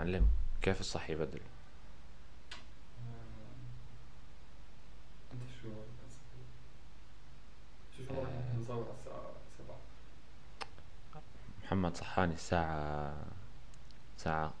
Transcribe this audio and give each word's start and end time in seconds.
معلم 0.00 0.28
كيف 0.62 0.80
الصح 0.80 1.10
يبدل 1.10 1.40
أنت 5.32 5.42
شو 5.62 5.68
شو 7.96 8.04
شو 8.04 8.14
آه. 8.14 8.56
نصور 8.58 8.84
على 8.84 8.94
الساعة 8.98 9.32
7 9.58 9.76
محمد 11.64 11.96
صحاني 11.96 12.34
الساعة 12.34 13.14
ساعة 14.16 14.52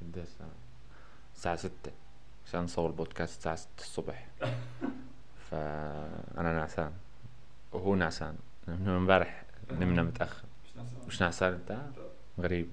قديش 0.00 0.24
الساعة 0.24 0.50
الساعة 1.36 1.56
ستة. 1.56 1.92
عشان 2.46 2.60
نصور 2.60 2.90
البودكاست 2.90 3.38
الساعة 3.38 3.56
ستة 3.56 3.80
الصبح. 3.80 4.26
فأنا 5.50 6.52
نعسان. 6.52 6.92
وهو 7.72 7.94
نعسان. 7.94 8.36
من 8.68 8.88
امبارح 8.88 9.44
نمنا 9.72 10.02
متأخر. 10.02 10.44
مش 11.06 11.22
نعسان. 11.22 11.52
أنت؟ 11.52 11.80
غريب. 12.40 12.70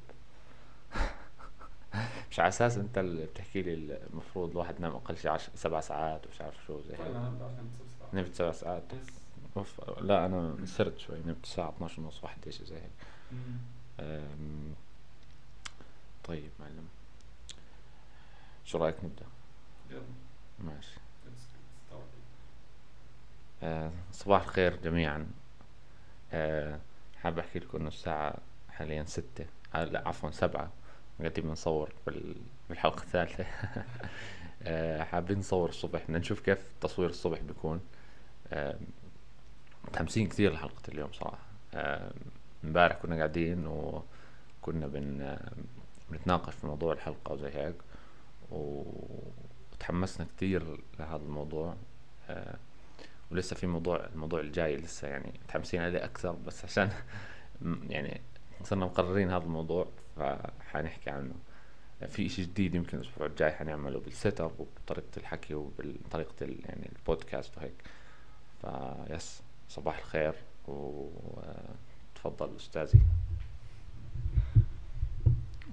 مش 2.35 2.39
على 2.39 2.47
أساس 2.47 2.77
أنت 2.77 2.97
اللي 2.97 3.25
بتحكي 3.25 3.61
لي 3.61 3.73
المفروض 3.73 4.49
الواحد 4.51 4.79
ينام 4.79 4.95
أقل 4.95 5.17
شيء 5.17 5.31
عش... 5.31 5.49
سبع 5.55 5.79
ساعات 5.79 6.27
ومش 6.27 6.41
عارف 6.41 6.55
شو 6.67 6.81
زي 6.81 6.97
طيب 6.97 7.05
هيك 7.05 7.15
سبعة 7.15 7.51
نمت 8.13 8.35
سبع 8.35 8.51
ساعات. 8.51 8.83
أوف. 9.57 9.81
لا 10.01 10.25
أنا 10.25 10.55
سرت 10.65 10.97
شوي 10.97 11.19
نمت 11.25 11.43
الساعة 11.43 11.69
12 11.69 12.01
ونص 12.01 12.23
واحدة 12.23 12.51
شيء 12.51 12.65
زي 12.65 12.75
هيك. 12.75 12.91
أم... 13.99 14.73
طيب 16.23 16.49
معلم. 16.59 16.87
شو 18.65 18.77
رأيك 18.77 18.95
نبدأ؟ 19.03 19.25
يلا. 19.91 20.01
ماشي. 20.59 20.97
أه 23.63 23.91
صباح 24.11 24.41
الخير 24.43 24.75
جميعا. 24.75 25.27
أه 26.33 26.79
حاب 27.21 27.39
أحكي 27.39 27.59
لكم 27.59 27.77
إنه 27.77 27.87
الساعة 27.87 28.35
حاليا 28.69 29.03
ستة 29.03 29.45
آه 29.75 29.83
لا 29.83 30.07
عفوا 30.07 30.31
سبعة. 30.31 30.71
قاعدين 31.19 31.43
بنصور 31.43 31.93
بال... 32.05 32.35
بالحلقة 32.69 33.03
الثالثة. 33.03 33.45
أه 34.63 35.03
حابين 35.03 35.39
نصور 35.39 35.69
الصبح. 35.69 36.03
بدنا 36.03 36.19
نشوف 36.19 36.39
كيف 36.39 36.71
تصوير 36.81 37.09
الصبح 37.09 37.39
بيكون. 37.39 37.81
متحمسين 39.87 40.27
كثير 40.27 40.53
لحلقة 40.53 40.81
اليوم 40.87 41.13
صراحة. 41.13 41.37
آه، 41.73 42.11
امبارح 42.63 42.95
كنا 42.95 43.15
قاعدين 43.15 43.67
وكنا 43.67 44.87
بن 44.87 45.21
آه، 45.21 45.51
بنتناقش 46.09 46.53
في 46.53 46.67
موضوع 46.67 46.93
الحلقة 46.93 47.33
وزي 47.33 47.49
هيك 47.49 47.75
وتحمسنا 48.51 50.27
كثير 50.37 50.79
لهذا 50.99 51.23
الموضوع. 51.23 51.75
آه، 52.29 52.55
ولسه 53.31 53.55
في 53.55 53.67
موضوع 53.67 54.05
الموضوع 54.05 54.39
الجاي 54.39 54.77
لسه 54.77 55.07
يعني 55.07 55.33
متحمسين 55.43 55.81
عليه 55.81 56.05
أكثر 56.05 56.31
بس 56.31 56.65
عشان 56.65 56.89
يعني 57.93 58.21
صرنا 58.63 58.85
مقررين 58.85 59.29
هذا 59.29 59.43
الموضوع. 59.43 59.87
فحنحكي 60.15 61.09
عنه. 61.09 61.33
في 62.07 62.25
إشي 62.25 62.41
جديد 62.41 62.75
يمكن 62.75 62.97
الأسبوع 62.97 63.27
الجاي 63.27 63.51
حنعمله 63.51 63.99
بال 63.99 64.41
setup 64.41 64.51
وبطريقة 64.59 65.07
الحكي 65.17 65.53
وبطريقة 65.53 66.33
ال- 66.41 66.65
يعني 66.65 66.89
البودكاست 66.99 67.57
وهيك. 67.57 67.73
ف 68.61 68.81
yes 68.81 69.41
صباح 69.69 69.97
الخير 69.97 70.33
وتفضل 70.67 72.55
أستاذي. 72.55 72.99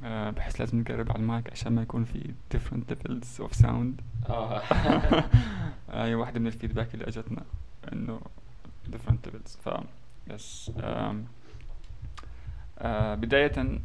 آه، 0.05 0.31
بحس 0.31 0.61
لازم 0.61 0.81
نقرب 0.81 1.11
على 1.11 1.19
المايك 1.21 1.51
عشان 1.51 1.73
ما 1.73 1.83
يكون 1.83 2.05
في 2.05 2.35
different 2.55 2.93
levels 2.95 3.45
of 3.47 3.63
sound. 3.63 4.03
آه. 4.31 4.63
هي 6.07 6.15
واحدة 6.15 6.41
من 6.41 6.47
ال 6.47 6.52
feedback 6.52 6.95
اللي 6.95 7.05
أجتنا 7.09 7.43
إنه 7.93 8.21
different 8.93 9.29
levels. 9.29 9.59
ف 9.65 9.69
yes 10.31 10.73
آه، 12.79 13.15
بداية 13.15 13.81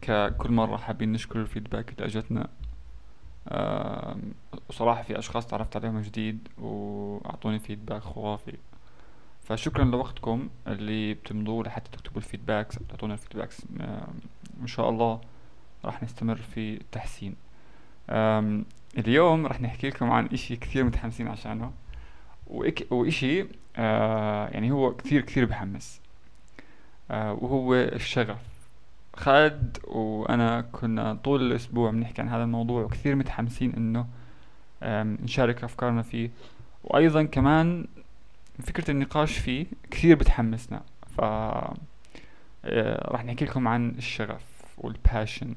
ككل 0.00 0.52
مرة 0.52 0.76
حابين 0.76 1.12
نشكر 1.12 1.40
ال 1.40 1.46
feedback 1.46 1.90
اللي 1.92 2.04
أجتنا. 2.04 2.48
وصراحة 4.68 5.02
في 5.02 5.18
أشخاص 5.18 5.46
تعرفت 5.46 5.76
عليهم 5.76 6.00
جديد 6.00 6.48
وأعطوني 6.58 7.58
feedback 7.58 8.02
خرافي. 8.02 8.56
فشكرا 9.42 9.84
لوقتكم 9.84 10.48
اللي 10.66 11.14
بتمضوا 11.14 11.62
لحتى 11.64 11.90
تكتبوا 11.90 12.16
ال 12.16 12.22
feedbacks 12.22 12.78
تعطونا 12.88 13.14
ال 13.14 13.19
feedbacks 13.19 13.62
إن 14.60 14.66
شاء 14.66 14.88
الله 14.88 15.20
راح 15.84 16.02
نستمر 16.02 16.36
في 16.36 16.74
التحسين. 16.74 17.34
اليوم 18.98 19.46
راح 19.46 19.60
نحكي 19.60 19.88
لكم 19.88 20.10
عن 20.10 20.26
إشي 20.26 20.56
كثير 20.56 20.84
متحمسين 20.84 21.28
عشانه 21.28 21.72
وإك 22.46 22.86
وإشي 22.92 23.46
آه 23.76 24.48
يعني 24.48 24.70
هو 24.70 24.96
كثير 24.96 25.20
كثير 25.20 25.44
بحمس 25.44 26.00
آه 27.10 27.32
وهو 27.32 27.74
الشغف. 27.74 28.53
خالد 29.16 29.78
وأنا 29.84 30.60
كنا 30.60 31.14
طول 31.14 31.42
الأسبوع 31.42 31.90
بنحكي 31.90 32.22
عن 32.22 32.28
هذا 32.28 32.44
الموضوع 32.44 32.82
وكثير 32.82 33.14
متحمسين 33.14 33.74
إنه 33.74 34.06
نشارك 35.22 35.64
أفكارنا 35.64 36.02
فيه. 36.02 36.30
وأيضا 36.84 37.22
كمان 37.22 37.86
فكرة 38.62 38.90
النقاش 38.90 39.38
فيه 39.38 39.66
كثير 39.90 40.16
بتحمسنا. 40.16 40.82
ف 41.16 41.20
آه، 42.66 43.10
راح 43.12 43.24
نحكي 43.24 43.44
لكم 43.44 43.68
عن 43.68 43.90
الشغف 43.90 44.42
وال 44.78 44.95
passion 44.95 45.54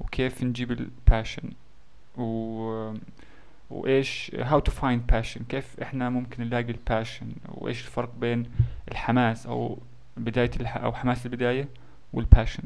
وكيف 0.00 0.42
نجيب 0.42 0.72
ال 0.72 0.82
passion 0.82 1.50
و 2.18 2.94
وإيش 3.70 4.30
how 4.34 4.60
to 4.60 4.72
find 4.72 5.14
passion 5.14 5.42
كيف 5.48 5.80
إحنا 5.80 6.10
ممكن 6.10 6.44
نلاقي 6.44 6.70
ال 6.70 6.77
passion 6.77 7.26
وإيش 7.48 7.80
الفرق 7.80 8.10
بين 8.20 8.50
الحماس 8.90 9.46
أو 9.46 9.78
بداية 10.16 10.50
الح... 10.60 10.76
أو 10.76 10.92
حماس 10.92 11.26
البداية. 11.26 11.68
وال 12.12 12.23
passion 12.23 12.62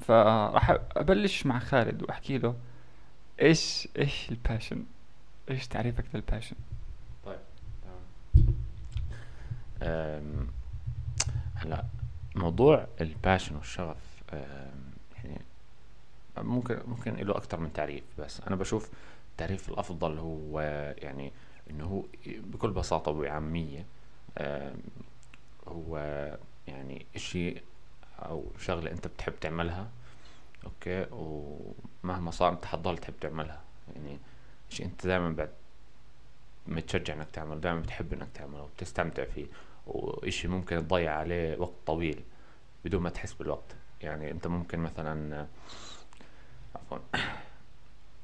فراح 0.00 0.70
أبلش 0.96 1.46
مع 1.46 1.58
خالد 1.58 2.02
وأحكي 2.02 2.38
له 2.38 2.54
إيش 3.42 3.88
إيش 3.98 4.30
ال 4.30 4.37
passion 4.37 4.84
إيش 5.50 5.66
تعريفك 5.68 6.04
لل 6.14 6.23
passion 6.23 6.56
طيب 7.24 7.38
أم، 9.82 10.46
هلا 11.54 11.84
موضوع 12.34 12.86
ال 13.00 13.07
passion 13.07 13.56
والشغف 13.56 14.22
يعني 14.32 15.40
ممكن 16.38 16.78
ممكن 16.86 17.14
له 17.16 17.36
أكثر 17.36 17.60
من 17.60 17.72
تعريف 17.72 18.04
بس 18.18 18.40
أنا 18.40 18.56
بشوف 18.56 18.90
التعريف 19.32 19.68
الأفضل 19.68 20.18
هو 20.18 20.60
يعني 20.98 21.32
إنه 21.70 21.84
هو 21.84 22.02
بكل 22.26 22.70
بساطة 22.70 23.10
وبعاميه 23.10 23.84
أم، 24.38 24.74
هو 25.68 25.98
يعني 26.68 27.06
إشي 27.16 27.54
أو 28.18 28.44
شغلة 28.58 28.90
أنت 28.90 29.06
بتحب 29.06 29.32
تعملها 29.40 29.88
okay؟ 30.64 31.06
ومهما 31.12 32.30
صار 32.30 32.52
أنت 32.52 32.64
حتضل 32.64 32.98
تحب 32.98 33.14
تعملها. 33.20 33.60
يعني 33.94 34.18
شيء 34.70 34.86
أنت 34.86 35.06
دائما 35.06 35.30
بعد 35.30 35.50
متشجع 36.66 37.14
إنك 37.14 37.30
تعمله 37.30 37.60
دائما 37.60 37.80
بتحب 37.80 38.12
إنك 38.12 38.28
تعمله 38.34 38.62
وبتستمتع 38.62 39.24
فيه 39.24 39.46
وإشي 39.86 40.48
ممكن 40.48 40.88
تضيع 40.88 41.14
عليه 41.14 41.58
وقت 41.58 41.72
طويل 41.86 42.22
بدون 42.84 43.02
ما 43.02 43.10
تحس 43.10 43.32
بالوقت. 43.32 43.76
يعني 44.02 44.30
أنت 44.30 44.46
ممكن 44.46 44.78
مثلا 44.78 45.46
عفوا 46.74 46.98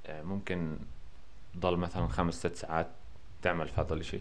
ممكن 0.32 0.78
تضل 1.54 1.76
مثلا 1.76 2.08
خمس 2.08 2.34
ست 2.34 2.56
ساعات 2.56 2.88
تعمل 3.42 3.68
في 3.68 3.80
هذا 3.80 3.94
الإشي 3.94 4.20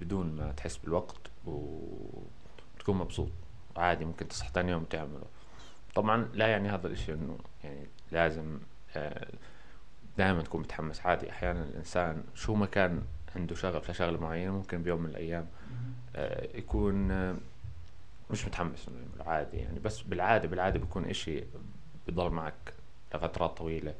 بدون 0.00 0.36
ما 0.36 0.52
تحس 0.52 0.76
بالوقت 0.76 1.16
وتكون 1.44 2.96
مبسوط. 2.96 3.28
وعادي 3.76 4.04
ممكن 4.04 4.28
تصحى 4.28 4.50
تاني 4.52 4.70
يوم 4.72 4.82
وتعمله 4.82 5.24
طبعا 5.94 6.28
لا 6.34 6.46
يعني 6.46 6.68
هذا 6.68 6.86
الإشي 6.86 7.12
إنه 7.12 7.38
يعني 7.64 7.86
لازم 8.12 8.58
دائما 10.18 10.42
تكون 10.42 10.60
متحمس. 10.60 11.00
عادي 11.06 11.30
أحيانا 11.30 11.62
الإنسان 11.62 12.24
شو 12.34 12.54
ما 12.54 12.66
كان 12.66 13.02
عنده 13.36 13.54
شغف 13.54 13.90
لشغلة 13.90 14.20
معينة 14.20 14.52
ممكن 14.52 14.82
بيوم 14.82 15.00
من 15.02 15.10
الأيام 15.10 15.46
آه، 16.16 16.56
يكون 16.58 17.10
آه، 17.10 17.36
مش 18.30 18.46
متحمس 18.46 18.88
إنه 18.88 18.96
يعمله. 18.98 19.30
عادي 19.32 19.56
يعني. 19.56 19.78
بس 19.78 20.00
بالعادة 20.02 20.48
بالعادة 20.48 20.78
بيكون 20.78 21.04
إشي 21.04 21.44
بيضل 22.06 22.30
معك 22.30 22.74
لفترات 23.14 23.50
طويلة 23.56 23.94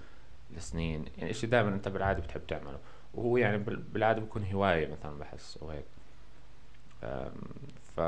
لسنين. 0.56 1.04
يعني 1.18 1.30
إشي 1.30 1.46
دائما 1.46 1.68
أنت 1.68 1.88
بالعادة 1.88 2.22
بتحب 2.22 2.46
تعمله. 2.48 2.78
وهو 3.14 3.36
يعني 3.36 3.58
بال- 3.58 3.76
بالعادة 3.76 4.20
بيكون 4.20 4.44
هواية 4.52 4.86
مثلا 4.92 5.18
بحس 5.18 5.58
أو 5.62 5.70
هيك. 5.70 5.84
آم، 7.04 7.32
ف 7.96 8.00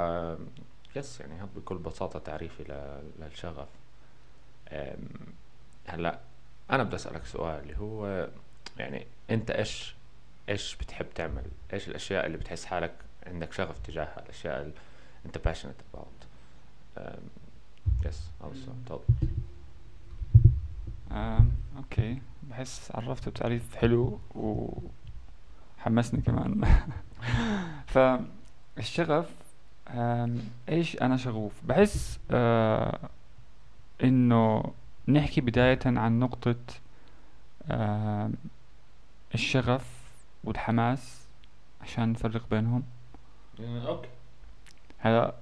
yes 0.96 1.20
يعني 1.20 1.34
هذا 1.34 1.48
بكل 1.56 1.78
بساطة 1.78 2.18
تعريفي 2.18 2.90
للشغف. 3.18 3.68
هلأ 5.86 6.18
أنا 6.70 6.82
بدي 6.82 6.96
أسألك 6.96 7.26
سؤال 7.26 7.60
اللي 7.62 7.78
هو 7.78 8.28
يعني 8.78 9.06
أنت 9.30 9.50
إيش 9.50 9.94
إيش 10.48 10.76
بتحب 10.76 11.06
تعمل؟ 11.14 11.44
إيش 11.72 11.88
الأشياء 11.88 12.26
اللي 12.26 12.38
بتحس 12.38 12.64
حالك 12.64 12.94
عندك 13.26 13.52
شغف 13.52 13.78
تجاهها 13.78 14.22
الاشياء 14.24 14.60
اللي 14.62 14.72
أنت 15.26 15.38
passionate 15.38 15.96
about 15.96 16.26
yes 18.06 18.30
هذا 18.42 18.52
السؤال. 18.52 18.84
تفضل. 18.84 19.02
okay. 21.76 22.22
بحس 22.42 22.92
عرفته 22.94 23.30
بتعريف 23.30 23.76
حلو 23.76 24.20
وحمسني 25.78 26.20
كمان. 26.20 26.80
فالشغف 28.76 29.30
إيش 30.68 30.96
أنا 31.02 31.16
شغوف؟ 31.16 31.52
بحس 31.64 32.20
آه 32.30 32.98
إنه 34.04 34.64
نحكي 35.08 35.40
بداية 35.40 35.78
عن 35.86 36.18
نقطة 36.18 36.56
آه 37.70 38.30
الشغف 39.34 39.86
والحماس 40.44 41.26
عشان 41.80 42.12
نفرق 42.12 42.50
بينهم. 42.50 42.82
أوكي. 43.60 44.08
هلا 44.98 45.34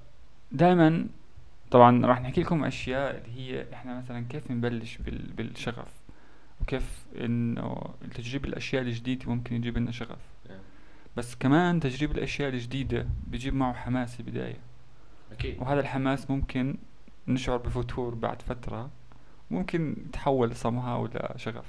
دائما 0.53 1.07
طبعا 1.71 2.07
راح 2.07 2.21
نحكي 2.21 2.43
لكم 2.43 2.65
أشياء 2.65 3.17
اللي 3.17 3.41
هي 3.41 3.67
إحنا 3.75 3.99
مثلا 3.99 4.27
كيف 4.29 4.51
نبلش 4.51 4.97
بال 4.97 5.33
بالشغف 5.33 5.89
وكيف 6.61 7.07
إنه 7.21 7.81
تجريب 8.15 8.45
الأشياء 8.45 8.83
الجديدة 8.83 9.31
ممكن 9.31 9.57
يجيب 9.57 9.79
لنا 9.79 9.91
شغف. 9.91 10.19
بس 11.17 11.35
كمان 11.35 11.81
تجريب 11.81 12.11
الأشياء 12.11 12.49
الجديدة 12.49 13.07
بيجيب 13.27 13.55
معه 13.55 13.73
حماس 13.73 14.21
البداية. 14.21 14.57
أكيد. 15.33 15.61
وهذا 15.63 15.81
الحماس 15.81 16.31
ممكن 16.31 16.77
نشعر 17.29 17.57
بفتور 17.57 18.15
بعد 18.15 18.43
فترة 18.43 18.91
ممكن 19.51 19.97
يتحول 20.09 20.55
somehow 20.57 21.09
لشغف 21.37 21.65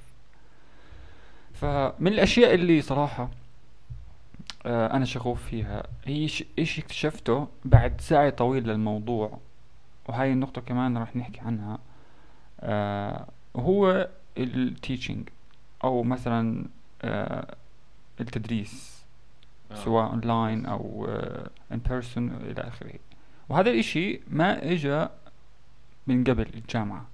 فمن 1.54 2.08
الأشياء 2.08 2.54
اللي 2.54 2.82
صراحة 2.82 3.30
آه، 4.66 4.94
أنا 4.96 5.06
شغوف 5.06 5.44
فيها 5.46 5.84
هي 6.06 6.28
ش- 6.28 6.44
اشي 6.60 6.82
اكتشفته 6.82 7.48
بعد 7.66 8.02
سعي 8.02 8.32
طويل 8.32 8.64
للموضوع 8.68 9.40
وهاي 10.06 10.34
النقطة 10.34 10.62
كمان 10.62 10.98
راح 10.98 11.16
نحكي 11.16 11.40
عنها 11.40 11.80
آه 12.60 13.28
وهو 13.54 14.10
ال 14.38 14.48
teaching 14.48 15.30
أو 15.84 16.04
مثلا 16.04 16.66
آه 17.02 17.56
التدريس. 18.22 18.97
سواء 19.74 20.10
اونلاين 20.12 20.66
أو 20.66 21.08
in 21.72 21.80
person 21.90 22.30
إلى 22.30 22.62
آخره. 22.62 22.94
وهذا 23.50 23.70
الإشي 23.70 24.22
ما 24.28 24.72
إجا 24.72 25.10
من 26.08 26.24
قبل 26.24 26.48
الجامعة. 26.54 27.06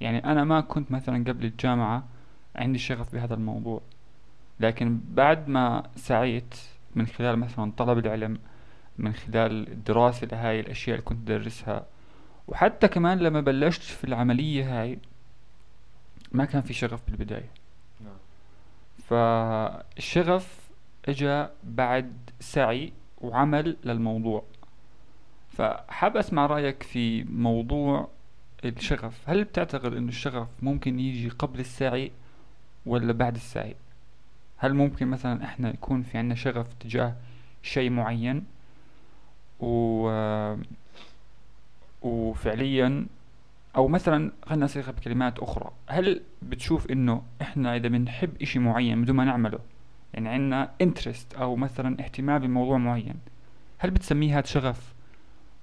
يعني 0.00 0.24
أنا 0.24 0.44
ما 0.44 0.60
كنت 0.60 0.92
مثلا 0.92 1.24
قبل 1.24 1.44
الجامعة 1.44 2.04
عندي 2.56 2.78
شغف 2.78 3.12
بهذا 3.12 3.34
الموضوع. 3.34 3.80
لكن 4.60 5.00
بعد 5.10 5.48
ما 5.48 5.82
سعيت 5.96 6.54
من 6.94 7.06
خلال 7.06 7.38
مثلا 7.38 7.72
طلب 7.76 7.98
العلم 7.98 8.38
من 8.98 9.12
خلال 9.12 9.68
الدراسة 9.68 10.26
لهاي 10.26 10.60
الأشياء 10.60 10.96
اللي 10.96 11.04
كنت 11.04 11.30
أدرسها 11.30 11.86
وحتى 12.48 12.88
كمان 12.88 13.18
لما 13.18 13.40
بلشت 13.40 13.82
في 13.82 14.04
العملية 14.04 14.80
هاي 14.82 14.98
ما 16.32 16.44
كان 16.44 16.62
في 16.62 16.72
شغف 16.72 17.00
بالبداية. 17.08 17.50
نعم. 18.00 18.16
فالشغف 19.08 20.59
إجا 21.08 21.50
بعد 21.64 22.12
سعي 22.40 22.92
وعمل 23.20 23.76
للموضوع. 23.84 24.44
فحاب 25.48 26.16
أسمع 26.16 26.46
رأيك 26.46 26.82
في 26.82 27.24
موضوع 27.24 28.08
الشغف. 28.64 29.20
هل 29.26 29.44
بتعتقد 29.44 29.94
إنه 29.94 30.08
الشغف 30.08 30.48
ممكن 30.62 31.00
يجي 31.00 31.28
قبل 31.28 31.60
السعي 31.60 32.12
ولا 32.86 33.12
بعد 33.12 33.34
السعي؟ 33.34 33.76
هل 34.56 34.74
ممكن 34.74 35.06
مثلا 35.06 35.44
إحنا 35.44 35.68
يكون 35.68 36.02
في 36.02 36.18
عنا 36.18 36.34
شغف 36.34 36.66
تجاه 36.80 37.16
شيء 37.62 37.90
معين؟ 37.90 38.44
و 39.60 40.56
وفعليا 42.02 43.06
أو 43.76 43.88
مثلا 43.88 44.32
خلينا 44.46 44.64
نصيغها 44.64 44.90
بكلمات 44.90 45.38
أخرى. 45.38 45.70
هل 45.86 46.22
بتشوف 46.42 46.90
إنه 46.90 47.22
إحنا 47.42 47.76
إذا 47.76 47.88
بنحب 47.88 48.42
إشي 48.42 48.58
معين 48.58 49.02
بدون 49.02 49.16
ما 49.16 49.24
نعمله 49.24 49.58
يعني 50.14 50.28
عندنا 50.28 50.70
انترست 50.80 51.34
أو 51.34 51.56
مثلا 51.56 52.04
اهتمام 52.04 52.38
بموضوع 52.38 52.78
معين. 52.78 53.20
هل 53.78 53.90
بتسميه 53.90 54.38
هذا 54.38 54.46
شغف؟ 54.46 54.94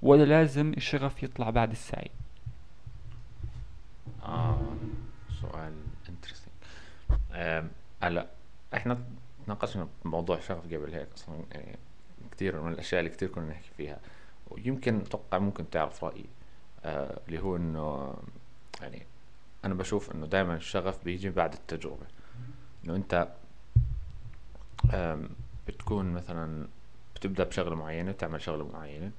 ولا 0.02 0.24
لازم 0.24 0.74
الشغف 0.78 1.24
يطلع 1.24 1.50
بعد 1.50 1.72
السعي؟ 1.72 2.12
آه 4.24 4.60
سؤال 5.42 5.74
انترستنج 6.10 6.54
هلا 8.04 8.28
إحنا 8.74 9.04
تناقشنا 9.46 9.88
بموضوع 10.06 10.38
الشغف 10.38 10.66
قبل 10.66 10.94
هيك 10.94 11.08
أصلا 11.18 11.36
يعني 11.52 11.78
كثير 12.32 12.62
من 12.62 12.72
الأشياء 12.72 13.00
اللي 13.00 13.12
كثير 13.12 13.30
كنا 13.30 13.50
نحكي 13.50 13.70
فيها. 13.78 14.00
ويمكن 14.50 14.98
أتوقع 14.98 15.38
ممكن 15.38 15.70
تعرف 15.70 16.04
رأيي 16.04 16.26
آه 16.86 17.20
اللي 17.28 17.40
هو 17.40 17.56
إنه 17.56 18.14
يعني 18.82 19.06
أنا 19.66 19.74
بشوف 19.74 20.16
إنه 20.16 20.26
دائما 20.26 20.56
الشغف 20.56 21.04
بيجي 21.04 21.30
بعد 21.30 21.54
التجربة. 21.54 22.06
إنه 22.86 22.96
أنت 22.96 23.28
بتكون 25.68 26.13
مثلا 26.13 26.68
بتبدأ 27.15 27.44
بشغلة 27.44 27.75
معينة 27.75 28.12
تعمل 28.12 28.41
شغلة 28.41 28.68
معينة. 28.74 29.12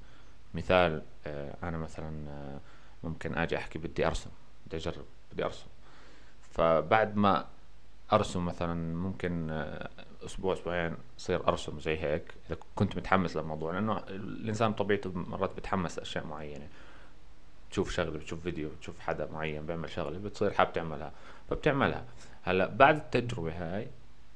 مثال 0.54 1.02
آه 1.26 1.54
أنا 1.62 1.78
مثلا 1.78 2.30
آه 2.30 2.60
ممكن 3.04 3.34
آجي 3.34 3.56
أحكي 3.56 3.78
بدي 3.78 4.06
أرسم 4.06 4.30
بدي 4.66 4.76
أجرب 4.76 5.04
بدي 5.32 5.44
أرسم. 5.44 5.66
فبعد 6.50 7.16
ما 7.16 7.46
أرسم 8.12 8.46
مثلا 8.46 8.96
ممكن 8.96 9.50
آه، 9.50 9.88
أسبوع 10.26 10.52
أسبوعين 10.54 10.94
اصير 11.18 11.48
أرسم 11.48 11.80
زي 11.80 11.98
هيك. 11.98 12.34
إذا 12.46 12.58
كنت 12.74 12.96
متحمس 12.96 13.36
للموضوع 13.36 13.72
لأنه 13.72 13.98
الإنسان 13.98 14.72
بطبيعته 14.72 15.12
مرات 15.14 15.50
بتحمس 15.56 15.98
لأشياء 15.98 16.26
معينة. 16.26 16.68
تشوف 17.70 17.90
شغلة 17.90 18.18
بتشوف 18.18 18.40
فيديو 18.42 18.70
بتشوف 18.70 19.00
حدا 19.00 19.28
معين 19.32 19.66
بيعمل 19.66 19.90
شغلة 19.90 20.18
بتصير 20.18 20.52
حاب 20.52 20.72
تعملها 20.72 21.12
فبتعملها. 21.50 22.04
هلأ 22.42 22.66
بعد 22.66 22.96
التجربة 22.96 23.52
هاي 23.52 23.88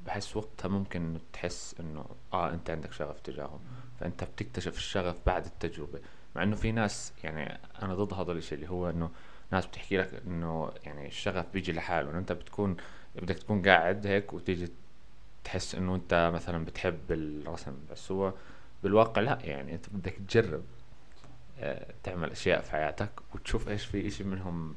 بحس 0.06 0.37
وقتها 0.37 0.69
ممكن 0.69 1.19
تحس 1.32 1.75
إنه 1.81 2.04
آه 2.32 2.50
أنت 2.54 2.70
عندك 2.70 2.93
شغف 2.93 3.20
تجاههم. 3.20 3.60
فأنت 4.00 4.25
بتكتشف 4.25 4.76
الشغف 4.76 5.16
بعد 5.26 5.44
التجربة. 5.46 6.00
مع 6.37 6.43
إنه 6.43 6.56
في 6.56 6.72
ناس 6.72 7.12
يعني 7.25 7.58
أنا 7.82 7.94
ضد 7.94 8.14
هذا 8.14 8.32
الشيء 8.32 8.58
اللي 8.58 8.70
هو 8.70 8.90
إنه 8.90 9.10
ناس 9.52 9.66
بتحكي 9.66 9.96
لك 9.96 10.22
إنه 10.26 10.72
يعني 10.84 11.06
الشغف 11.06 11.46
بيجي 11.52 11.72
لحاله. 11.72 12.10
إنه 12.10 12.19
أنت 12.19 12.32
بتكون 12.32 12.76
بدك 13.16 13.38
تكون 13.38 13.62
قاعد 13.69 14.06
هيك 14.06 14.32
وتيجي 14.32 14.72
تحس 15.44 15.75
إنه 15.75 15.94
أنت 15.94 16.31
مثلا 16.34 16.64
بتحب 16.64 16.98
الرسم 17.10 17.75
بس 17.90 18.12
هو 18.12 18.32
بالواقع 18.82 19.22
لا. 19.22 19.38
يعني 19.44 19.75
أنت 19.75 19.87
بدك 19.90 20.12
تجرب 20.28 20.62
آه، 21.58 21.94
تعمل 22.02 22.31
أشياء 22.31 22.60
في 22.60 22.70
حياتك 22.70 23.10
وتشوف 23.34 23.69
إيش 23.69 23.84
في 23.87 24.06
إشي 24.06 24.25
منهم 24.25 24.75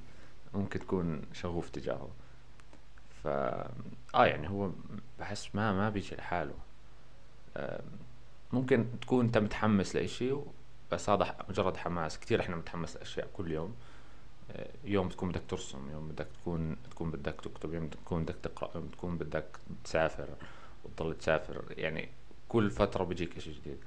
ممكن 0.54 0.80
تكون 0.80 1.22
شغوف 1.34 1.70
تجاهه. 1.70 2.10
آه 3.26 4.26
يعني 4.26 4.50
هو 4.50 4.72
بحس 5.20 5.56
ما 5.56 5.74
ما 5.74 5.90
بيجي 5.90 6.16
لحاله. 6.16 6.54
ممكن 8.54 8.86
تكون 9.02 9.26
أنت 9.26 9.38
متحمس 9.38 9.96
لإشي 9.96 10.36
بس 10.92 11.10
هذا 11.10 11.36
مجرد 11.50 11.78
حماس. 11.78 12.20
كثير 12.20 12.42
إحنا 12.42 12.56
متحمس 12.56 12.98
لأشياء 12.98 13.28
كل 13.34 13.52
يوم. 13.52 13.76
آه، 14.52 14.70
يوم 14.84 15.10
تكون 15.10 15.30
بدك 15.30 15.42
ترسم 15.48 15.92
يوم 15.92 16.08
بدك 16.08 16.28
تكون 16.42 16.78
تكون 16.92 17.12
بدك 17.12 17.36
تكتب 17.42 17.74
يوم 17.74 17.88
تكون 17.88 18.24
بدك 18.24 18.36
تقرأ 18.44 18.72
يوم 18.76 18.88
تكون 18.88 19.18
بدك 19.18 19.46
تسافر 19.84 20.28
وتضل 20.84 21.18
تسافر. 21.18 21.64
يعني 21.78 22.10
كل 22.50 22.72
فترة 22.72 23.04
بيجيك 23.04 23.38
إشي 23.38 23.52
جديد. 23.52 23.78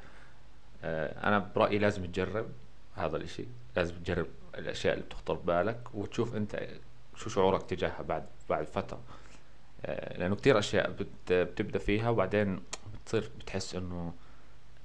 آه، 0.84 1.28
أنا 1.28 1.38
برأيي 1.38 1.78
لازم 1.78 2.06
تجرب 2.06 2.46
هذا 2.94 3.16
الإشي. 3.16 3.44
لازم 3.76 3.94
تجرب 3.94 4.26
الأشياء 4.54 4.94
اللي 4.94 5.04
بتخطر 5.04 5.34
ببالك 5.34 5.94
وتشوف 5.94 6.36
أنت 6.36 6.68
شو 7.16 7.30
شعورك 7.30 7.62
تجاهها 7.62 8.02
بعد 8.02 8.26
بعد 8.50 8.66
فترة. 8.66 9.00
لأنه 9.88 10.35
كتير 10.37 10.58
أشياء 10.58 10.90
بت 10.90 11.32
بتبدأ 11.32 11.78
فيها 11.78 12.11
وبعدين 12.11 12.61
بتصير 12.94 13.30
بتحس 13.38 13.75
إنه 13.75 14.12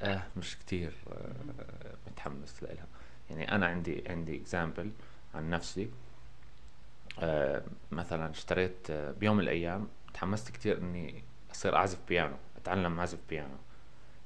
آه 0.02 0.24
مش 0.38 0.58
كتير 0.58 0.94
آه، 1.12 1.96
متحمس 2.12 2.64
لها 2.64 2.86
يعني 3.30 3.52
أنا 3.52 3.66
عندي 3.66 4.04
عندي 4.10 4.38
example 4.42 4.92
عن 5.36 5.50
نفسي. 5.50 5.90
آه، 7.20 7.64
مثلا 7.92 8.30
اشتريت 8.30 8.90
آه، 8.90 9.12
بيوم 9.12 9.36
من 9.38 9.44
الأيام 9.44 9.88
تحمست 10.14 10.50
كتير 10.50 10.78
إني 10.78 11.24
أصير 11.52 11.76
أعزف 11.76 12.00
بيانو 12.10 12.36
أتعلم 12.58 13.00
أعزف 13.00 13.20
بيانو. 13.30 13.56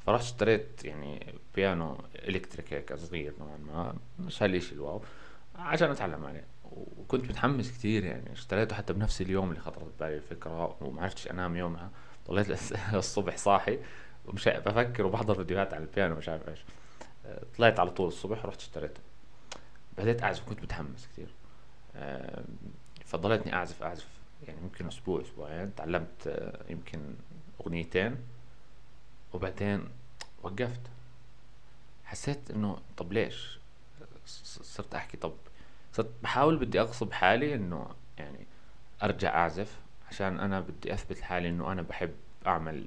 فرحت 0.06 0.24
اشتريت 0.24 0.86
يعني 0.86 1.34
بيانو 1.56 1.98
electric 2.16 2.74
هيك 2.74 2.94
صغير 2.94 3.34
نوعا 3.40 3.58
ما 3.58 3.96
مش 4.20 4.44
هالشي 4.44 4.76
ال 4.76 4.82
wow 4.82 5.02
عشان 5.56 5.92
أتعلم 5.92 6.26
عليه. 6.26 6.44
وكنت 6.72 7.30
متحمس 7.30 7.72
كتير 7.72 8.04
يعني 8.06 8.32
اشتريته 8.32 8.76
حتى 8.76 8.94
بنفس 8.94 9.22
اليوم 9.22 9.50
اللي 9.50 9.62
خطرت 9.62 9.86
ببالي 9.98 10.16
الفكرة 10.16 10.78
وما 10.82 11.02
عرفتش 11.02 11.28
أنام 11.28 11.56
يومها. 11.56 11.90
ضليت 12.28 12.74
الصبح 12.94 13.38
صاحي 13.38 13.80
ومش 14.26 14.48
بفكر 14.50 15.06
وبحضر 15.06 15.36
فيديوهات 15.36 15.74
على 15.74 15.84
البيانو 15.84 16.16
مش 16.16 16.30
عارف 16.30 16.50
إيش. 16.50 16.60
آه، 17.26 17.44
طلعت 17.58 17.80
على 17.80 17.92
طول 17.92 18.08
الصبح 18.08 18.46
ورحت 18.46 18.60
اشتريته. 18.60 19.02
بديت 19.98 20.24
أعزف 20.24 20.50
كنت 20.50 20.62
متحمس 20.64 21.08
كتير. 21.14 21.28
آه، 21.96 22.44
فضلتني 23.06 23.54
أعزف 23.54 23.84
أعزف 23.84 24.08
يعني 24.48 24.62
يمكن 24.62 24.88
أسبوع 24.88 25.22
أسبوعين. 25.22 25.76
تعلمت 25.76 26.28
آه، 26.28 26.72
يمكن 26.72 27.16
أغنيتين. 27.62 28.18
وبعدين 29.34 29.90
وقفت. 30.44 30.82
حسيت 32.06 32.52
إنه 32.52 32.78
طب 32.98 33.14
ليش؟ 33.14 33.60
صرت 34.26 34.96
أحكي 34.96 35.18
طب 35.18 35.34
صرت 35.98 36.10
بحاول 36.24 36.58
بدي 36.58 36.80
أغصب 36.80 37.12
حالي 37.12 37.56
إنه 37.56 37.88
يعني 38.18 38.46
أرجع 39.04 39.36
أعزف 39.36 39.80
عشان 40.10 40.40
أنا 40.40 40.60
بدي 40.60 40.94
أثبت 40.94 41.20
لحالي 41.20 41.50
إنه 41.50 41.72
أنا 41.72 41.82
بحب 41.82 42.12
أعمل 42.48 42.86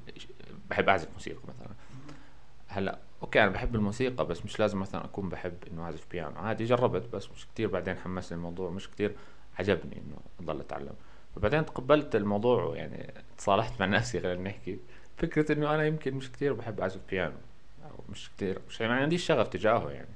بحب 0.71 0.88
أعزف 0.88 1.09
موسيقى 1.12 1.40
مثلا. 1.49 1.75
هلأ 2.69 2.99
أوكي 3.23 3.43
أنا 3.43 3.50
بحب 3.50 3.75
الموسيقى 3.75 4.26
بس 4.26 4.45
مش 4.45 4.61
لازم 4.61 4.79
مثلا 4.81 5.05
أكون 5.05 5.29
بحب 5.29 5.55
إنه 5.73 5.83
أعزف 5.83 6.07
بيانو. 6.11 6.37
عادي 6.37 6.64
جربت 6.64 7.14
بس 7.14 7.31
مش 7.31 7.47
كتير. 7.47 7.69
بعدين 7.69 7.99
حمسني 7.99 8.38
الموضوع 8.38 8.71
مش 8.71 8.88
كتير 8.90 9.14
عجبني 9.59 9.97
إنه 9.97 10.17
أضل 10.40 10.61
أتعلم. 10.61 10.95
فبعدين 11.37 11.67
تقبلت 11.67 12.17
الموضوع 12.17 12.76
يعني 12.76 13.14
تصالحت 13.38 13.81
مع 13.81 13.87
نفسي 13.87 14.21
خلينا 14.21 14.43
نحكي. 14.43 14.79
فكرة 15.17 15.52
إنه 15.52 15.75
أنا 15.75 15.87
يمكن 15.87 16.14
مش 16.14 16.33
كتير 16.33 16.52
بحب 16.52 16.81
أعزف 16.81 17.00
بيانو 17.11 17.37
أو 17.85 18.05
مش 18.09 18.31
كتير 18.37 18.59
مش 18.69 18.81
يعني 18.81 18.93
ما 18.93 19.00
عنديش 19.00 19.26
شغف 19.26 19.49
تجاهه 19.49 19.90
يعني. 19.90 20.09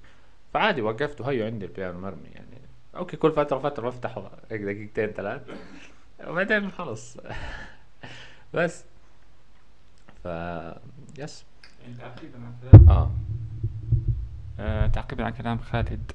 فعادي 0.52 0.82
وقفت 0.82 1.20
وهيو 1.20 1.46
عندي 1.46 1.66
البيانو 1.66 2.00
مرمي 2.00 2.28
يعني. 2.34 2.53
okay 2.96 3.16
كل 3.16 3.32
فترة 3.32 3.58
فترة 3.58 3.88
بفتحه 3.88 4.30
هيك 4.50 4.60
دقيقتين 4.60 5.06
ثلاث. 5.06 5.42
وبعدين 6.26 6.70
خلص 6.70 7.16
بس. 8.54 8.84
ف 10.24 10.28
yes 11.18 11.44
آه. 12.88 13.10
آه، 14.60 14.86
تعقيبا 14.86 15.24
على 15.24 15.32
كلام 15.32 15.58
خالد. 15.58 16.12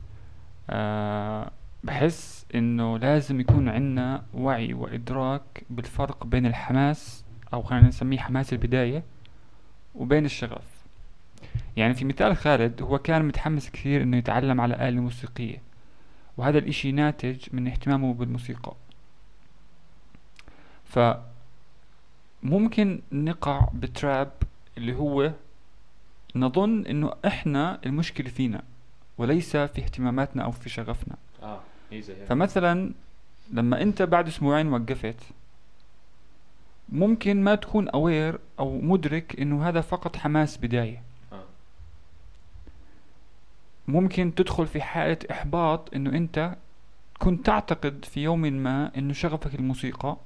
آه، 0.70 1.52
بحس 1.84 2.46
إنه 2.56 2.98
لازم 2.98 3.40
يكون 3.40 3.70
عندنا 3.70 4.24
وعي 4.34 4.74
وإدراك 4.74 5.64
بالفرق 5.70 6.24
بين 6.26 6.46
الحماس 6.46 7.24
أو 7.54 7.62
خلينا 7.62 7.88
نسميه 7.88 8.18
حماس 8.18 8.54
البداية 8.54 9.04
وبين 9.96 10.26
الشغف. 10.26 10.80
يعني 11.78 11.94
في 11.94 12.06
مثال 12.06 12.38
خالد 12.38 12.82
هو 12.82 12.98
كان 13.00 13.26
متحمس 13.26 13.70
كثير 13.70 14.04
إنه 14.04 14.18
يتعلم 14.18 14.62
على 14.62 14.90
آلة 14.90 15.02
موسيقية. 15.02 15.62
وهذا 16.40 16.58
الإشي 16.58 16.92
ناتج 16.92 17.48
من 17.52 17.68
اهتمامه 17.68 18.14
بالموسيقى. 18.14 18.76
فممكن 22.44 23.02
نقع 23.12 23.70
بتراب 23.74 24.32
اللي 24.78 24.96
هو 24.96 25.32
نظن 26.36 26.86
إنه 26.86 27.14
إحنا 27.28 27.80
المشكلة 27.86 28.30
فينا 28.30 28.64
وليس 29.18 29.58
في 29.58 29.82
اهتماماتنا 29.82 30.44
أو 30.44 30.52
في 30.52 30.70
شغفنا. 30.70 31.16
هيك. 32.10 32.28
فمثلا 32.28 32.94
لما 33.52 33.82
أنت 33.82 34.02
بعد 34.02 34.28
أسبوعين 34.28 34.68
وقفت 34.74 35.24
ممكن 36.90 37.44
ما 37.44 37.56
تكون 37.56 37.90
اوير 37.90 38.40
أو 38.60 38.82
مدرك 38.82 39.40
إنه 39.40 39.68
هذا 39.70 39.82
فقط 39.82 40.16
حماس 40.16 40.58
بداية. 40.58 41.09
ممكن 43.90 44.36
تدخل 44.36 44.68
في 44.68 44.82
حالة 44.82 45.18
إحباط 45.32 45.94
إنه 45.96 46.10
أنت 46.10 46.56
كنت 47.20 47.46
تعتقد 47.46 48.06
في 48.06 48.24
يوم 48.24 48.42
ما 48.42 48.92
إنه 48.98 49.14
شغفك 49.14 49.56
الموسيقى 49.56 50.18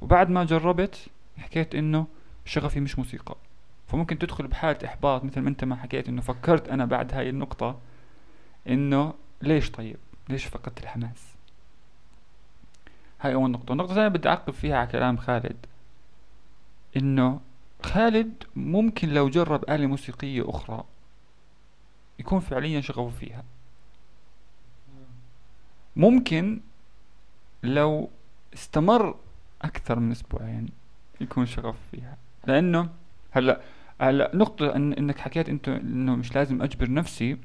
وبعد 0.00 0.30
ما 0.30 0.44
جربت 0.44 1.06
حكيت 1.38 1.74
إنه 1.74 2.06
شغفي 2.44 2.80
مش 2.80 2.98
موسيقى. 2.98 3.36
فممكن 3.86 4.18
تدخل 4.18 4.46
بحالة 4.46 4.78
إحباط 4.84 5.24
مثل 5.24 5.40
ما 5.40 5.48
أنت 5.48 5.64
ما 5.64 5.76
حكيت 5.76 6.08
إنه 6.08 6.20
فكرت 6.20 6.68
أنا 6.68 6.84
بعد 6.84 7.14
هاي 7.14 7.28
النقطة 7.30 7.78
إنه 8.68 9.14
ليش 9.42 9.70
طيب؟ 9.70 9.96
ليش 10.28 10.44
فقدت 10.44 10.82
الحماس؟ 10.82 11.34
هاي 13.20 13.34
أول 13.34 13.50
نقطة. 13.50 13.72
النقطة 13.72 13.90
الثانية 13.90 14.08
بدي 14.08 14.28
أعقب 14.28 14.52
فيها 14.52 14.76
على 14.76 14.86
كلام 14.86 15.16
خالد. 15.16 15.66
إنه 16.96 17.40
خالد 17.82 18.44
ممكن 18.56 19.08
لو 19.08 19.28
جرب 19.28 19.64
آلة 19.70 19.86
موسيقية 19.86 20.50
أخرى 20.50 20.84
يكون 22.18 22.40
فعليا 22.40 22.80
شغفه 22.80 23.08
فيها. 23.20 23.44
ممكن 25.96 26.60
لو 27.62 28.10
استمر 28.54 29.16
أكثر 29.62 29.98
من 29.98 30.10
أسبوعين 30.10 30.68
يكون 31.20 31.46
شغف 31.46 31.76
فيها. 31.90 32.16
لأنه 32.46 32.88
هلأ 33.30 33.60
هلأ 34.00 34.30
نقطة 34.34 34.76
إن 34.76 34.92
إنك 34.92 35.18
حكيت 35.18 35.48
أنت 35.48 35.68
إنه 35.68 36.16
مش 36.16 36.34
لازم 36.34 36.62
أجبر 36.62 36.90
نفسي 36.90 37.38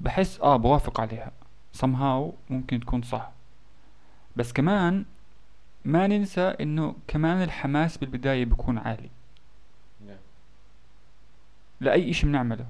بحس 0.00 0.40
آه 0.40 0.56
بوافق 0.56 1.00
عليها. 1.00 1.32
somehow 1.76 2.34
ممكن 2.50 2.80
تكون 2.80 3.02
صح. 3.02 3.30
بس 4.36 4.52
كمان 4.52 5.04
ما 5.84 6.06
ننسى 6.06 6.40
إنه 6.40 6.94
كمان 7.08 7.42
الحماس 7.42 7.96
بالبداية 7.96 8.44
بيكون 8.44 8.78
عالي. 8.78 9.10
نعم. 10.06 10.16
لأي 11.80 12.10
إشي 12.10 12.26
بنعمله. 12.26 12.66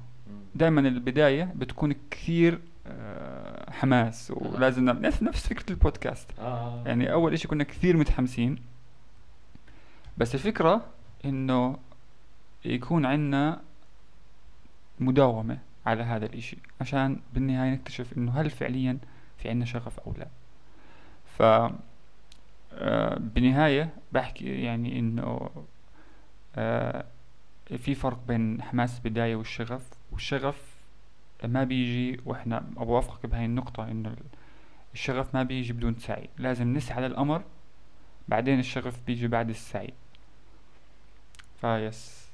دائما 0.54 0.80
البداية 0.80 1.52
بتكون 1.56 1.94
كثير 2.10 2.60
آه، 2.86 3.70
حماس 3.70 4.32
ولازم 4.36 4.84
نعمل 4.84 5.00
نفس 5.00 5.22
نفس 5.22 5.46
فكرة 5.46 5.70
البودكاست. 5.70 6.30
آه. 6.38 6.82
يعني 6.86 7.12
أول 7.12 7.32
إشي 7.32 7.48
كنا 7.48 7.64
كثير 7.64 7.96
متحمسين. 7.96 8.58
بس 10.18 10.34
الفكرة 10.34 10.84
إنه 11.24 11.78
يكون 12.64 13.06
عنا 13.06 13.60
مداومة 15.00 15.58
على 15.86 16.02
هذا 16.02 16.26
الإشي 16.26 16.58
عشان 16.80 17.20
بالنهاية 17.34 17.70
نكتشف 17.70 18.16
إنه 18.16 18.40
هل 18.40 18.50
فعليا 18.50 18.98
في 19.38 19.48
عنا 19.48 19.64
شغف 19.64 20.00
أو 20.00 20.14
لا. 20.18 20.28
ف 21.38 21.42
آه، 22.74 23.18
بالنهاية 23.18 23.90
بحكي 24.12 24.62
يعني 24.62 24.98
إنه 24.98 25.50
آه، 26.56 27.04
في 27.76 27.94
فرق 27.94 28.18
بين 28.28 28.62
حماس 28.62 28.98
البداية 28.98 29.36
والشغف 29.36 29.82
والشغف 30.12 30.72
ما 31.44 31.64
بيجي 31.64 32.20
وإحنا 32.26 32.58
بوافقك 32.58 33.26
بهاي 33.26 33.44
النقطة 33.44 33.90
إنه 33.90 34.16
الشغف 34.94 35.34
ما 35.34 35.42
بيجي 35.42 35.72
بدون 35.72 35.94
سعي. 35.98 36.28
لازم 36.38 36.74
نسعى 36.76 37.08
للأمر 37.08 37.42
بعدين 38.28 38.58
الشغف 38.58 39.00
بيجي 39.06 39.28
بعد 39.28 39.48
السعي. 39.48 39.92
فيس. 41.60 42.26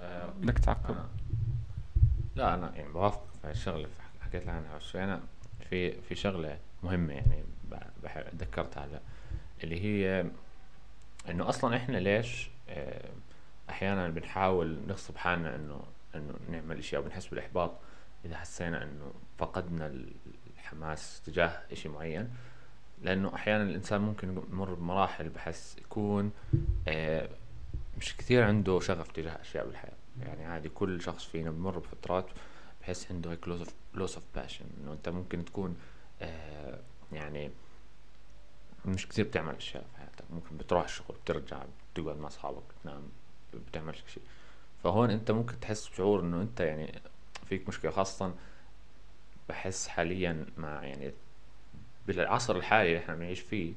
آه، 0.00 0.26
بدك 0.40 0.58
تعقب. 0.58 0.90
أنا 0.94 1.08
لا 2.36 2.54
أنا 2.54 2.72
يعني 2.76 2.92
بوافق 2.92 3.22
في 3.42 3.50
الشغلة. 3.50 3.88
حكيت 4.20 4.46
لها 4.46 4.54
عنها 4.54 4.78
شوي. 4.78 5.04
أنا 5.04 5.20
في 5.70 6.00
في 6.02 6.14
شغلة 6.14 6.58
مهمة 6.82 7.12
يعني 7.12 7.42
ب- 7.70 8.04
بح- 8.04 8.24
ذكرتها 8.36 8.84
هلا 8.84 9.00
اللي 9.64 9.80
هي 9.84 10.26
إنه 11.30 11.48
أصلا 11.48 11.76
إحنا 11.76 11.96
ليش 11.96 12.48
آه، 12.68 13.10
أحيانا 13.70 14.08
بنحاول 14.08 14.78
نغصب 14.88 15.16
حالنا 15.16 15.54
إنه 15.56 15.80
إنه 16.14 16.34
نعمل 16.50 16.78
اشي 16.78 16.96
أو 16.96 17.02
بنحس 17.02 17.26
بالإحباط 17.26 17.72
إذا 18.24 18.36
حسينا 18.36 18.82
إنه 18.82 19.12
فقدنا 19.38 19.94
الحماس 20.56 21.22
تجاه 21.26 21.62
إشي 21.72 21.88
معين. 21.88 22.30
لأنه 23.02 23.34
أحيانا 23.34 23.62
الإنسان 23.62 24.00
ممكن 24.00 24.42
يمر 24.52 24.74
بمراحل 24.74 25.28
بحس 25.28 25.76
يكون 25.78 26.32
آه، 26.88 27.28
مش 27.98 28.16
كثير 28.16 28.42
عنده 28.44 28.80
شغف 28.80 29.12
تجاه 29.12 29.40
أشياء 29.40 29.66
بالحياة. 29.66 29.92
يعني 30.20 30.44
عادي 30.44 30.68
كل 30.68 31.02
شخص 31.02 31.24
فينا 31.24 31.50
بمر 31.50 31.78
بفترات 31.78 32.26
بحس 32.80 33.12
عنده 33.12 33.30
هيك 33.30 33.48
loss 33.94 34.14
of 34.14 34.24
passion 34.34 34.64
إنه 34.80 34.92
أنت 34.92 35.08
ممكن 35.08 35.44
تكون 35.44 35.76
آه 36.22 36.78
يعني 37.12 37.50
مش 38.86 39.08
كثير 39.08 39.24
بتعمل 39.24 39.54
أشياء 39.54 39.84
في 39.92 39.98
حياتك. 39.98 40.24
ممكن 40.30 40.56
بتروح 40.56 40.84
الشغل 40.84 41.16
بترجع 41.24 41.62
بتقعد 41.94 42.16
مع 42.18 42.28
أصحابك 42.28 42.62
بتنام 42.80 43.02
بتعملش 43.68 44.02
شيء 44.06 44.22
فهون 44.84 45.10
انت 45.10 45.30
ممكن 45.30 45.60
تحس 45.60 45.88
بشعور 45.88 46.20
انه 46.20 46.42
انت 46.42 46.60
يعني 46.60 47.00
فيك 47.46 47.68
مشكلة 47.68 47.90
خاصة 47.90 48.34
بحس 49.48 49.88
حاليا 49.88 50.46
مع 50.56 50.84
يعني 50.84 51.12
بالعصر 52.06 52.56
الحالي 52.56 52.88
اللي 52.88 52.98
إحنا 52.98 53.14
بنعيش 53.14 53.40
فيه 53.40 53.72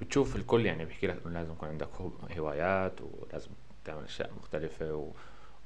بتشوف 0.00 0.36
الكل 0.36 0.66
يعني 0.66 0.84
بيحكي 0.84 1.06
لك 1.06 1.18
إنه 1.26 1.34
لازم 1.34 1.52
يكون 1.52 1.68
عندك 1.68 1.88
هو- 2.00 2.10
هوايات 2.36 3.00
ولازم 3.00 3.50
تعمل 3.84 4.04
أشياء 4.04 4.32
مختلفة 4.38 4.94
و... 4.94 5.10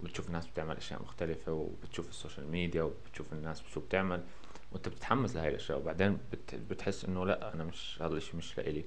وبتشوف 0.00 0.26
الناس 0.28 0.46
بتعمل 0.46 0.76
أشياء 0.76 1.02
مختلفة 1.02 1.52
وبتشوف 1.52 2.08
ال 2.08 2.14
social 2.14 2.50
media 2.50 2.82
وبتشوف 2.82 3.32
الناس 3.32 3.62
شو 3.74 3.80
بتعمل 3.80 4.24
وانت 4.72 4.88
بتتحمس 4.88 5.36
لهاي 5.36 5.48
الأشياء 5.48 5.78
وبعدين 5.78 6.18
بت... 6.32 6.54
بتحس 6.54 7.04
إنه 7.04 7.26
لأ 7.26 7.54
أنا 7.54 7.64
مش 7.64 7.98
هذا 8.02 8.12
الإشي 8.12 8.36
مش 8.36 8.58
لإلي. 8.58 8.84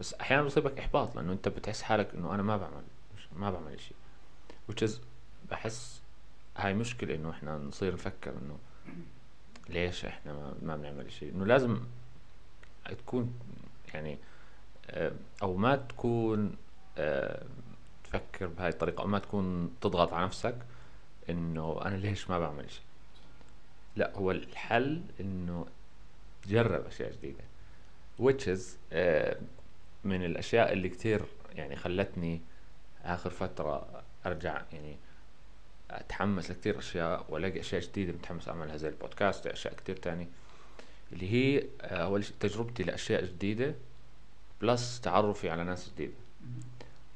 بس 0.00 0.14
أحيانا 0.14 0.42
بيصيبك 0.42 0.78
إحباط 0.78 1.16
لأنه 1.16 1.32
انت 1.32 1.48
بتحس 1.48 1.82
حالك 1.82 2.14
إنه 2.14 2.34
أنا 2.34 2.42
ما 2.42 2.56
بعمل 2.56 2.82
مش 3.16 3.28
ما 3.36 3.50
بعمل 3.50 3.72
إشي. 3.72 3.94
Which 4.70 4.86
is 4.88 4.90
بحس 5.50 6.02
هاي 6.56 6.74
مشكلة 6.74 7.14
إنه 7.14 7.30
إحنا 7.30 7.58
نصير 7.58 7.94
نفكر 7.94 8.30
إنه 8.30 8.58
ليش 9.68 10.04
إحنا 10.04 10.32
ما, 10.32 10.54
ما 10.62 10.76
بنعمل 10.76 11.06
إشي. 11.06 11.30
إنه 11.30 11.44
لازم 11.46 11.80
تكون 12.88 13.34
يعني 13.94 14.18
آه، 14.90 15.12
أو 15.42 15.56
ما 15.56 15.76
تكون 15.76 16.56
آه، 16.98 17.46
تفكر 18.04 18.46
بهاي 18.46 18.68
الطريقة 18.68 19.02
أو 19.02 19.06
ما 19.06 19.18
تكون 19.18 19.76
تضغط 19.80 20.12
على 20.12 20.24
نفسك 20.26 20.56
إنه 21.30 21.80
أنا 21.84 21.96
ليش 21.96 22.30
ما 22.30 22.38
بعمل 22.38 22.70
شيء 22.70 22.82
لا 23.96 24.16
هو 24.16 24.30
الحل 24.30 25.02
إنه 25.20 25.66
تجرب 26.42 26.86
أشياء 26.86 27.12
جديدة. 27.12 27.44
Which 28.22 28.46
is 28.56 28.60
آه، 28.92 29.36
من 30.04 30.24
الأشياء 30.24 30.72
اللي 30.72 30.88
كتير 30.88 31.22
يعني 31.54 31.76
خلتني 31.76 32.40
آخر 33.04 33.30
فترة 33.30 34.02
أرجع 34.26 34.62
يعني 34.72 34.96
أتحمس 35.90 36.50
لكتير 36.50 36.78
أشياء 36.78 37.26
وألاقي 37.28 37.60
أشياء 37.60 37.80
جديدة 37.82 38.12
متحمس 38.12 38.48
أعملها 38.48 38.76
زي 38.76 38.88
البودكاست 38.88 39.46
اشياء 39.46 39.74
كتير 39.74 39.96
تاني. 39.96 40.28
اللي 41.12 41.32
هي 41.32 41.64
أول 41.80 42.24
شيء 42.24 42.34
تجربتي 42.40 42.82
لأشياء 42.82 43.24
جديدة 43.24 43.74
plus 44.60 45.00
تعرفي 45.00 45.50
على 45.50 45.64
ناس 45.64 45.90
جديدة. 45.90 46.12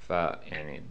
فيعني 0.09 0.83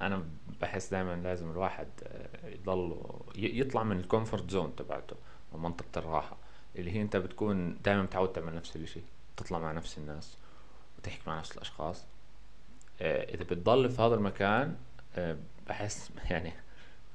أنا 0.00 0.24
بحس 0.60 0.90
دائما 0.90 1.16
لازم 1.16 1.50
الواحد 1.50 1.88
آه، 2.02 2.48
يضل 2.48 2.96
يطلع 3.36 3.82
من 3.82 4.00
ال 4.00 4.06
comfort 4.06 4.50
zone 4.50 4.76
تبعته 4.76 5.16
من 5.52 5.60
منطقة 5.60 5.98
الراحة. 5.98 6.36
اللي 6.76 6.90
هي 6.90 7.02
أنت 7.02 7.16
بتكون 7.16 7.76
دائما 7.84 8.02
متعود 8.02 8.32
تعمل 8.32 8.54
نفس 8.54 8.76
الشيء 8.76 9.04
وتطلع 9.32 9.58
مع 9.58 9.72
نفس 9.72 9.98
الناس 9.98 10.36
وتحكي 10.98 11.22
مع 11.26 11.38
نفس 11.38 11.52
الأشخاص. 11.52 12.04
آه، 13.00 13.34
إذا 13.34 13.44
بتضل 13.44 13.90
في 13.90 14.02
هذا 14.02 14.14
المكان 14.14 14.76
بحس 15.68 16.10
يعني 16.30 16.52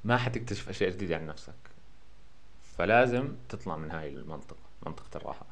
ما 0.04 0.18
حتكتشف 0.18 0.70
أشياء 0.70 0.90
جديدة 0.90 1.16
عن 1.16 1.26
نفسك. 1.26 1.54
فلازم 2.78 3.36
تطلع 3.50 3.78
من 3.78 3.92
هاي 3.92 4.10
المنطقة 4.10 4.58
منطقة 4.86 5.18
الراحة. 5.18 5.46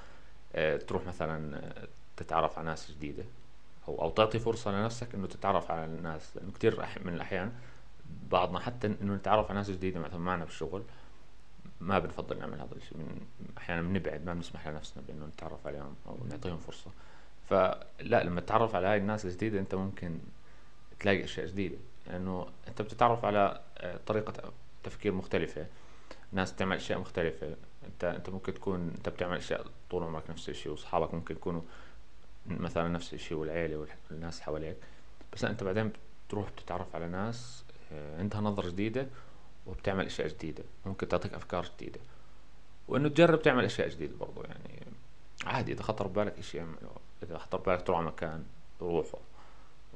آه، 0.55 0.77
تروح 0.77 1.05
مثلا 1.05 1.57
آه، 1.57 1.88
تتعرف 2.17 2.57
على 2.57 2.67
ناس 2.67 2.91
جديدة 2.91 3.23
أو 3.88 4.01
أو 4.01 4.09
تعطي 4.09 4.39
فرصة 4.39 4.71
لنفسك 4.71 5.15
إنه 5.15 5.27
تتعرف 5.27 5.71
على 5.71 5.85
الناس. 5.85 6.35
لأنه 6.35 6.51
كثير 6.51 6.85
من 7.05 7.13
الأحيان 7.13 7.51
بعضنا 8.31 8.59
حتى 8.59 8.88
إنه 8.88 9.13
نتعرف 9.15 9.45
على 9.45 9.57
ناس 9.59 9.69
جديدة 9.71 10.00
مثلا 10.00 10.19
معنا 10.19 10.45
بالشغل 10.45 10.83
ما 11.81 12.00
بنفضل 12.00 12.39
نعمل 12.39 12.59
هذا 12.59 12.75
الشيء. 12.75 12.97
من 12.97 13.25
أحيانا 13.57 13.81
بنبعد 13.81 14.25
ما 14.25 14.33
بنسمح 14.33 14.67
لنفسنا 14.67 15.03
بإنه 15.07 15.25
نتعرف 15.25 15.67
عليهم 15.67 15.95
أو 16.07 16.17
نعطيهم 16.29 16.57
فرصة. 16.57 16.91
فلا 17.50 18.23
لما 18.23 18.41
تتعرف 18.41 18.75
على 18.75 18.88
هاي 18.88 18.97
الناس 18.97 19.25
الجديدة 19.25 19.59
أنت 19.59 19.75
ممكن 19.75 20.19
تلاقي 21.00 21.23
أشياء 21.23 21.47
جديدة. 21.47 21.77
لأنه 22.07 22.48
أنت 22.67 22.81
بتتعرف 22.81 23.25
على 23.25 23.62
آه، 23.77 24.00
طريقة 24.05 24.53
تفكير 24.83 25.12
مختلفة 25.12 25.67
ناس 26.31 26.51
بتعمل 26.51 26.75
أشياء 26.75 27.00
مختلفة. 27.00 27.55
أنت 27.86 28.03
أنت 28.03 28.29
ممكن 28.29 28.53
تكون 28.53 28.91
أنت 28.98 29.10
بتعمل 29.10 29.38
أشياء 29.38 29.65
طول 29.89 30.03
عمرك 30.03 30.29
نفس 30.29 30.50
الشيء 30.50 30.72
وأصحابك 30.72 31.13
ممكن 31.13 31.36
يكونوا 31.36 31.62
مثلا 32.48 32.88
نفس 32.88 33.13
الشيء 33.13 33.38
والعيلة 33.38 33.88
والناس 34.12 34.41
حواليك. 34.41 34.77
بس 35.33 35.45
أنت 35.45 35.63
بعدين 35.63 35.91
بتروح 36.27 36.50
بتتعرف 36.51 36.95
على 36.95 37.07
ناس 37.07 37.63
آه، 37.91 38.19
عندها 38.19 38.41
نظرة 38.41 38.69
جديدة 38.69 39.07
وبتعمل 39.67 40.05
أشياء 40.05 40.27
جديدة. 40.27 40.63
ممكن 40.86 41.07
تعطيك 41.07 41.33
أفكار 41.33 41.72
جديدة. 41.77 42.00
وإنه 42.88 43.10
تجرب 43.10 43.41
تعمل 43.41 43.65
أشياء 43.65 43.89
جديدة 43.89 44.15
برضو 44.17 44.41
يعني 44.43 44.86
عادي. 45.45 45.72
إذا 45.72 45.83
خطر 45.83 46.07
ببالك 46.07 46.39
اشي 46.39 46.62
إذا 47.24 47.38
خطر 47.38 47.57
ببالك 47.57 47.81
تروح 47.81 47.98
على 47.98 48.07
مكان 48.07 48.45
روحه 48.81 49.19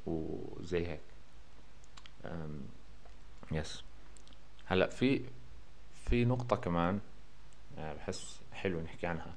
وزي 0.06 0.86
هيك. 0.86 1.00
يس 3.52 3.82
هلأ 4.66 4.86
في 4.88 5.22
في 6.04 6.24
نقطة 6.24 6.56
كمان 6.56 7.00
آه، 7.78 7.94
بحس 7.94 8.40
حلو 8.52 8.80
نحكي 8.80 9.06
عنها 9.06 9.34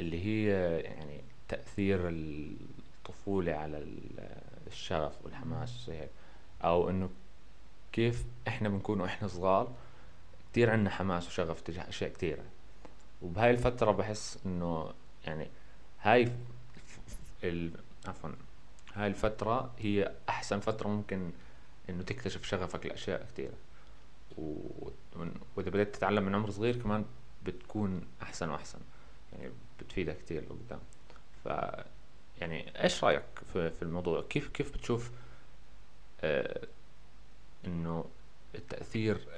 اللي 0.00 0.24
هي 0.24 0.78
يعني 0.80 1.20
تأثير 1.48 2.00
الطفولة 2.08 3.52
على 3.52 3.78
ال- 3.78 4.38
الشغف 4.66 5.24
والحماس 5.24 5.90
هيك 5.90 6.10
أو 6.64 6.90
إنه 6.90 7.10
كيف 7.92 8.24
إحنا 8.48 8.68
بنكون 8.68 9.00
وإحنا 9.00 9.28
صغار 9.28 9.72
كتير 10.52 10.70
عنا 10.70 10.90
حماس 10.90 11.26
وشغف 11.26 11.60
تجاه 11.60 11.88
أشياء 11.88 12.10
كتيرة. 12.12 12.44
وبهاي 13.22 13.50
الفترة 13.50 13.90
بحس 13.90 14.38
إنه 14.46 14.92
يعني 15.26 15.48
هاي 16.02 16.32
ال... 17.44 17.70
عفوا 18.06 18.30
هاي 18.94 19.06
الفترة 19.06 19.70
هي 19.78 20.12
أحسن 20.28 20.60
فترة 20.60 20.88
ممكن 20.88 21.30
إنه 21.90 22.02
تكتشف 22.02 22.44
شغفك 22.44 22.86
لأشياء 22.86 23.26
كتيرة 23.32 23.54
و... 24.38 24.58
وإذا 25.56 25.70
بدأت 25.70 25.94
تتعلم 25.94 26.24
من 26.24 26.34
عمر 26.34 26.50
صغير 26.50 26.76
كمان 26.82 27.04
بتكون 27.44 28.06
أحسن 28.22 28.50
وأحسن. 28.50 28.78
يعني 29.32 29.52
بتفيدك 29.80 30.18
كتير 30.18 30.42
لقدام. 30.42 30.80
ف 31.44 31.48
يعني 32.40 32.82
إيش 32.84 33.04
رأيك 33.04 33.22
في, 33.52 33.70
في 33.70 33.82
الموضوع؟ 33.82 34.22
كيف 34.22 34.48
كيف 34.48 34.74
بتشوف 34.74 35.10
آه 36.20 36.66
إنه 37.66 38.04
التأثير 38.54 39.28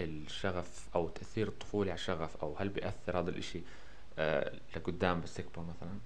الشغف 0.00 0.88
أو 0.94 1.08
تأثير 1.08 1.48
الطفولة 1.48 1.90
على 1.90 1.98
الشغف 1.98 2.36
أو 2.36 2.56
هل 2.58 2.68
بيأثر 2.68 3.18
هذا 3.20 3.30
الإشي 3.30 3.60
آه 4.18 4.52
لقدام 4.76 5.20
بس 5.20 5.34
تكبر 5.34 5.62
مثلا؟ 5.62 5.98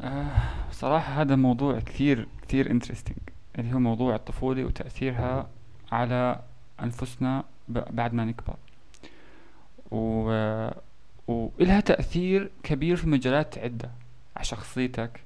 آه 0.00 0.30
صراحة 0.70 1.20
هذا 1.22 1.36
موضوع 1.36 1.80
كثير 1.80 2.28
كثير 2.42 2.70
انترستنج 2.70 3.18
اللي 3.58 3.74
هو 3.74 3.78
موضوع 3.78 4.14
الطفولة 4.14 4.64
وتأثيرها 4.64 5.48
على 5.92 6.40
أنفسنا 6.82 7.44
بعد 7.68 8.14
ما 8.14 8.24
نكبر. 8.24 8.56
و... 9.90 10.30
وإلها 11.28 11.80
تأثير 11.80 12.50
كبير 12.62 12.96
في 12.96 13.08
مجالات 13.08 13.58
عدة 13.58 13.90
على 14.36 14.44
شخصيتك 14.44 15.20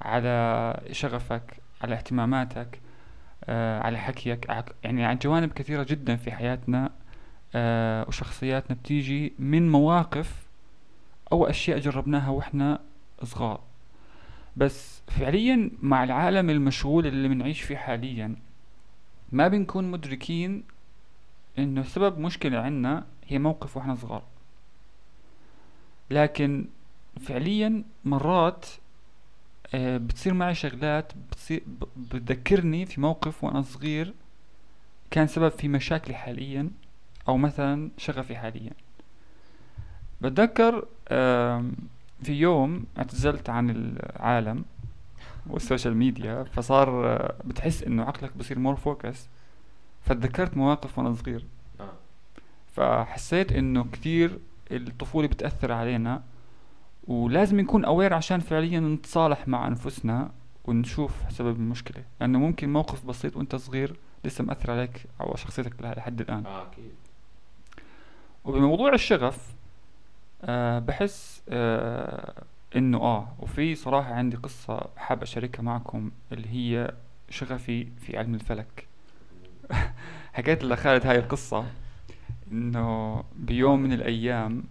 على 0.00 0.74
شغفك 0.92 1.42
على 1.82 1.94
اهتماماتك 1.94 2.80
آه 3.44 3.80
على 3.80 3.98
حكيك 3.98 4.46
يعني 4.84 5.04
عن 5.04 5.16
جوانب 5.16 5.52
كثيرة 5.52 5.82
جدا 5.82 6.16
في 6.16 6.32
حياتنا 6.32 6.90
آه 7.54 8.04
وشخصياتنا. 8.08 8.76
بتيجي 8.76 9.32
من 9.38 9.70
مواقف 9.70 10.46
أو 11.32 11.46
أشياء 11.46 11.78
جربناها 11.78 12.30
وإحنا 12.30 12.80
صغار. 13.22 13.60
بس 14.58 15.02
فعليا 15.08 15.70
مع 15.82 16.04
العالم 16.04 16.50
المشغول 16.50 17.06
اللي 17.06 17.28
بنعيش 17.28 17.60
فيه 17.62 17.76
حاليا 17.76 18.36
ما 19.32 19.48
بنكون 19.48 19.90
مدركين 19.90 20.62
إنه 21.58 21.82
سبب 21.82 22.18
مشكلة 22.18 22.58
عنا 22.58 23.06
هي 23.26 23.38
موقف 23.38 23.76
وإحنا 23.76 23.94
صغار. 23.94 24.22
لكن 26.10 26.66
فعليا 27.20 27.84
مرات 28.04 28.66
آه، 29.74 29.96
بتصير 29.96 30.34
معي 30.34 30.54
شغلات 30.54 31.12
بتصير 31.30 31.62
بتذكرني 31.96 32.86
في 32.86 33.00
موقف 33.00 33.44
وأنا 33.44 33.62
صغير 33.62 34.14
كان 35.10 35.26
سبب 35.26 35.48
في 35.48 35.68
مشاكلي 35.68 36.14
حاليا 36.14 36.70
أو 37.28 37.36
مثلا 37.36 37.90
شغفي 37.98 38.36
حاليا. 38.36 38.72
بتذكر 40.20 40.86
في 42.22 42.32
يوم 42.32 42.84
اعتزلت 42.98 43.50
عن 43.50 43.70
العالم 43.70 44.64
والسوشيال 45.46 45.96
ميديا 45.96 46.44
فصار 46.44 47.16
بتحس 47.44 47.82
إنه 47.82 48.02
عقلك 48.02 48.36
بصير 48.36 48.58
more 48.58 48.76
focused 48.76 49.28
فتذكرت 50.00 50.56
مواقف 50.56 50.98
وأنا 50.98 51.14
صغير. 51.14 51.46
آه. 51.80 51.92
فحسيت 52.66 53.52
إنه 53.52 53.86
كثير 53.92 54.38
الطفولة 54.70 55.28
بتأثر 55.28 55.72
علينا 55.72 56.22
ولازم 57.06 57.60
نكون 57.60 57.84
aware 57.84 58.14
عشان 58.14 58.40
فعليا 58.40 58.80
نتصالح 58.80 59.48
مع 59.48 59.66
أنفسنا 59.66 60.30
ونشوف 60.64 61.12
سبب 61.30 61.56
المشكلة. 61.56 62.04
لأنه 62.20 62.38
ممكن 62.38 62.72
موقف 62.72 63.06
بسيط 63.06 63.36
وأنت 63.36 63.56
صغير 63.56 63.96
لسه 64.24 64.44
مأثر 64.44 64.70
عليك 64.70 65.06
أو 65.20 65.36
شخصيتك 65.36 65.82
لحد 65.82 66.20
الآن. 66.20 66.46
آه 66.46 66.62
أكيد. 66.62 66.92
وبموضوع 68.44 68.92
الشغف 68.92 69.54
آه 70.42 70.78
بحس 70.78 71.42
آه 71.48 72.42
إنه 72.76 72.98
آه 72.98 73.28
وفي 73.38 73.74
صراحة 73.74 74.14
عندي 74.14 74.36
قصة 74.36 74.86
حاب 74.96 75.22
أشاركها 75.22 75.62
معكم 75.62 76.10
اللي 76.32 76.48
هي 76.48 76.94
شغفي 77.30 77.84
في 77.84 78.18
علم 78.18 78.34
الفلك. 78.34 78.86
حكيت 80.32 80.64
لخالد 80.64 81.06
هاي 81.06 81.18
القصة 81.18 81.66
إنه 82.52 83.24
بيوم 83.36 83.80
من 83.80 83.92
الأيام 83.92 84.64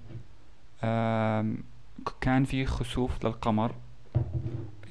كان 2.21 2.43
في 2.45 2.65
خسوف 2.65 3.25
للقمر. 3.25 3.75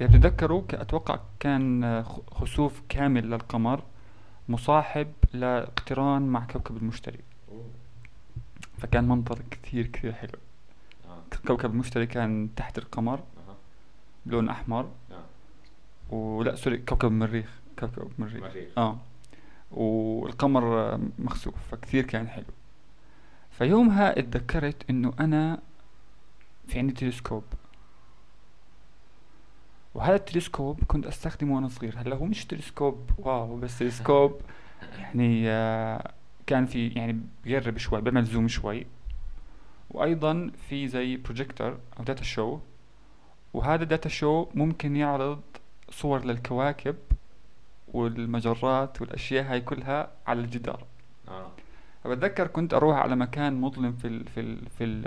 إذا 0.00 0.06
بتتذكروا 0.06 0.62
أتوقع 0.72 1.18
كان 1.40 2.04
خسوف 2.32 2.82
كامل 2.88 3.30
للقمر 3.30 3.82
مصاحب 4.48 5.12
لاقتران 5.32 6.22
مع 6.22 6.44
كوكب 6.44 6.76
المشتري. 6.76 7.20
فكان 8.78 9.08
منظر 9.08 9.38
كثير 9.50 9.86
كثير 9.86 10.12
حلو. 10.12 10.38
كوكب 11.46 11.70
المشتري 11.70 12.06
كان 12.06 12.48
تحت 12.56 12.78
القمر 12.78 13.14
أها. 13.18 13.56
بلون 14.26 14.48
أحمر. 14.48 14.90
آه 15.10 16.14
ولا 16.14 16.54
sorry 16.54 16.78
كوكب 16.78 17.08
المريخ 17.08 17.50
كوكب 17.78 18.10
المريخ 18.18 18.42
مريخ. 18.42 18.78
آه. 18.78 18.96
والقمر 19.70 20.98
مخسوف 21.18 21.54
فكثير 21.70 22.04
كان 22.04 22.28
حلو. 22.28 22.44
فيومها 23.50 24.18
اتذكرت 24.18 24.90
إنه 24.90 25.12
أنا 25.20 25.60
في 26.68 26.78
عندي 26.78 26.92
تلسكوب. 26.92 27.44
وهذا 29.94 30.14
التلسكوب 30.14 30.80
كنت 30.86 31.06
أستخدمه 31.06 31.54
وأنا 31.54 31.68
صغير. 31.68 31.98
هلأ 31.98 32.16
هو 32.16 32.24
مش 32.24 32.44
تلسكوب 32.44 33.10
wow 33.18 33.56
بس 33.56 33.78
تلسكوب 33.78 34.40
يعني 34.98 35.50
آه، 35.50 36.12
كان 36.46 36.66
في 36.66 36.88
يعني 36.88 37.20
بيقرب 37.44 37.78
شوي 37.78 38.00
بيعمل 38.00 38.24
zoom 38.24 38.48
شوي. 38.48 38.86
وأيضا 39.90 40.50
في 40.68 40.88
زي 40.88 41.16
بروجيكتور 41.16 41.78
أو 41.98 42.04
data 42.04 42.24
show 42.24 42.58
وهذا 43.54 43.82
ال 43.82 43.87
data 43.87 44.08
show 44.08 44.46
ممكن 44.54 44.96
يعرض 44.96 45.40
صور 45.90 46.24
للكواكب 46.24 46.96
والمجرات 47.92 49.00
والأشياء 49.00 49.44
هاي 49.52 49.60
كلها 49.60 50.08
على 50.26 50.40
الجدار. 50.40 50.84
آه. 51.28 51.50
بتذكر 52.06 52.46
كنت 52.46 52.74
أروح 52.74 52.96
على 52.96 53.16
مكان 53.16 53.60
مظلم 53.60 53.92
في 53.92 54.06
ال 54.08 54.24
في 54.28 54.40
ال 54.40 54.58
في 54.78 54.84
ال 54.84 55.04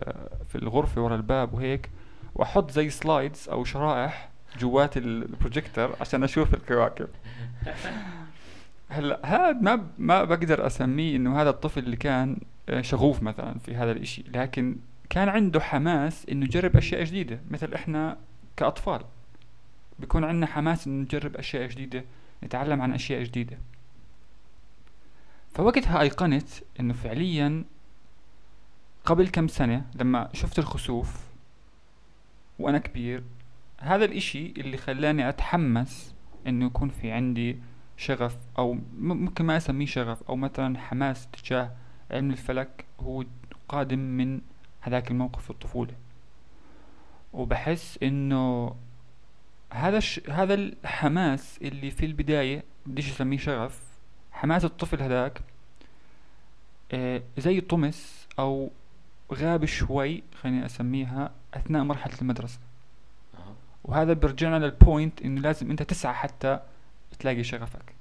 في 0.49 0.55
الغرفة 0.57 1.01
ورا 1.01 1.15
الباب 1.15 1.53
وهيك 1.53 1.89
وأحط 2.35 2.71
زي 2.71 2.89
slides 2.89 3.49
أو 3.49 3.63
شرائح 3.63 4.29
جوات 4.59 4.97
ال- 4.97 5.23
البروجيكتور 5.23 5.95
عشان 6.01 6.23
أشوف 6.23 6.53
الكواكب. 6.53 7.07
هلأ 8.89 9.19
هذا 9.25 9.51
ما 9.51 9.87
ما 9.97 10.23
بقدر 10.23 10.67
أسميه 10.67 11.15
إنه 11.15 11.41
هذا 11.41 11.49
الطفل 11.49 11.79
اللي 11.79 11.95
كان 11.95 12.29
آه، 12.31 12.39
شغوف 12.81 13.23
مثلا 13.23 13.59
في 13.59 13.75
هذا 13.75 13.91
الإشي. 13.91 14.23
لكن 14.33 14.77
كان 15.09 15.29
عنده 15.29 15.59
حماس 15.59 16.25
إنه 16.31 16.45
يجرب 16.45 16.77
أشياء 16.77 17.03
جديدة 17.03 17.41
مثل 17.51 17.73
إحنا 17.73 18.17
كأطفال. 18.57 19.01
بيكون 19.99 20.23
عندنا 20.23 20.45
حماس 20.45 20.87
إنه 20.87 21.01
نجرب 21.03 21.35
أشياء 21.35 21.67
جديدة 21.67 22.05
نتعلم 22.43 22.81
عن 22.81 22.93
أشياء 22.93 23.23
جديدة. 23.23 23.57
فوقتها 25.53 26.01
أيقنت 26.01 26.49
إنه 26.79 26.93
فعليا 26.93 27.63
قبل 29.05 29.27
كم 29.27 29.47
سنة 29.47 29.85
لما 29.95 30.29
شفت 30.33 30.59
الخسوف 30.59 31.25
وأنا 32.59 32.77
كبير 32.77 33.23
هذا 33.79 34.05
الإشي 34.05 34.53
اللي 34.57 34.77
خلاني 34.77 35.29
أتحمس 35.29 36.15
إنه 36.47 36.65
يكون 36.65 36.89
في 36.89 37.11
عندي 37.11 37.57
شغف 37.97 38.37
أو 38.57 38.77
ممكن 38.97 39.45
ما 39.45 39.57
أسميه 39.57 39.85
شغف 39.85 40.23
أو 40.29 40.35
مثلا 40.35 40.77
حماس 40.77 41.27
تجاه 41.27 41.71
علم 42.11 42.31
الفلك 42.31 42.85
هو 42.99 43.23
قادم 43.69 43.99
من 43.99 44.41
هذاك 44.81 45.11
الموقف 45.11 45.43
في 45.43 45.49
الطفولة. 45.49 45.93
وبحس 47.33 47.99
إنه 48.03 48.75
هذا 49.73 49.97
الش... 49.97 50.21
هذا 50.29 50.53
الحماس 50.53 51.59
اللي 51.61 51.91
في 51.91 52.05
البداية 52.05 52.63
بديش 52.85 53.11
أسميه 53.11 53.37
شغف 53.37 53.81
حماس 54.31 54.65
الطفل 54.65 55.01
هذاك 55.01 55.41
آه 56.91 57.21
زي 57.37 57.61
طمس 57.61 58.27
أو 58.39 58.71
غاب 59.33 59.65
شوي 59.65 60.23
خليني 60.41 60.65
أسميها 60.65 61.31
أثناء 61.53 61.83
مرحلة 61.83 62.13
المدرسة. 62.21 62.59
وهذا 63.83 64.13
بيرجعنا 64.13 64.65
لل 64.65 64.81
point 64.81 65.21
إنه 65.21 65.41
لازم 65.41 65.71
أنت 65.71 65.83
تسعى 65.83 66.13
حتى 66.13 66.59
تلاقي 67.19 67.43
شغفك. 67.43 67.93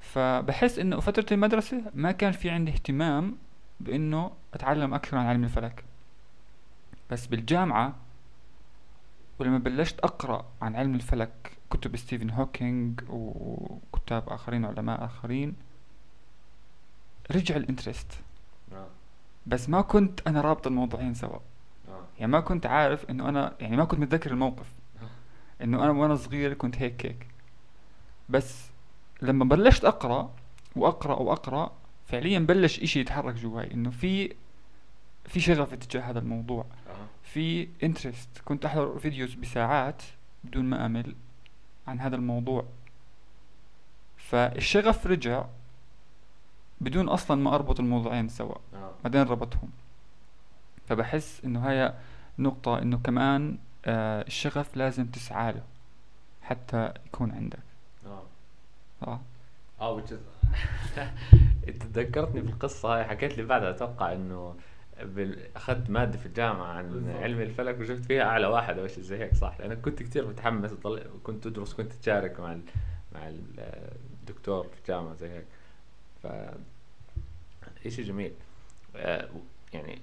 فبحس 0.00 0.78
إنه 0.78 1.00
فترة 1.00 1.26
المدرسة 1.34 1.82
ما 1.94 2.12
كان 2.12 2.32
في 2.32 2.50
عندي 2.50 2.72
اهتمام 2.72 3.36
بإنه 3.80 4.30
أتعلم 4.54 4.94
أكثر 4.94 5.16
عن 5.16 5.26
علم 5.26 5.44
الفلك. 5.44 5.84
بس 7.10 7.26
بالجامعة 7.26 7.94
ولما 9.38 9.58
بلشت 9.58 10.00
أقرأ 10.00 10.44
عن 10.62 10.76
علم 10.76 10.94
الفلك 10.94 11.52
كتب 11.70 11.96
ستيفن 11.96 12.30
هوكينج 12.30 13.00
وكتاب 13.08 14.28
آخرين 14.28 14.64
علماء 14.64 15.04
آخرين 15.04 15.54
رجع 17.30 17.56
ال 17.56 17.62
interest. 17.62 18.12
آه. 18.72 18.86
بس 19.46 19.68
ما 19.68 19.80
كنت 19.80 20.20
أنا 20.26 20.40
رابط 20.40 20.66
الموضوعين 20.66 21.14
سوا. 21.14 21.38
آه. 21.88 22.04
يعني 22.18 22.32
ما 22.32 22.40
كنت 22.40 22.66
عارف 22.66 23.10
إنه 23.10 23.28
أنا 23.28 23.54
يعني 23.60 23.76
ما 23.76 23.84
كنت 23.84 24.00
متذكر 24.00 24.30
الموقف. 24.30 24.72
إنه 25.62 25.84
أنا 25.84 25.90
وأنا 25.90 26.14
صغير 26.14 26.54
كنت 26.54 26.76
هيك 26.76 27.06
هيك. 27.06 27.26
بس 28.28 28.70
لما 29.22 29.44
بلشت 29.44 29.84
أقرأ 29.84 30.30
وأقرأ 30.76 31.14
وأقرأ 31.14 31.72
فعليا 32.06 32.38
بلش 32.38 32.80
إشي 32.80 33.00
يتحرك 33.00 33.34
جواي 33.34 33.74
إنه 33.74 33.90
في 33.90 34.34
في 35.24 35.40
شغف 35.40 35.74
تجاه 35.74 36.00
هذا 36.02 36.18
الموضوع. 36.18 36.66
في 37.22 37.68
interest 37.82 38.28
كنت 38.44 38.64
أحضر 38.64 38.98
videos 38.98 39.34
بساعات 39.34 40.02
بدون 40.44 40.64
ما 40.64 40.86
أمل 40.86 41.14
عن 41.86 42.00
هذا 42.00 42.16
الموضوع 42.16 42.64
فالشغف 44.16 45.06
رجع 45.06 45.44
بدون 46.80 47.08
أصلا 47.08 47.42
ما 47.42 47.54
أربط 47.54 47.80
الموضوعين 47.80 48.28
سوا. 48.28 48.54
بعدين 49.04 49.22
ربطهم 49.22 49.70
فبحس 50.88 51.44
إنه 51.44 51.70
هي 51.70 51.94
نقطة 52.38 52.78
إنه 52.78 52.98
كمان 52.98 53.58
آه 53.84 54.22
الشغف 54.22 54.76
لازم 54.76 55.06
تسعى 55.06 55.52
له 55.52 55.62
حتى 56.42 56.92
يكون 57.06 57.30
عندك. 57.30 57.69
آه. 59.02 59.20
آه 59.80 60.00
which 60.00 60.08
is 60.10 60.46
إنت 61.68 61.82
تذكرتني 61.82 62.40
بالقصة 62.40 62.94
هاي 62.96 63.04
حكيت 63.04 63.36
لي 63.38 63.42
بعدها 63.44 63.70
أتوقع 63.70 64.12
إنه 64.12 64.56
بال... 65.02 65.56
أخذت 65.56 65.90
مادة 65.90 66.18
في 66.18 66.26
الجامعة 66.26 66.66
عن. 66.66 67.10
علم 67.22 67.40
الفلك 67.40 67.80
وجبت 67.80 68.04
فيها 68.04 68.22
أعلى 68.22 68.46
واحد 68.46 68.78
أو 68.78 68.86
شيء 68.86 69.04
زي 69.04 69.18
هيك 69.18 69.34
صح؟ 69.34 69.56
لأن 69.60 69.74
كنت 69.74 70.02
كثير 70.02 70.26
متحمس 70.28 70.72
وطل... 70.72 71.02
كنت 71.24 71.46
ادرس 71.46 71.74
كنت 71.74 71.92
اشارك 72.02 72.40
مع 72.40 72.52
ال... 72.52 72.60
مع 73.14 73.28
ال- 73.28 73.60
الدكتور 74.20 74.64
في 74.68 74.78
الجامعة 74.78 75.14
زي 75.14 75.28
هيك. 75.30 75.46
ف 76.22 76.26
شيء 77.88 78.04
جميل. 78.04 78.32
آه، 78.96 79.28
يعني 79.72 79.98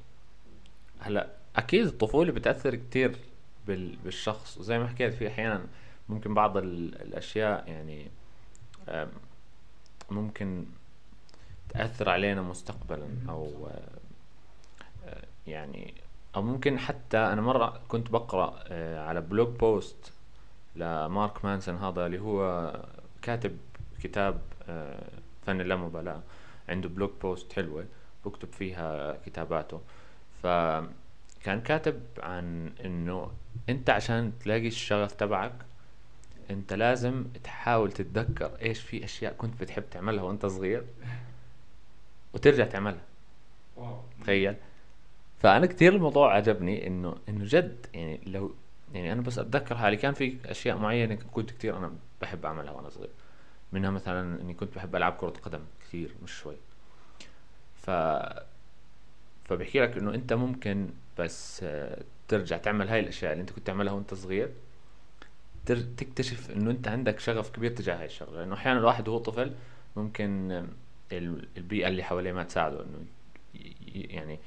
هلأ 1.00 1.28
أكيد 1.56 1.86
الطفولة 1.86 2.32
بتأثر 2.32 2.76
كثير 2.76 3.16
بال... 3.68 3.96
بالشخص 3.96 4.58
وزي 4.58 4.80
ما 4.80 4.88
حكيت 4.88 5.14
في 5.14 5.28
أحيانا 5.28 5.66
ممكن 6.10 6.34
بعض 6.34 6.58
ال... 6.58 7.02
الأشياء 7.02 7.70
يعني 7.70 8.08
ممكن 10.12 10.66
تأثر 11.70 12.10
علينا 12.10 12.42
مستقبلا 12.42 13.08
أو 13.30 13.68
آه، 13.68 14.00
آه، 15.10 15.24
يعني 15.48 15.94
أو 16.36 16.42
ممكن 16.42 16.80
حتى 16.80 17.18
أنا 17.18 17.42
مرة 17.42 17.82
كنت 17.88 18.12
بقرأ 18.12 18.64
آه، 18.68 19.08
على 19.08 19.22
blog 19.22 19.48
post 19.48 20.14
لمارك 20.76 21.46
مانسون 21.46 21.76
هذا 21.76 22.06
اللي 22.06 22.20
هو 22.20 22.72
كاتب 23.22 23.58
كتاب 24.04 24.42
فن 25.46 25.62
اللامبالاة 25.62 26.22
عنده 26.70 26.90
blog 26.90 27.10
post 27.22 27.54
حلوة 27.54 27.86
بكتب 28.26 28.54
فيها 28.54 29.18
كتاباته. 29.26 29.82
فكان 30.44 31.62
كاتب 31.62 32.02
عن 32.20 32.72
إنه 32.86 33.32
أنت 33.70 33.90
عشان 33.90 34.34
تلاقي 34.40 34.68
الشغف 34.68 35.12
تبعك 35.12 35.54
انت 36.52 36.74
لازم 36.74 37.26
تحاول 37.44 37.92
تتذكر 37.92 38.52
إيش 38.62 38.82
في 38.82 39.04
اشياء 39.06 39.34
كنت 39.34 39.62
بتحب 39.62 39.84
تعملها 39.92 40.24
وانت 40.24 40.46
صغير 40.46 40.84
وترجع 42.34 42.66
تعملها. 42.66 43.02
wow. 43.78 44.02
تخيل. 44.24 44.56
فأنا 45.40 45.66
كثير 45.66 45.96
الموضوع 45.96 46.34
عجبني 46.36 46.88
انه 46.88 47.16
إنه 47.30 47.46
جد 47.46 47.86
يعني 47.94 48.20
لو 48.26 48.56
يعني 48.94 49.14
أنا 49.14 49.22
بس 49.22 49.40
أتذكر 49.40 49.78
حالي 49.78 49.98
كان 49.98 50.14
في 50.14 50.38
أشياء 50.46 50.78
معينة 50.78 51.16
كنت 51.16 51.52
كثير 51.52 51.78
أنا 51.78 51.94
بحب 52.22 52.46
أعملها 52.46 52.72
وأنا 52.72 52.90
صغير. 52.90 53.10
منها 53.72 53.90
مثلا 53.90 54.42
إني 54.42 54.54
كنت 54.54 54.76
بحب 54.76 54.96
ألعب 54.96 55.14
كرة 55.14 55.34
قدم 55.44 55.60
كثير 55.82 56.12
مش 56.24 56.32
شوي. 56.32 56.56
ف 57.76 57.90
فبحكي 59.46 59.80
لك 59.80 59.98
إنه 59.98 60.14
أنت 60.14 60.34
ممكن 60.34 60.90
بس 61.20 61.64
آه، 61.64 62.04
ترجع 62.28 62.58
تعمل 62.58 62.90
هاي 62.90 63.00
الأشياء 63.00 63.32
اللي 63.32 63.42
أنت 63.42 63.52
كنت 63.52 63.68
تعملها 63.68 63.94
وأنت 63.94 64.14
صغير. 64.14 64.50
تكتشف 65.72 66.52
إنه 66.52 66.72
أنت 66.72 66.88
عندك 66.88 67.20
شغف 67.20 67.50
كبير 67.50 67.72
تجاه 67.72 68.00
هاي 68.00 68.06
الشغلة. 68.06 68.40
لأنه 68.40 68.56
أحيانا 68.56 68.80
الواحد 68.80 69.08
وهو 69.08 69.18
طفل 69.18 69.52
ممكن 69.96 70.66
البيئة 71.58 71.88
اللي 71.88 72.04
حواليه 72.04 72.32
ما 72.32 72.44
تساعده 72.44 72.84
إنه 72.84 73.06
يعني 73.96 74.40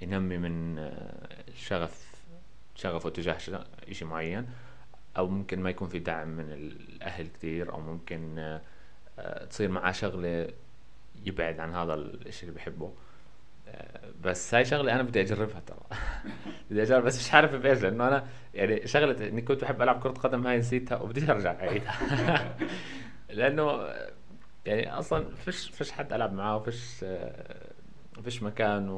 ينمي 0.00 0.38
من 0.38 0.78
آه، 0.78 1.44
الشغف 1.48 2.16
شغفه 2.76 3.10
تجاه 3.10 3.38
شيء 3.92 4.08
معين 4.08 4.46
أو 5.18 5.28
ممكن 5.28 5.60
ما 5.60 5.70
يكون 5.70 5.88
في 5.88 5.98
دعم 5.98 6.28
من 6.28 6.52
الأهل 6.52 7.26
كثير 7.26 7.72
أو 7.72 7.80
ممكن 7.80 8.38
آه، 8.38 8.60
آه، 9.18 9.44
تصير 9.44 9.68
معاه 9.70 9.92
شغلة 9.92 10.48
يبعد 11.24 11.60
عن 11.60 11.74
هذا 11.74 11.94
الشيء 11.94 12.48
اللي 12.48 12.60
بحبه 12.60 12.86
آه، 12.86 12.92
بس 14.20 14.54
هاي 14.54 14.64
شغلة 14.64 14.94
أنا 14.94 15.02
بدي 15.02 15.20
أجربها 15.20 15.60
ترى. 15.66 15.78
بدي 16.70 16.82
أجرب 16.82 17.04
بس 17.04 17.18
مش 17.18 17.34
عارف 17.34 17.54
بإيش 17.54 17.82
لأنه 17.82 18.08
أنا 18.08 18.26
يعني 18.54 18.86
شغلة 18.86 19.28
إني 19.28 19.42
كنت 19.42 19.62
بحب 19.62 19.82
ألعب 19.82 20.00
كرة 20.00 20.10
قدم 20.10 20.46
هاي 20.46 20.58
نسيتها 20.58 20.98
وبديش 20.98 21.30
أرجع 21.30 21.52
اعيدها 21.52 22.56
لأنه 23.30 23.88
يعني 24.66 24.98
أصلا 24.98 25.34
فيش 25.34 25.70
فيش 25.70 25.92
حد 25.92 26.12
ألعب 26.12 26.32
معاه 26.32 26.56
وفيش 26.56 27.04
فيش 28.24 28.42
مكان 28.42 28.88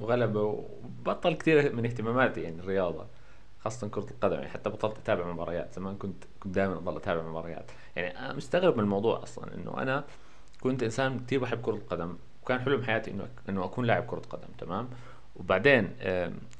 وغلبة 0.00 0.42
وبطل 0.42 1.34
كثير 1.34 1.72
من 1.74 1.86
اهتماماتي 1.86 2.40
يعني 2.42 2.60
الرياضة 2.60 3.06
خاصة 3.60 3.88
كرة 3.88 4.06
القدم. 4.10 4.34
يعني 4.34 4.48
حتى 4.48 4.70
بطلت 4.70 4.98
أتابع 4.98 5.32
مباريات 5.32 5.74
زمان 5.74 5.96
كنت 5.96 6.24
كنت 6.40 6.54
دائما 6.54 6.76
أضل 6.76 6.96
أتابع 6.96 7.22
مباريات. 7.22 7.70
يعني 7.96 8.18
أنا 8.18 8.32
مستغرب 8.32 8.76
من 8.76 8.82
الموضوع 8.84 9.22
أصلا 9.22 9.54
إنه 9.54 9.82
أنا 9.82 10.04
كنت 10.60 10.82
إنسان 10.82 11.18
كثير 11.26 11.40
بحب 11.40 11.60
كرة 11.62 11.74
القدم. 11.74 12.16
وكان 12.46 12.60
حلم 12.60 12.82
حياتي 12.82 13.10
إنه 13.10 13.28
إنه 13.48 13.64
أكون 13.64 13.84
لاعب 13.84 14.04
كرة 14.06 14.22
قدم 14.30 14.48
تمام؟ 14.58 14.88
وبعدين 15.36 15.90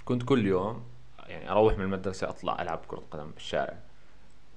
كنت 0.05 0.23
كل 0.23 0.47
يوم 0.47 0.83
يعني 1.29 1.51
أروح 1.51 1.79
من 1.79 1.85
المدرسة 1.85 2.29
أطلع 2.29 2.63
ألعب 2.63 2.81
كرة 2.89 3.03
قدم 3.11 3.31
بالشارع 3.31 3.75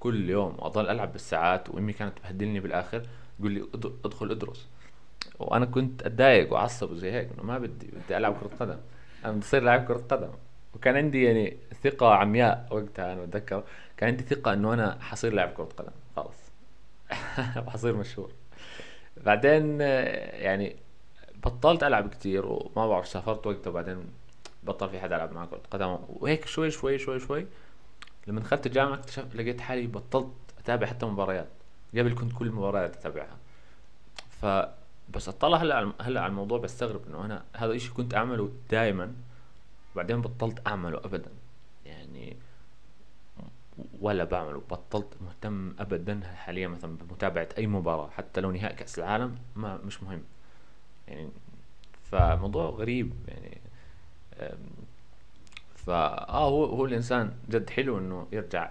كل 0.00 0.30
يوم 0.30 0.54
وأضل 0.58 0.88
ألعب 0.88 1.12
بالساعات 1.12 1.68
وأمي 1.70 1.92
كانت 1.92 2.18
تبهدلني 2.18 2.60
بالآخر 2.60 3.02
تقول 3.38 3.52
لي 3.52 3.60
"اد- 3.74 3.96
ادخل 4.04 4.30
ادرس. 4.30 4.68
وأنا 5.38 5.66
كنت 5.66 6.02
أتضايق 6.02 6.52
وأعصب 6.52 6.90
وزي 6.90 7.12
هيك 7.12 7.28
إنه 7.34 7.42
ما 7.42 7.58
بدي 7.58 7.86
بدي 7.86 8.16
ألعب 8.16 8.34
كرة 8.40 8.50
قدم. 8.60 8.78
أنا 9.24 9.32
بدي 9.32 9.44
أصير 9.44 9.62
لاعب 9.62 9.84
كرة 9.84 10.04
قدم. 10.10 10.30
وكان 10.74 10.96
عندي 10.96 11.24
يعني 11.24 11.56
ثقة 11.84 12.14
عمياء 12.14 12.66
وقتها 12.70 13.12
أنا 13.12 13.24
بتذكر 13.24 13.62
كان 13.96 14.08
عندي 14.10 14.22
ثقة 14.24 14.52
إنه 14.52 14.74
أنا 14.74 14.98
حصير 15.00 15.32
لاعب 15.32 15.48
كرة 15.52 15.68
قدم 15.76 15.92
خلص 16.16 16.50
وحصير 17.66 17.96
مشهور. 18.02 18.30
بعدين 19.16 19.78
آه، 19.82 20.36
يعني 20.36 20.76
بطلت 21.44 21.82
ألعب 21.82 22.08
كتير 22.08 22.46
وما 22.46 22.88
بعرف 22.88 23.08
سافرت 23.08 23.46
وقتها 23.46 23.70
وبعدين 23.70 24.04
بطل 24.62 24.90
في 24.90 25.00
حدا 25.00 25.16
ألعب 25.16 25.32
معه 25.32 25.46
كرة 25.46 25.60
قدم 25.70 25.98
وهيك 26.08 26.46
شوي 26.46 26.70
شوي 26.70 26.98
شوي 26.98 27.20
شوي 27.20 27.46
لما 28.26 28.40
دخلت 28.40 28.66
الجامعة 28.66 28.94
اكتشفت 28.94 29.36
لقيت 29.36 29.60
حالي 29.60 29.86
بطلت 29.86 30.32
أتابع 30.58 30.86
حتى 30.86 31.06
مباريات. 31.06 31.48
قبل 31.94 32.14
كنت 32.14 32.32
كل 32.32 32.46
المباريات 32.46 32.96
أتابعها. 32.96 33.36
ف 34.42 34.46
بس 35.14 35.28
أطلع 35.28 35.58
هلأ 35.58 35.92
هلأ 36.00 36.20
على 36.20 36.30
الموضوع 36.30 36.58
بستغرب 36.58 37.06
إنه 37.08 37.24
أنا 37.24 37.44
هذا 37.56 37.72
الشيء 37.72 37.92
كنت 37.92 38.14
أعمله 38.14 38.52
دائما 38.70 39.14
وبعدين 39.94 40.20
بطلت 40.20 40.66
أعمله 40.66 40.98
ابدا. 40.98 41.30
يعني 41.86 42.36
ولا 44.00 44.24
بعمله 44.24 44.62
بطلت 44.70 45.16
مهتم 45.20 45.74
ابدا 45.78 46.20
حاليا 46.36 46.68
مثلا 46.68 46.96
بمتابعة 46.96 47.48
أي 47.58 47.66
مباراة 47.66 48.10
حتى 48.10 48.40
لو 48.40 48.50
نهائي 48.50 48.76
كأس 48.76 48.98
العالم 48.98 49.38
ما 49.56 49.76
مش 49.76 50.02
مهم. 50.02 50.22
يعني 51.10 51.28
فموضوع 52.10 52.70
غريب 52.70 53.12
يعني. 53.28 53.60
فا 55.74 56.28
آه 56.28 56.48
هو 56.48 56.64
هو 56.64 56.84
الإنسان 56.84 57.32
جد 57.50 57.70
حلو 57.70 57.98
إنه 57.98 58.26
يرجع 58.32 58.70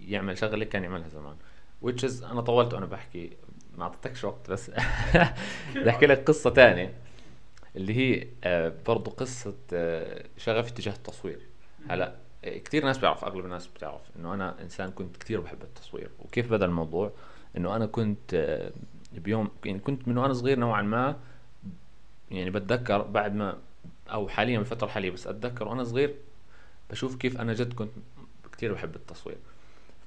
يعمل 0.00 0.38
شغلة 0.38 0.64
كان 0.64 0.82
يعملها 0.82 1.08
زمان. 1.08 1.36
Which 1.84 2.08
is 2.08 2.24
أنا 2.24 2.40
طولت 2.40 2.74
وأنا 2.74 2.86
بحكي 2.86 3.30
ما 3.76 3.84
أعطيتكش 3.84 4.24
وقت 4.24 4.50
بس. 4.50 4.70
بدي 5.74 5.90
احكي 5.90 6.06
لك 6.06 6.24
قصة 6.24 6.50
تانية 6.50 6.94
اللي 7.76 7.94
هي 7.96 8.28
آه، 8.44 8.72
برضو 8.86 9.10
قصة 9.10 9.54
آه، 9.72 10.24
شغفي 10.36 10.72
تجاه 10.72 10.92
التصوير. 10.92 11.40
هلا 11.88 12.14
كثير 12.42 12.84
ناس 12.84 12.98
بيعرف 12.98 13.24
أغلب 13.24 13.44
الناس 13.44 13.66
بتعرف 13.66 14.02
إنه 14.16 14.34
أنا 14.34 14.62
إنسان 14.62 14.90
كنت 14.90 15.16
كثير 15.16 15.40
بحب 15.40 15.62
التصوير. 15.62 16.10
وكيف 16.18 16.50
بدأ 16.50 16.64
الموضوع؟ 16.66 17.12
إنه 17.56 17.76
أنا 17.76 17.86
كنت 17.86 18.34
آه، 18.34 18.72
بيوم 19.12 19.50
يعني 19.64 19.78
كنت 19.78 20.08
من 20.08 20.18
وأنا 20.18 20.32
صغير 20.32 20.58
نوعا 20.58 20.82
ما 20.82 21.16
يعني 22.32 22.50
بتذكر 22.50 23.02
بعد 23.02 23.34
ما 23.34 23.58
أو 24.10 24.28
حاليا 24.28 24.58
بالفترة 24.58 24.86
الحالية 24.86 25.10
بس 25.10 25.26
أتذكر 25.26 25.68
وأنا 25.68 25.84
صغير 25.84 26.14
بشوف 26.90 27.16
كيف 27.16 27.40
أنا 27.40 27.54
جد 27.54 27.72
كنت 27.72 27.90
كثير 28.52 28.72
بحب 28.72 28.96
التصوير. 28.96 29.36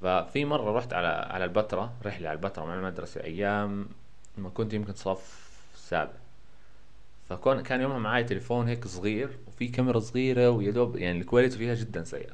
ففي 0.01 0.45
مرة 0.45 0.77
رحت 0.77 0.93
على 0.93 1.07
على 1.07 1.45
البتراء 1.45 1.93
رحلة 2.05 2.29
على 2.29 2.37
البتراء 2.37 2.67
مع 2.67 2.75
المدرسة 2.75 3.23
أيام 3.23 3.87
ما 4.37 4.49
كنت 4.49 4.73
يمكن 4.73 4.93
صف 4.93 5.49
سابع. 5.75 6.11
فكان 7.29 7.61
كان 7.61 7.81
يومها 7.81 7.99
معي 7.99 8.23
تليفون 8.23 8.67
هيك 8.67 8.87
صغير 8.87 9.29
وفي 9.47 9.67
كاميرا 9.67 9.99
صغيرة 9.99 10.49
ويا 10.49 10.71
دوب 10.71 10.95
يعني 10.95 11.19
الكواليتي 11.19 11.57
فيها 11.57 11.73
جدا 11.73 12.03
سيئة. 12.03 12.33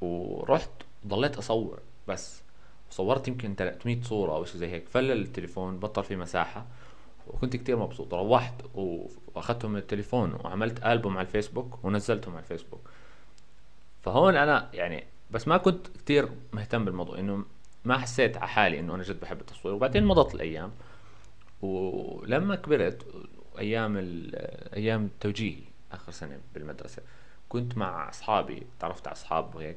ورحت 0.00 0.70
ضليت 1.06 1.36
أصور 1.36 1.78
بس. 2.08 2.42
صورت 2.90 3.28
يمكن 3.28 3.54
300 3.54 4.02
صورة 4.02 4.32
أو 4.32 4.44
شيء 4.44 4.56
زي 4.56 4.68
هيك. 4.68 4.88
فل 4.88 5.10
التليفون 5.10 5.78
بطل 5.78 6.04
فيه 6.04 6.16
مساحة. 6.16 6.66
وكنت 7.28 7.56
كتير 7.56 7.76
مبسوط. 7.76 8.14
روحت 8.14 8.54
واخذتهم 8.74 9.70
من 9.70 9.78
التليفون 9.78 10.32
وعملت 10.32 10.84
ألبوم 10.84 11.18
على 11.18 11.26
الفيسبوك 11.26 11.84
ونزلتهم 11.84 12.34
على 12.34 12.42
الفيسبوك. 12.42 12.80
فهون 14.02 14.36
أنا 14.36 14.68
يعني 14.72 15.04
بس 15.30 15.48
ما 15.48 15.56
كنت 15.56 15.86
كتير 15.88 16.28
مهتم 16.52 16.84
بالموضوع 16.84 17.18
إنه 17.18 17.44
ما 17.84 17.98
حسيت 17.98 18.36
على 18.36 18.48
حالي 18.48 18.80
إنه 18.80 18.94
أنا 18.94 19.02
جد 19.02 19.20
بحب 19.20 19.40
التصوير. 19.40 19.74
وبعدين 19.74 20.04
مضت 20.04 20.34
الأيام 20.34 20.70
ولما 21.62 22.56
كبرت 22.56 23.06
أيام 23.58 23.96
أيام 24.76 25.04
التوجيهي 25.04 25.62
آخر 25.92 26.12
سنة 26.12 26.40
بالمدرسة 26.54 27.02
كنت 27.48 27.78
مع 27.78 28.08
أصحابي 28.08 28.66
تعرفت 28.80 29.06
على 29.06 29.14
أصحاب 29.14 29.54
وهيك 29.54 29.76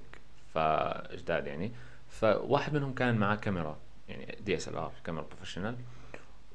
فأجداد 0.54 1.48
يعني. 1.48 1.72
فواحد 2.10 2.74
منهم 2.74 2.94
كان 2.94 3.18
معاه 3.18 3.36
كاميرا 3.36 3.78
يعني 4.10 4.38
DSLR 4.46 4.92
كاميرا 5.04 5.26
professional 5.26 5.76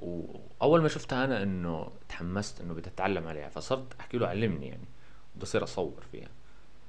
وأول 0.00 0.82
ما 0.82 0.88
شفتها 0.88 1.24
أنا 1.24 1.42
إنه 1.42 1.90
تحمست 2.08 2.60
إنه 2.60 2.74
بدي 2.74 2.88
أتعلم 2.88 3.26
عليها 3.26 3.48
فصرت 3.48 4.00
أحكي 4.00 4.18
له 4.18 4.26
علمني 4.26 4.68
يعني 4.68 4.84
بدي 5.36 5.44
أصير 5.44 5.64
أصور 5.64 6.02
فيها. 6.12 6.28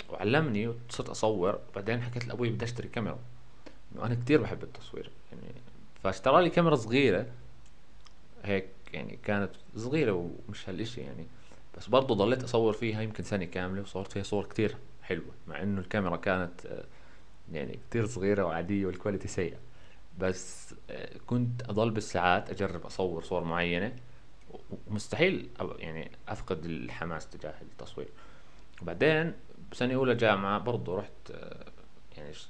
وعلمني 0.09 0.67
وصرت 0.67 1.09
أصور 1.09 1.59
بعدين 1.75 2.01
حكيت 2.01 2.27
لأبوي 2.27 2.49
بدي 2.49 2.65
أشتري 2.65 2.87
كاميرا. 2.87 3.19
إنه 3.95 4.05
أنا 4.05 4.15
كتير 4.15 4.41
بحب 4.41 4.63
التصوير 4.63 5.11
يعني 5.31 5.53
فاشترى 6.03 6.43
لي 6.43 6.49
كاميرا 6.49 6.75
صغيرة 6.75 7.25
هيك 8.43 8.67
يعني 8.93 9.19
كانت 9.23 9.51
صغيرة 9.75 10.11
ومش 10.47 10.69
هالإشي 10.69 11.01
يعني. 11.01 11.25
بس 11.77 11.87
برضو 11.87 12.13
ضليت 12.13 12.43
أصور 12.43 12.73
فيها 12.73 13.01
يمكن 13.01 13.23
سنة 13.23 13.45
كاملة 13.45 13.81
وصورت 13.81 14.11
فيها 14.11 14.23
صور 14.23 14.45
كتير 14.45 14.77
حلوة 15.03 15.31
مع 15.47 15.63
إنه 15.63 15.81
الكاميرا 15.81 16.15
كانت 16.15 16.65
آه، 16.65 16.83
يعني 17.51 17.79
كتير 17.89 18.05
صغيرة 18.05 18.43
وعادية 18.43 18.85
وال 18.85 18.95
quality 18.95 19.27
سيئة. 19.27 19.57
بس 20.17 20.73
آه، 20.89 21.17
كنت 21.27 21.69
أضل 21.69 21.89
بالساعات 21.91 22.49
أجرب 22.49 22.85
أصور 22.85 23.23
صور 23.23 23.43
معينة. 23.43 23.95
و- 24.53 24.57
ومستحيل 24.87 25.49
يعني 25.79 26.11
أفقد 26.27 26.65
الحماس 26.65 27.29
تجاه 27.29 27.53
التصوير. 27.61 28.07
وبعدين 28.81 29.33
بسنة 29.71 29.93
أولى 29.95 30.15
جامعة 30.15 30.59
برضو 30.59 30.95
رحت 30.95 31.11
آه، 31.31 31.65
يعني 32.17 32.29
اش- 32.29 32.47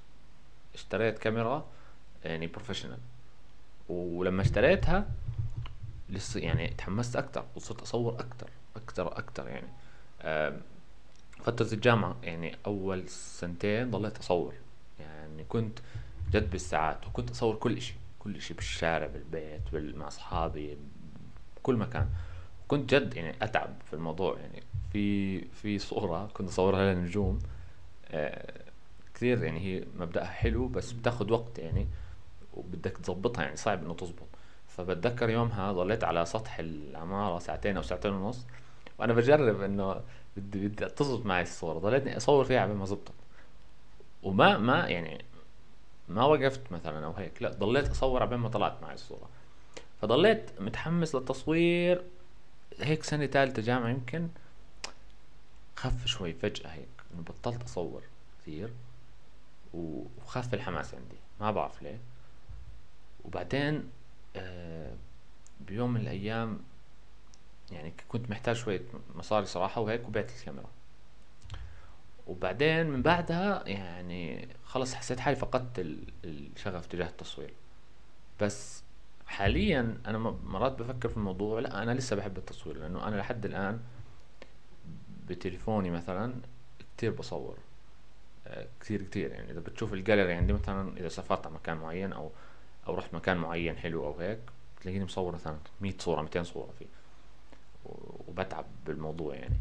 اشتريت 0.75 1.19
كاميرا 1.19 1.67
يعني 2.23 2.47
professional 2.47 2.97
ولما 3.89 4.41
اشتريتها 4.41 5.09
لسه 6.09 6.39
يعني 6.39 6.67
تحمست 6.67 7.15
أكتر 7.15 7.45
وصرت 7.55 7.81
أصور 7.81 8.13
أكتر 8.19 8.49
أكتر 8.75 9.17
أكتر 9.17 9.47
يعني. 9.47 9.67
فترة 11.43 11.73
الجامعة 11.73 12.15
يعني 12.23 12.55
أول 12.65 13.09
سنتين 13.09 13.91
ضليت 13.91 14.17
أصور. 14.17 14.53
يعني 14.99 15.43
كنت 15.43 15.79
جد 16.31 16.49
بالساعات 16.49 17.07
وكنت 17.07 17.29
أصور 17.31 17.55
كل 17.55 17.77
إشي 17.77 17.93
كل 18.19 18.35
إشي 18.35 18.53
بالشارع 18.53 19.07
بالبيت 19.07 19.61
بال- 19.73 19.97
مع 19.97 20.07
أصحابي 20.07 20.77
بكل 21.57 21.75
مكان. 21.75 22.09
كنت 22.67 22.93
جد 22.95 23.15
يعني 23.15 23.35
أتعب 23.41 23.69
في 23.85 23.93
الموضوع 23.93 24.37
يعني. 24.39 24.63
في 24.93 25.41
في 25.45 25.79
صورة 25.79 26.29
كنت 26.33 26.49
أصورها 26.49 26.93
للنجوم 26.93 27.39
آه 28.11 28.61
كثير 29.15 29.43
يعني 29.43 29.59
هي 29.59 29.83
مبدأها 29.99 30.25
حلو 30.25 30.67
بس 30.67 30.91
بتاخد 30.91 31.31
وقت 31.31 31.59
يعني 31.59 31.87
وبدك 32.53 32.97
تظبطها 32.97 33.43
يعني 33.43 33.55
صعب 33.55 33.83
إنه 33.83 33.93
تزبط. 33.93 34.27
فبتذكر 34.67 35.29
يومها 35.29 35.71
ضليت 35.71 36.03
على 36.03 36.25
سطح 36.25 36.59
العمارة 36.59 37.39
ساعتين 37.39 37.77
أو 37.77 37.81
ساعتين 37.83 38.11
ونص 38.13 38.45
وأنا 38.99 39.13
بجرب 39.13 39.61
إنه 39.61 40.01
بدي 40.37 40.67
بدي 40.67 40.85
تزبط 40.85 41.25
معي 41.25 41.41
الصورة. 41.41 41.79
ضليتني 41.79 42.17
أصور 42.17 42.45
فيها 42.45 42.59
على 42.61 42.73
ما 42.73 42.85
زبطت. 42.85 43.11
وما 44.23 44.57
ما 44.57 44.87
يعني 44.87 45.25
ما 46.07 46.25
وقفت 46.25 46.71
مثلا 46.71 47.05
أو 47.05 47.11
هيك. 47.11 47.41
لا 47.41 47.49
ضليت 47.49 47.89
أصور 47.89 48.23
على 48.23 48.37
ما 48.37 48.49
طلعت 48.49 48.81
معي 48.81 48.93
الصورة. 48.93 49.29
فضليت 50.01 50.61
متحمس 50.61 51.15
للتصوير. 51.15 52.03
هيك 52.79 53.03
سنة 53.03 53.25
ثالثة 53.25 53.61
جامعة 53.61 53.89
يمكن. 53.89 54.27
خف 55.75 56.05
شوي 56.05 56.33
فجأة 56.33 56.69
هيك 56.69 56.87
إنه 57.13 57.21
بطلت 57.21 57.63
أصور 57.63 58.03
كثير 58.41 58.73
وخف 59.73 60.53
الحماس 60.53 60.93
عندي. 60.93 61.17
ما 61.41 61.51
بعرف 61.51 61.81
ليه. 61.81 61.99
وبعدين 63.25 63.91
آه، 64.35 64.93
بيوم 65.59 65.93
من 65.93 66.01
الأيام 66.01 66.59
يعني 67.71 67.93
كنت 68.09 68.29
محتاج 68.29 68.55
شوية 68.55 68.81
مصاري 69.15 69.45
صراحة 69.45 69.81
وهيك 69.81 70.07
وبعت 70.07 70.29
الكاميرا. 70.29 70.69
وبعدين 72.27 72.87
من 72.87 73.01
بعدها 73.01 73.63
يعني 73.67 74.47
خلص 74.65 74.93
حسيت 74.93 75.19
حالي 75.19 75.35
فقدت 75.35 75.79
ال- 75.79 76.03
الشغف 76.25 76.85
تجاه 76.85 77.07
التصوير. 77.07 77.53
بس 78.41 78.83
حاليا 79.27 79.97
أنا 80.05 80.17
مرات 80.45 80.71
بفكر 80.71 81.09
في 81.09 81.17
الموضوع 81.17 81.59
لا 81.59 81.83
أنا 81.83 81.91
لسه 81.91 82.15
بحب 82.15 82.37
التصوير 82.37 82.77
لأنه 82.77 83.07
أنا 83.07 83.15
لحد 83.15 83.45
الآن 83.45 83.79
بتليفوني 85.27 85.89
مثلا 85.91 86.33
كتير 86.97 87.11
بصور 87.11 87.57
آه، 88.47 88.67
كتير 88.79 89.01
كتير. 89.01 89.31
يعني 89.31 89.51
إذا 89.51 89.59
بتشوف 89.59 89.93
الجاليري 89.93 90.33
عندي 90.33 90.53
مثلا 90.53 90.97
إذا 90.97 91.07
سافرت 91.09 91.45
على 91.45 91.55
مكان 91.55 91.77
معين 91.77 92.13
أو 92.13 92.31
أو 92.87 92.95
رحت 92.95 93.13
مكان 93.13 93.37
معين 93.37 93.77
حلو 93.77 94.05
أو 94.05 94.19
هيك 94.19 94.39
تلاقيني 94.81 95.05
مصور 95.05 95.33
مثلا 95.35 95.57
100 95.81 95.93
صورة 95.99 96.21
200 96.21 96.43
صورة 96.43 96.69
فيه 96.79 96.85
وبتعب 98.27 98.65
بالموضوع 98.85 99.35
يعني. 99.35 99.57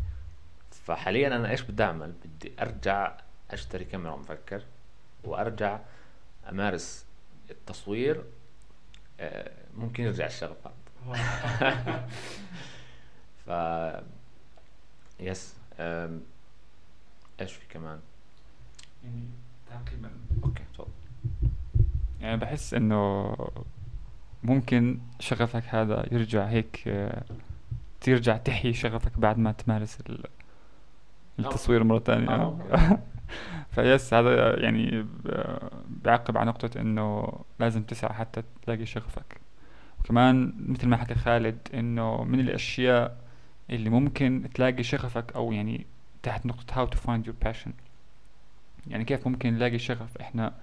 فحاليا 0.87 1.37
أنا 1.37 1.51
إيش 1.51 1.62
بدي 1.62 1.83
أعمل؟ 1.83 2.12
بدي 2.25 2.53
أرجع 2.61 3.16
أشتري 3.51 3.85
كاميرا 3.85 4.16
مفكر 4.16 4.62
وأرجع 5.25 5.81
أمارس 6.49 7.05
التصوير 7.51 8.25
آه، 9.20 9.53
ممكن 9.77 10.05
يرجع 10.05 10.27
الشغف 10.27 10.57
هذا 10.66 10.77
ف 13.46 13.51
يس 15.20 15.55
إيش 17.40 17.53
في 17.53 17.66
كمان؟ 17.68 18.01
يعني 19.05 19.25
تقريبا. 19.70 20.11
okay 20.44 20.62
تفضل. 20.75 20.88
يعني 22.20 22.37
بحس 22.37 22.75
إنه 22.75 23.35
ممكن 24.42 24.99
شغفك 25.20 25.62
هذا 25.68 26.09
يرجع 26.12 26.44
هيك 26.44 26.83
آه، 26.87 27.25
ترجع 28.01 28.37
تحيي 28.37 28.72
شغفك 28.72 29.18
بعد 29.18 29.38
ما 29.38 29.53
تمارس 29.53 29.99
ال- 31.38 31.44
التصوير 31.44 31.85
مرة 31.85 31.99
ثانية 31.99 32.29
آه،. 32.29 32.59
فيس 33.75 34.14
هذا 34.14 34.61
يعني 34.61 35.07
بيعقب 35.88 36.38
على 36.38 36.49
نقطة 36.49 36.81
إنه 36.81 37.33
لازم 37.59 37.83
تسعى 37.83 38.12
حتى 38.12 38.42
تلاقي 38.62 38.87
شغفك. 38.87 39.40
وكمان 40.01 40.55
مثل 40.68 40.88
ما 40.88 40.96
حكى 40.96 41.14
خالد 41.14 41.59
إنه 41.75 42.25
من 42.25 42.40
الأشياء 42.40 43.16
اللي 43.70 43.90
ممكن 43.90 44.49
تلاقي 44.55 44.83
شغفك 44.83 45.33
أو 45.37 45.53
يعني 45.53 45.87
تحت 46.22 46.46
نقطة 46.46 46.87
how 46.87 46.90
to 46.90 46.96
find 46.96 47.29
your 47.29 47.49
passion. 47.49 47.70
يعني 48.87 49.05
كيف 49.05 49.27
ممكن 49.27 49.53
نلاقي 49.53 49.79
شغف 49.79 50.16
إحنا. 50.20 50.55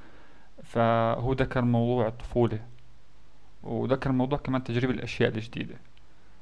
فهو 0.63 1.33
ذكر 1.33 1.61
موضوع 1.61 2.07
الطفولة. 2.07 2.59
وذكر 3.63 4.11
موضوع 4.11 4.37
كمان 4.37 4.63
تجربة 4.63 4.93
الأشياء 4.93 5.29
الجديدة. 5.29 5.75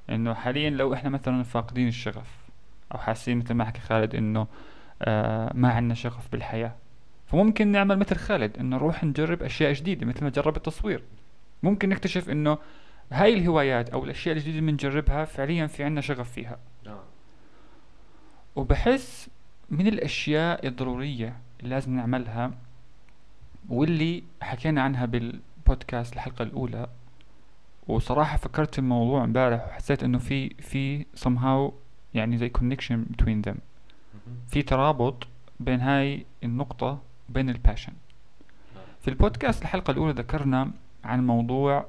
إنه 0.09 0.33
حاليا 0.33 0.69
لو 0.69 0.93
إحنا 0.93 1.09
مثلا 1.09 1.43
فاقدين 1.43 1.87
الشغف 1.87 2.40
أو 2.91 2.97
حاسين 2.97 3.37
مثل 3.37 3.53
ما 3.53 3.65
حكى 3.65 3.81
خالد 3.81 4.15
إنه 4.15 4.47
آه 5.01 5.51
ما 5.55 5.71
عندنا 5.71 5.93
شغف 5.93 6.31
بالحياة. 6.31 6.75
فممكن 7.27 7.67
نعمل 7.67 7.99
مثل 7.99 8.15
خالد 8.15 8.57
إنه 8.57 8.75
نروح 8.75 9.03
نجرب 9.03 9.43
أشياء 9.43 9.73
جديدة 9.73 10.05
مثل 10.05 10.23
ما 10.23 10.29
جرب 10.29 10.57
التصوير. 10.57 11.03
ممكن 11.63 11.89
نكتشف 11.89 12.29
إنه 12.29 12.57
هاي 13.11 13.33
الهوايات 13.33 13.89
أو 13.89 14.03
الأشياء 14.03 14.35
الجديدة 14.35 14.59
اللي 14.59 14.71
بنجربها 14.71 15.25
فعليا 15.25 15.67
في 15.67 15.83
عندنا 15.83 16.01
شغف 16.01 16.31
فيها. 16.31 16.57
آه. 16.87 17.03
وبحس 18.55 19.29
من 19.69 19.87
الأشياء 19.87 20.67
الضرورية 20.67 21.37
اللي 21.59 21.69
لازم 21.69 21.95
نعملها 21.95 22.51
واللي 23.69 24.23
حكينا 24.41 24.81
عنها 24.81 25.05
بالبودكاست 25.05 26.13
الحلقة 26.13 26.43
الأولى 26.43 26.87
وصراحة 27.87 28.37
فكرت 28.37 28.79
الموضوع 28.79 29.23
امبارح 29.23 29.67
وحسيت 29.67 30.03
إنه 30.03 30.17
في 30.17 30.49
في 30.49 31.05
somehow 31.15 31.73
يعني 32.13 32.37
زي 32.37 32.51
connection 32.57 32.99
between 33.13 33.45
them 33.47 33.57
مهم. 34.13 34.37
في 34.47 34.61
ترابط 34.61 35.27
بين 35.59 35.79
هاي 35.81 36.25
النقطة 36.43 37.01
وبين 37.29 37.49
الباشن. 37.49 37.93
في 39.01 39.07
البودكاست 39.07 39.61
الحلقة 39.61 39.91
الأولى 39.91 40.13
ذكرنا 40.13 40.71
عن 41.03 41.27
موضوع 41.27 41.85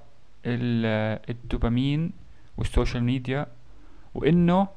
ال- 0.46 1.20
الدوبامين 1.30 2.12
والسوشيال 2.56 3.04
ميديا 3.04 3.46
وإنه 4.14 4.68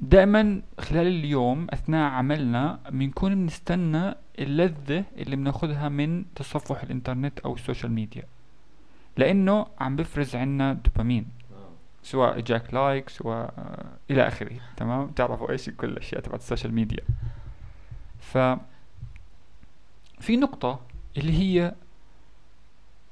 دائما 0.00 0.62
خلال 0.80 1.06
اليوم 1.06 1.66
أثناء 1.70 2.10
عملنا 2.12 2.80
بنكون 2.90 3.34
بنستنى 3.34 4.14
اللذة 4.38 5.04
اللي 5.16 5.36
بناخدها 5.36 5.88
من 5.88 6.24
تصفح 6.34 6.82
الإنترنت 6.82 7.38
أو 7.38 7.54
السوشيال 7.54 7.92
ميديا 7.92 8.22
لأنه 9.16 9.66
عم 9.80 9.96
بفرز 9.96 10.36
عنا 10.36 10.72
دوبامين. 10.72 11.26
سواء 12.10 12.40
جاك 12.40 12.74
like 12.74 13.08
سواء 13.08 13.54
آه، 13.58 13.86
إلى 14.10 14.28
آخره 14.28 14.60
تمام؟ 14.76 15.10
تعرفوا 15.10 15.50
إيش 15.50 15.70
كل 15.70 15.88
الأشياء 15.88 16.20
تبعت 16.20 16.40
السوشيال 16.40 16.74
ميديا. 16.74 17.04
ف 18.20 18.38
في 20.20 20.36
نقطة 20.36 20.80
اللي 21.16 21.32
هي 21.32 21.74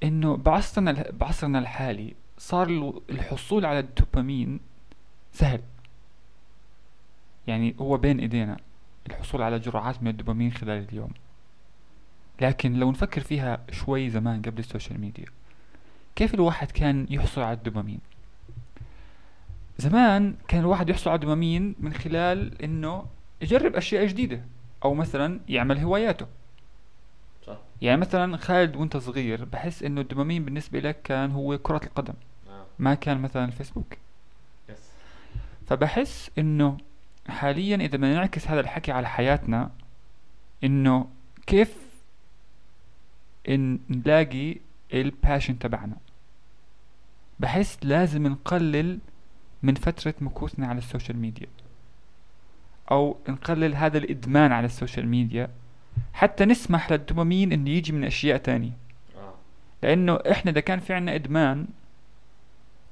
إنه 0.03 0.37
بعصرنا 0.37 1.11
بعصرنا 1.11 1.59
الحالي 1.59 2.15
صار 2.39 2.69
ال- 2.69 3.01
الحصول 3.11 3.65
على 3.67 3.79
الدوبامين 3.79 4.61
سهل. 5.33 5.61
يعني 7.47 7.75
هو 7.81 7.97
بين 7.97 8.19
إيدينا 8.21 8.57
الحصول 9.07 9.43
على 9.43 9.59
جرعات 9.59 10.03
من 10.03 10.09
الدوبامين 10.09 10.53
خلال 10.53 10.89
اليوم. 10.89 11.11
لكن 12.41 12.73
لو 12.75 12.91
نفكر 12.91 13.21
فيها 13.21 13.59
شوي 13.71 14.11
زمان 14.11 14.43
قبل 14.43 14.59
السوشيال 14.59 15.01
ميديا 15.01 15.27
كيف 16.17 16.35
الواحد 16.35 16.71
كان 16.71 17.07
يحصل 17.11 17.41
على 17.41 17.53
الدوبامين؟ 17.57 18.01
زمان 19.79 20.35
كان 20.49 20.61
الواحد 20.61 20.89
يحصل 20.89 21.11
على 21.11 21.17
الدوبامين 21.17 21.75
من 21.81 21.93
خلال 21.93 22.63
إنه 22.63 23.07
يجرب 23.43 23.77
أشياء 23.77 24.07
جديدة 24.07 24.45
أو 24.85 24.95
مثلا 24.95 25.41
يعمل 25.49 25.79
هواياته. 25.79 26.27
صح. 27.47 27.59
يعني 27.83 28.01
مثلا 28.01 28.37
خالد 28.37 28.77
وأنت 28.77 28.97
صغير 28.97 29.45
بحس 29.45 29.83
إنه 29.83 30.01
الدوبامين 30.01 30.45
بالنسبة 30.45 30.81
لك 30.81 31.03
كان 31.03 31.31
هو 31.31 31.59
كرة 31.59 31.81
القدم 31.85 32.15
آه. 32.49 32.65
ما 32.79 32.95
كان 32.95 33.21
مثلا 33.21 33.45
الفيسبوك. 33.45 33.97
yes. 34.69 34.91
فبحس 35.67 36.31
إنه 36.39 36.77
حاليا 37.29 37.77
إذا 37.77 37.97
بدنا 37.97 38.15
نعكس 38.15 38.49
هذا 38.49 38.61
الحكي 38.61 38.93
على 38.93 39.09
حياتنا 39.09 39.71
إنه 40.65 41.09
كيف 41.47 41.77
إن 43.49 43.79
نلاقي 43.91 44.57
ال 44.95 45.03
passion 45.03 45.59
تبعنا. 45.59 45.97
بحس 47.41 47.79
لازم 47.83 48.27
نقلل 48.27 48.99
من 49.67 49.75
فترة 49.75 50.15
مكوثنا 50.21 50.67
على 50.67 50.79
السوشيال 50.79 51.17
ميديا 51.19 51.47
أو 52.91 53.17
نقلل 53.29 53.75
هذا 53.75 53.99
الإدمان 53.99 54.53
على 54.53 54.67
السوشيال 54.67 55.09
ميديا 55.09 55.49
حتى 56.13 56.45
نسمح 56.45 56.93
للدوبامين 56.93 57.53
إنه 57.53 57.71
يجي 57.71 57.93
من 57.93 58.05
أشياء 58.05 58.37
تانية 58.39 58.71
آه. 59.17 59.35
لأنه 59.83 60.19
إحنا 60.31 60.51
إذا 60.51 60.61
كان 60.61 60.81
في 60.81 60.93
عنا 60.95 61.15
إدمان 61.15 61.67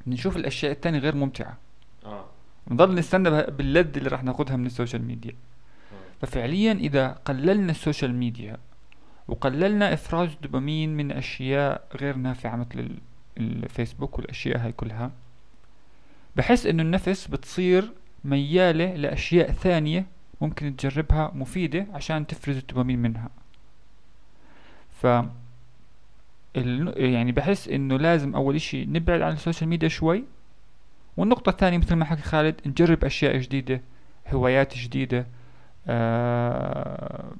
بنشوف 0.07 0.37
الأشياء 0.37 0.73
التانية 0.73 0.99
غير 0.99 1.15
ممتعة 1.17 1.57
آه. 2.05 2.25
نضل 2.71 2.95
نستنى 2.95 3.31
باللذة 3.43 3.99
اللي 3.99 4.09
راح 4.09 4.23
ناخدها 4.25 4.57
من 4.57 4.67
السوشيال 4.67 5.03
ميديا 5.05 5.33
آه. 5.33 5.97
ففعليا 6.27 6.73
إذا 6.73 7.09
قللنا 7.09 7.71
السوشيال 7.71 8.15
ميديا 8.15 8.57
وقللنا 9.29 9.93
إفراز 9.95 10.29
الدوبامين 10.31 10.97
من 10.97 11.13
أشياء 11.13 11.89
غير 12.01 12.17
نافعة 12.17 12.57
مثل 12.57 12.79
ال- 12.79 12.99
الفيسبوك 13.39 14.19
والأشياء 14.19 14.59
هاي 14.59 14.73
كلها 14.73 15.11
بحس 16.37 16.67
إنه 16.67 16.83
النفس 16.83 17.27
بتصير 17.27 17.93
ميالة 18.25 18.95
لأشياء 18.95 19.53
ثانية 19.53 20.07
ممكن 20.41 20.77
تجربها 20.77 21.31
مفيدة 21.35 21.87
عشان 21.93 22.27
تفرز 22.27 22.57
الدوبامين 22.57 22.99
منها. 22.99 23.31
ف 24.91 25.07
يعني 26.97 27.33
بحس 27.33 27.69
إنه 27.69 27.97
لازم 27.97 28.35
أول 28.35 28.55
إشي 28.55 28.85
نبعد 28.85 29.23
عن 29.23 29.33
السوشيال 29.33 29.71
ميديا 29.71 29.89
شوي. 29.89 30.25
والنقطة 31.17 31.51
الثانية 31.51 31.79
مثل 31.79 31.95
ما 31.95 32.05
حكى 32.05 32.23
خالد 32.23 32.61
نجرب 32.67 33.05
أشياء 33.05 33.39
جديدة 33.39 33.81
هوايات 34.33 34.77
جديدة. 34.79 35.27
آه 35.89 37.33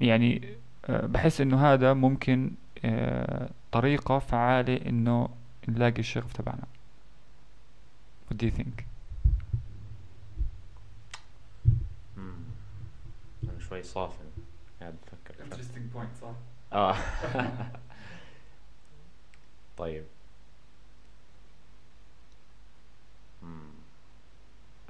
يعني 0.00 0.48
آه 0.86 1.06
بحس 1.06 1.40
إنه 1.40 1.66
هذا 1.66 1.92
ممكن 1.92 2.50
آه 2.84 3.50
طريقة 3.72 4.18
فعالة 4.18 4.80
إنه 4.86 5.28
نلاقي 5.68 5.98
الشغف 5.98 6.32
تبعنا. 6.32 6.64
What 8.28 8.38
do 8.38 8.46
you 8.46 8.52
think؟ 8.52 8.84
أنا 13.44 13.58
شوي 13.68 13.82
صافن 13.82 14.30
قاعد 14.80 14.94
بفكر 15.02 15.44
interesting 15.44 15.94
point 15.96 16.20
صح؟ 16.22 16.34
آه 16.72 16.96
طيب 19.76 20.04
مم. 23.42 23.70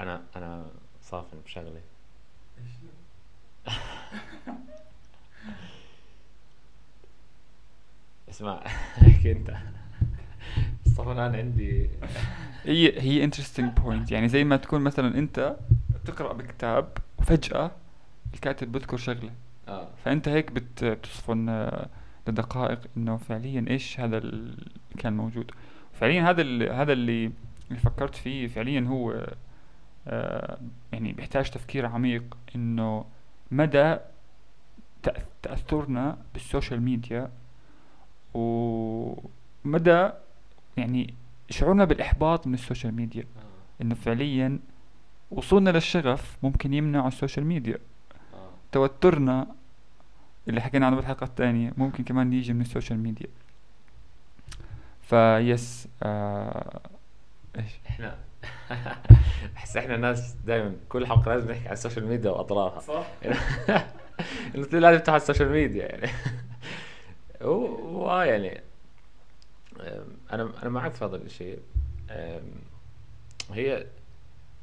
أنا 0.00 0.22
أنا 0.36 0.70
صافن 1.02 1.40
بشغله 1.44 1.80
إيش 2.58 2.70
اسمع 8.28 8.66
احكي 8.66 9.32
انت 9.32 9.56
صفنان 10.96 11.34
عندي 11.34 11.90
هي 12.64 13.00
هي 13.00 13.30
interesting 13.30 13.80
point. 13.82 14.12
يعني 14.12 14.28
زي 14.28 14.44
ما 14.44 14.56
تكون 14.56 14.80
مثلا 14.80 15.18
أنت 15.18 15.56
بتقرأ 16.04 16.32
بكتاب 16.32 16.88
وفجأة 17.18 17.70
الكاتب 18.34 18.72
بذكر 18.72 18.96
شغلة. 18.96 19.30
آه. 19.68 19.88
فأنت 20.04 20.28
هيك 20.28 20.52
بت 20.52 20.84
بتصفن 20.84 21.48
آه، 21.48 21.86
لدقائق 22.28 22.80
إنه 22.96 23.16
فعليا 23.16 23.64
إيش 23.70 24.00
هذا 24.00 24.18
اللي 24.18 24.56
كان 24.98 25.12
موجود. 25.16 25.50
فعليا 25.92 26.30
هذا 26.30 26.40
اللي 26.42 26.70
هذا 26.70 26.92
اللي 26.92 27.30
اللي 27.70 27.80
فكرت 27.80 28.14
فيه 28.14 28.46
فعليا 28.46 28.80
هو 28.80 29.26
آه، 30.08 30.58
يعني 30.92 31.12
بيحتاج 31.12 31.50
تفكير 31.50 31.86
عميق 31.86 32.36
إنه 32.54 33.04
مدى 33.50 33.96
تأ- 35.08 35.20
تأثرنا 35.42 36.16
بالسوشيال 36.34 36.82
ميديا 36.82 37.30
ومدى 38.34 40.10
يعني 40.76 41.14
شعورنا 41.50 41.84
بالإحباط 41.84 42.46
من 42.46 42.54
السوشيال 42.54 42.94
ميديا. 42.94 43.22
آه. 43.22 43.82
إنه 43.82 43.94
فعليا 43.94 44.58
وصولنا 45.30 45.70
للشغف 45.70 46.36
ممكن 46.42 46.74
يمنع 46.74 47.08
السوشيال 47.08 47.46
ميديا. 47.46 47.78
آه. 48.34 48.50
توترنا 48.72 49.46
اللي 50.48 50.60
حكينا 50.60 50.86
عنه 50.86 50.96
بالحلقة 50.96 51.24
الثانية 51.24 51.72
ممكن 51.76 52.04
كمان 52.04 52.32
يجي 52.32 52.52
من 52.52 52.60
السوشيال 52.60 52.98
ميديا. 52.98 53.28
ف 55.02 55.24
yes 55.24 55.88
آه 56.02 56.80
إيش؟ 57.58 57.72
إحنا 57.88 58.18
بحس 59.54 59.76
إحنا 59.76 59.96
ناس 59.96 60.34
دائما 60.46 60.76
كل 60.88 61.06
حلقة 61.06 61.34
لازم 61.34 61.50
نحكي 61.50 61.64
على 61.64 61.72
السوشيال 61.72 62.06
ميديا 62.06 62.30
وأضرارها. 62.30 62.80
صح؟ 62.80 63.06
انه 64.54 64.66
لازم 64.72 64.98
تفتح 64.98 65.14
السوشيال 65.14 65.48
ميديا 65.48 65.86
يعني. 65.86 66.10
هو 67.42 67.66
هو 67.66 68.10
آه 68.10 68.24
يعني 68.24 68.60
أنا 70.32 70.52
أنا 70.62 70.68
معك 70.70 70.92
في 70.92 71.04
هذا 71.04 71.16
الشيء 71.16 71.58
هي 73.50 73.86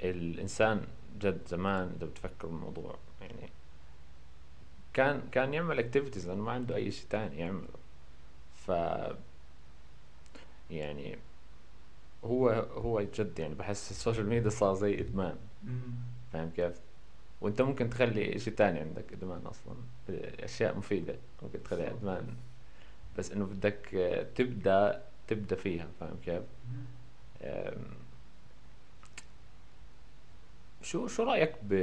الإنسان 0.01 0.87
جد 1.19 1.47
زمان 1.47 1.93
إذا 1.97 2.05
بتفكر 2.05 2.47
بالموضوع 2.47 2.95
يعني 3.21 3.49
كان 4.93 5.21
كان 5.31 5.53
يعمل 5.53 5.79
activities 5.79 6.27
لأنه 6.27 6.43
ما 6.43 6.51
عنده 6.51 6.75
أي 6.75 6.91
شيء 6.91 7.05
تاني 7.09 7.39
يعمله. 7.39 7.67
ف 8.53 8.71
يعني 10.71 11.17
هو 12.23 12.49
هو 12.73 13.01
جد 13.01 13.39
يعني 13.39 13.53
بحس 13.55 13.91
السوشيال 13.91 14.27
ميديا 14.27 14.49
صار 14.49 14.73
زي 14.73 14.99
إدمان. 14.99 15.37
فاهم 16.33 16.49
كيف؟ 16.49 16.75
وأنت 17.41 17.61
ممكن 17.61 17.89
تخلي 17.89 18.39
شيء 18.39 18.53
تاني 18.53 18.79
عندك 18.79 19.13
إدمان 19.13 19.41
أصلا 19.45 19.75
أشياء 20.39 20.77
مفيدة 20.77 21.15
ممكن 21.41 21.63
تخليها 21.63 21.91
إدمان. 21.91 22.35
بس 23.17 23.31
إنه 23.31 23.45
بدك 23.45 23.89
تبدأ 24.35 25.03
تبدأ 25.27 25.55
فيها 25.55 25.87
فاهم 25.99 26.17
كيف؟ 26.25 26.43
شو 30.81 31.07
شو 31.07 31.23
رأيك 31.23 31.55
ب 31.63 31.73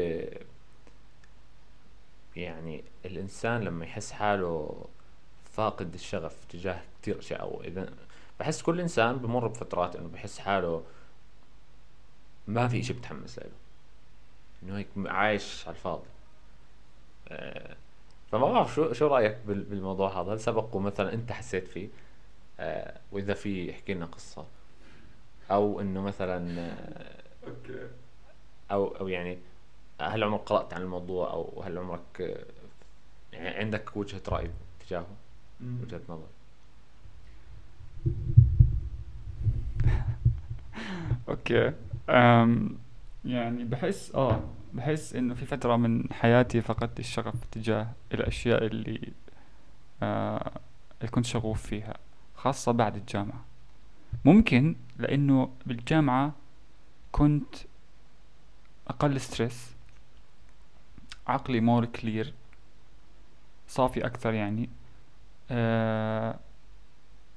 يعني 2.37 2.85
الإنسان 3.05 3.61
لما 3.61 3.85
يحس 3.85 4.13
حاله 4.13 4.85
فاقد 5.53 5.95
الشغف 5.95 6.45
تجاه 6.49 6.81
كتير 7.03 7.19
أشياء؟ 7.19 7.41
أو 7.41 7.63
إذا 7.65 7.93
بحس 8.41 8.63
كل 8.63 8.81
إنسان 8.81 9.17
بمر 9.17 9.47
بفترات 9.47 9.97
إنه 9.97 10.09
بحس 10.09 10.39
حاله 10.39 10.85
ما 12.47 12.69
في 12.69 12.81
إشي 12.81 12.93
بتحمس 12.93 13.39
له. 13.39 13.51
إنه 14.63 14.79
هيك 14.79 14.89
عايش 14.97 15.67
على 15.67 15.77
الفاضي. 15.77 16.09
آه، 17.29 17.77
فما 18.33 18.53
بعرف 18.53 18.75
شو 18.75 18.93
شو 18.93 19.09
بال- 19.09 19.65
بالموضوع 19.65 20.21
هذا؟ 20.21 20.33
هل 20.33 20.41
سبق 20.41 20.77
ومثلا 20.77 21.13
أنت 21.15 21.33
حسيت 21.33 21.69
فيه؟ 21.69 21.89
آه، 22.61 23.01
وإذا 23.13 23.35
في 23.35 23.71
احكي 23.71 23.95
لنا 23.95 24.07
قصة. 24.07 24.45
أو 25.51 25.81
إنه 25.81 26.03
مثلا 26.03 26.61
آه، 26.61 27.23
أوكي 27.47 27.89
أو 28.71 28.87
أو 28.87 29.09
يعني 29.09 29.39
هل 30.01 30.25
عمرك 30.25 30.41
قرأت 30.41 30.75
عن 30.75 30.83
الموضوع؟ 30.83 31.31
أو 31.33 31.63
هل 31.63 31.79
عمرك 31.79 32.21
آه، 32.21 32.45
يعني 33.33 33.49
عندك 33.49 33.97
وجهة 33.97 34.21
رأي 34.29 34.51
تجاهه؟ 34.87 35.07
مم. 35.61 35.79
وجهة 35.83 36.01
نظر. 36.09 36.27
أوكي. 41.29 41.73
أم 42.09 42.79
يعني 43.25 43.65
بحس 43.65 44.15
آه 44.15 44.41
بحس 44.73 45.15
إنه 45.15 45.35
في 45.35 45.47
فترة 45.47 45.77
من 45.77 46.13
حياتي 46.13 46.61
فقدت 46.61 47.01
الشغف 47.01 47.35
تجاه 47.53 47.89
الأشياء 48.15 48.67
اللي 48.67 49.13
آه 50.03 50.53
كنت 51.11 51.27
شغوف 51.27 51.67
فيها 51.67 51.95
خاصة 52.37 52.73
بعد 52.73 52.97
الجامعة. 52.97 53.45
ممكن 54.25 54.77
لإنه 54.99 55.51
بالجامعة 55.67 56.33
كنت 57.13 57.55
أقل 58.89 59.21
stress 59.21 59.71
عقلي 61.27 61.61
more 61.61 61.85
clear 61.85 62.35
صافي 63.69 64.07
أكثر 64.07 64.35
يعني 64.35 64.69
آه 65.51 66.39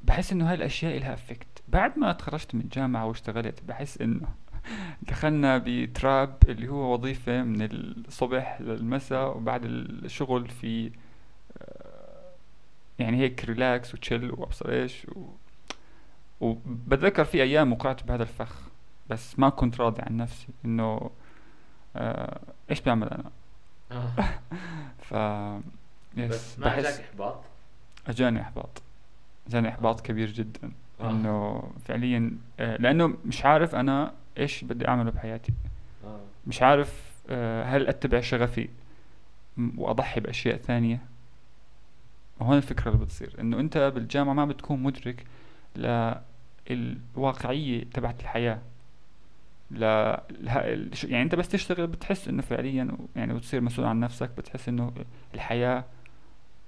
بحس 0.04 0.32
إنه 0.32 0.50
هاي 0.50 0.56
الأشياء 0.56 1.00
لها 1.00 1.14
effect 1.14 1.48
بعد 1.68 2.00
ما 2.00 2.12
تخرجت 2.12 2.56
من 2.56 2.62
الجامعة 2.62 3.06
واشتغلت 3.06 3.64
بحس 3.68 4.02
إنه 4.02 4.28
دخلنا 5.02 5.64
ب 5.66 5.80
trap 5.80 6.38
اللي 6.50 6.68
هو 6.68 6.94
وظيفة 6.94 7.44
من 7.44 7.68
الصبح 7.72 8.62
للمساء 8.62 9.38
وبعد 9.38 9.66
الشغل 9.66 10.50
في 10.50 10.92
آه، 11.62 12.32
يعني 13.00 13.18
هيك 13.18 13.46
relax 13.46 13.94
وتchill 13.94 14.32
وأبصر 14.32 14.70
إيش 14.70 15.06
و... 15.06 15.26
وبتذكر 16.42 17.26
في 17.26 17.44
أيام 17.44 17.74
وقعت 17.74 18.04
بهذا 18.04 18.24
الفخ 18.24 18.62
بس 19.10 19.40
ما 19.40 19.50
كنت 19.50 19.82
راضي 19.82 20.02
عن 20.02 20.18
نفسي 20.18 20.48
إنه 20.66 21.10
آه 21.96 22.40
إيش 22.70 22.82
بعمل 22.82 23.10
أنا؟ 23.10 23.32
ف 25.08 25.14
yes 26.18 26.30
بس 26.30 26.60
ما 26.60 26.66
بحس 26.66 26.86
اجاك 26.86 27.00
إحباط؟ 27.00 27.42
اجاني 28.08 28.42
إحباط. 28.42 28.82
اجاني 29.48 29.70
إحباط 29.70 30.02
كبير 30.02 30.32
جدا. 30.32 30.72
آه. 31.02 31.10
إنه 31.10 31.64
فعليا 31.86 32.38
آه، 32.60 32.78
لأنه 32.78 33.14
مش 33.26 33.46
عارف 33.46 33.76
أنا 33.76 34.14
إيش 34.38 34.64
بدي 34.64 34.88
أعمله 34.88 35.12
بحياتي 35.12 35.54
آه. 36.06 36.20
مش 36.48 36.62
عارف 36.62 37.12
هل 37.64 37.88
أتبع 37.88 38.22
شغفي 38.22 38.70
وأضحي 39.78 40.20
بأشياء 40.20 40.58
ثانية 40.58 41.00
وهون 42.40 42.58
الفكرة 42.58 42.92
اللي 42.92 43.06
بتصير 43.06 43.36
إنه 43.40 43.60
أنت 43.60 43.78
بالجامعة 43.96 44.34
ما 44.34 44.46
بتكون 44.46 44.84
مدرك 44.84 45.26
للواقعية 46.70 47.84
تبعت 47.84 48.22
الحياة 48.22 48.62
لا 49.72 50.24
يعني 51.04 51.24
أنت 51.24 51.36
بس 51.36 51.50
تشتغل 51.50 51.88
بتحس 51.88 52.28
إنه 52.28 52.42
فعليا 52.42 52.98
يعني 53.16 53.34
وتصير 53.34 53.62
مسؤول 53.62 53.88
عن 53.88 54.00
نفسك 54.00 54.30
بتحس 54.38 54.70
إنه 54.70 54.94
الحياة 55.34 55.86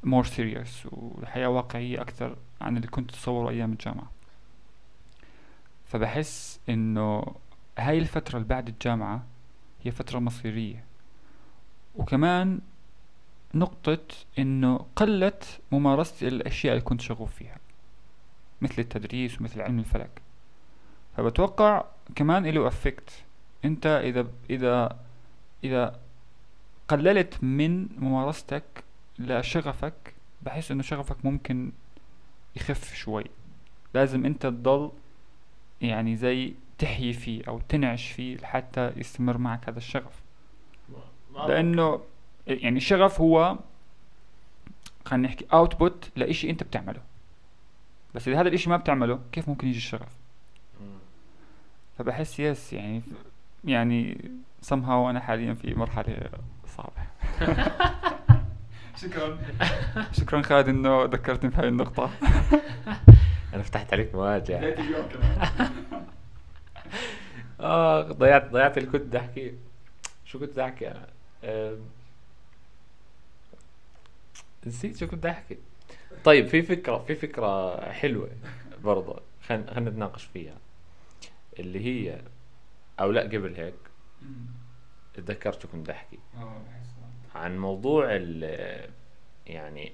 more 0.05 0.25
serious 0.25 0.85
والحياة 0.91 1.47
واقعية 1.47 2.01
أكثر 2.01 2.35
عن 2.61 2.77
اللي 2.77 2.87
كنت 2.87 3.09
أتصوره 3.09 3.49
أيام 3.49 3.71
الجامعة 3.71 4.11
فبحس 5.93 6.59
إنه 6.69 7.35
هاي 7.77 7.97
الفترة 7.97 8.37
اللي 8.37 8.47
بعد 8.47 8.67
الجامعة 8.67 9.23
هي 9.83 9.91
فترة 9.91 10.19
مصيرية. 10.19 10.83
وكمان 11.95 12.61
نقطة 13.53 13.99
إنه 14.39 14.85
قلت 14.95 15.59
ممارستي 15.71 16.27
الأشياء 16.27 16.73
اللي 16.73 16.85
كنت 16.85 17.01
شغوف 17.01 17.35
فيها 17.35 17.57
مثل 18.61 18.81
التدريس 18.81 19.41
ومثل 19.41 19.61
علم 19.61 19.79
الفلك. 19.79 20.21
فبتوقع 21.17 21.85
كمان 22.15 22.45
إله 22.45 22.67
أفكت 22.67 23.23
أنت 23.65 23.85
إذا 23.85 24.27
إذا 24.49 24.99
إذا 25.63 25.99
قللت 26.87 27.43
من 27.43 27.87
ممارستك 27.97 28.83
لشغفك 29.19 30.13
بحس 30.41 30.71
إنه 30.71 30.83
شغفك 30.83 31.25
ممكن 31.25 31.71
يخف 32.55 32.93
شوي. 32.95 33.25
لازم 33.93 34.25
أنت 34.25 34.41
تضل 34.41 34.91
يعني 35.83 36.15
زي 36.15 36.53
تحيي 36.77 37.13
فيه 37.13 37.43
أو 37.47 37.59
تنعش 37.69 38.11
فيه 38.11 38.37
لحتى 38.37 38.91
يستمر 38.95 39.37
معك 39.37 39.69
هذا 39.69 39.77
الشغف. 39.77 40.21
لأنه 41.47 42.01
يعني 42.47 42.77
الشغف 42.77 43.21
هو 43.21 43.57
خلينا 45.05 45.27
نحكي 45.27 45.45
output 45.53 46.09
لإشي 46.15 46.49
أنت 46.49 46.63
بتعمله. 46.63 47.01
بس 48.15 48.27
إذا 48.27 48.41
هذا 48.41 48.47
الإشي 48.47 48.69
ما 48.69 48.77
بتعمله 48.77 49.19
كيف 49.31 49.49
ممكن 49.49 49.67
يجي 49.67 49.77
الشغف. 49.77 50.17
فبحس 51.97 52.39
yes 52.39 52.73
يعني 52.73 53.01
يعني 53.63 54.31
somehow 54.65 54.89
أنا 54.89 55.19
حاليا 55.19 55.53
في 55.53 55.73
مرحلة 55.73 56.29
صعبة. 56.67 57.03
شكرا. 59.01 59.37
شكرا 60.11 60.41
خالد 60.41 60.67
إنه 60.67 61.03
ذكرتني 61.03 61.49
بهاي 61.49 61.67
النقطة. 61.67 62.11
أنا 63.53 63.63
فتحت 63.63 63.93
عليك 63.93 64.15
مواجع. 64.15 64.59
اليوم 64.59 65.07
كمان 65.07 65.47
آه 67.59 68.01
ضيعت 68.01 68.51
ضيعت 68.51 68.77
اللي 68.77 68.89
كنت 68.89 69.01
بدي 69.01 69.17
أحكي. 69.17 69.53
شو 70.25 70.39
كنت 70.39 70.49
بدي 70.49 70.63
أحكي 70.63 70.91
أنا؟ 70.91 71.07
نسيت 74.65 74.97
شو 74.97 75.07
كنت 75.07 75.19
بدي 75.19 75.29
أحكي. 75.29 75.57
طيب 76.23 76.47
في 76.47 76.61
فكرة 76.61 76.97
في 76.97 77.15
فكرة 77.15 77.81
حلوة 77.91 78.29
برضه. 78.83 79.21
خلينا 79.47 79.73
خلينا 79.73 79.89
نتناقش 79.89 80.23
فيها. 80.23 80.57
اللي 81.59 81.85
هي 81.85 82.21
أو 82.99 83.11
لا 83.11 83.21
قبل 83.21 83.55
هيك 83.55 83.73
تذكرت 85.13 85.61
شو 85.61 85.67
كنت 85.67 85.81
بدي 85.81 85.91
أحكي. 85.91 86.19
عن 87.35 87.57
موضوع 87.57 88.07
ال 88.09 88.89
يعني 89.47 89.93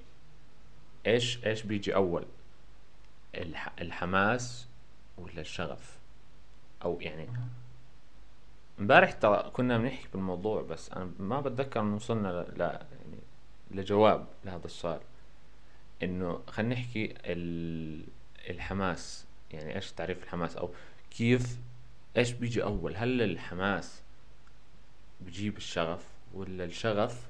إيش 1.06 1.46
إيش 1.46 1.62
بيجي 1.62 1.94
أول؟ 1.94 2.24
الحماس 3.80 4.66
ولا 5.18 5.40
الشغف؟ 5.40 5.98
أو 6.84 7.00
يعني 7.00 7.28
امبارح 8.80 9.12
ترى 9.12 9.50
كنا 9.52 9.78
بنحكي 9.78 10.08
بالموضوع 10.12 10.62
بس 10.62 10.92
أنا 10.92 11.10
ما 11.18 11.40
بتذكر 11.40 11.80
ان 11.80 11.92
وصلنا 11.92 12.28
ل... 12.28 12.60
يعني 12.60 13.18
لجواب 13.70 14.26
لهذا 14.44 14.66
السؤال. 14.66 15.00
إنه 16.02 16.40
خلينا 16.46 16.74
نحكي 16.74 17.14
ال... 17.24 18.04
الحماس 18.50 19.26
يعني 19.50 19.76
إيش 19.76 19.92
تعريف 19.92 20.22
الحماس؟ 20.22 20.56
أو 20.56 20.70
كيف 21.10 21.58
إيش 22.16 22.32
بيجي 22.32 22.62
أول؟ 22.62 22.96
هل 22.96 23.22
الحماس 23.22 24.02
بيجيب 25.20 25.56
الشغف 25.56 26.08
ولا 26.34 26.64
الشغف 26.64 27.28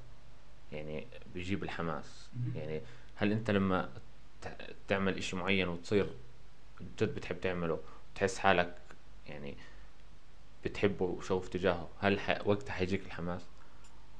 يعني 0.71 1.07
بيجيب 1.33 1.63
الحماس. 1.63 2.29
يعني 2.55 2.81
هل 3.15 3.31
أنت 3.31 3.51
لما 3.51 3.89
تعمل 4.87 5.17
إشي 5.17 5.35
معين 5.35 5.67
وتصير 5.67 6.09
جد 6.99 7.15
بتحب 7.15 7.41
تعمله 7.41 7.79
وتحس 8.13 8.37
حالك 8.37 8.75
يعني 9.27 9.55
بتحبه 10.65 11.05
وشوف 11.05 11.47
تجاهه 11.47 11.89
هل 11.99 12.19
ح... 12.19 12.47
وقتها 12.47 12.73
حيجيك 12.73 13.05
الحماس؟ 13.05 13.41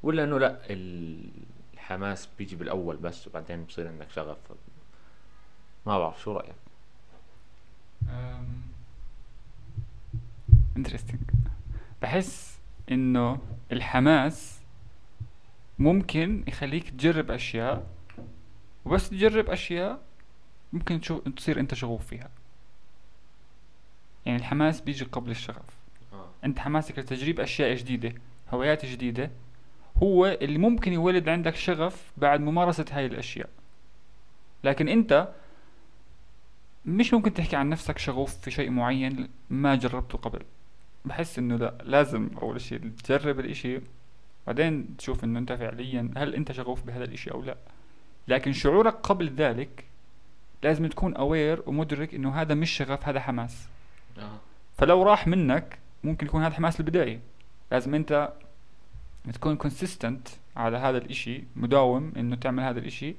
ولا 0.03 0.23
إنه 0.23 0.39
لا 0.39 0.59
ال- 0.69 1.29
الحماس 1.73 2.29
بيجي 2.37 2.55
بالأول 2.55 2.97
بس 2.97 3.27
وبعدين 3.27 3.63
بصير 3.63 3.87
عندك 3.87 4.09
شغف؟ 4.09 4.37
ما 5.85 5.99
بعرف 5.99 6.21
شو 6.21 6.31
رأيك؟ 6.33 6.55
انترستنج 10.77 11.19
بحس 12.01 12.59
إنه 12.91 13.39
الحماس 13.71 14.59
ممكن 15.79 16.43
يخليك 16.47 16.89
تجرب 16.89 17.31
أشياء 17.31 17.87
وبس 18.85 19.09
تجرب 19.09 19.49
أشياء 19.49 20.01
ممكن 20.73 21.01
تشوف 21.01 21.29
تصير 21.29 21.59
أنت 21.59 21.73
شغوف 21.73 22.07
فيها. 22.07 22.29
يعني 24.25 24.37
الحماس 24.37 24.81
بيجي 24.81 25.05
قبل 25.05 25.31
الشغف. 25.31 25.77
آه. 26.13 26.29
أنت 26.45 26.59
حماسك 26.59 26.99
لتجريب 26.99 27.39
أشياء 27.39 27.75
جديدة 27.75 28.13
هوايات 28.49 28.85
جديدة 28.85 29.31
هو 29.97 30.25
اللي 30.25 30.57
ممكن 30.57 30.93
يولد 30.93 31.29
عندك 31.29 31.55
شغف 31.55 32.11
بعد 32.17 32.41
ممارسة 32.41 32.85
هاي 32.91 33.05
الأشياء. 33.05 33.49
لكن 34.63 34.89
أنت 34.89 35.33
مش 36.85 37.13
ممكن 37.13 37.33
تحكي 37.33 37.55
عن 37.55 37.69
نفسك 37.69 37.97
شغوف 37.97 38.37
في 38.37 38.51
شيء 38.51 38.69
معين 38.69 39.29
ما 39.49 39.75
جربته 39.75 40.17
قبل. 40.17 40.41
بحس 41.05 41.39
إنه 41.39 41.55
لا 41.55 41.77
لازم 41.83 42.29
أول 42.41 42.61
شيء 42.61 42.91
تجرب 43.03 43.39
الإشي 43.39 43.79
بعدين 44.47 44.97
تشوف 44.97 45.23
إنه 45.23 45.39
أنت 45.39 45.53
فعليا 45.53 46.11
هل 46.17 46.35
أنت 46.35 46.51
شغوف 46.51 46.83
بهذا 46.83 47.03
الإشي 47.03 47.31
أو 47.31 47.41
لا. 47.43 47.57
لكن 48.27 48.53
شعورك 48.53 48.93
قبل 48.93 49.29
ذلك 49.29 49.85
لازم 50.63 50.87
تكون 50.87 51.15
aware 51.15 51.63
ومدرك 51.65 52.13
إنه 52.13 52.41
هذا 52.41 52.53
مش 52.53 52.69
شغف 52.71 53.07
هذا 53.07 53.19
حماس. 53.19 53.67
آه. 54.17 54.37
فلو 54.77 55.03
راح 55.03 55.27
منك 55.27 55.79
ممكن 56.03 56.25
يكون 56.25 56.43
هذا 56.43 56.53
حماس 56.53 56.79
البداية 56.79 57.19
لازم 57.71 57.95
أنت 57.95 58.33
تكون 59.33 59.55
consistent 59.55 60.27
على 60.55 60.77
هذا 60.77 60.97
الإشي 60.97 61.43
مداوم 61.55 62.13
إنه 62.17 62.35
تعمل 62.35 62.63
هذا 62.63 62.79
الإشي 62.79 63.15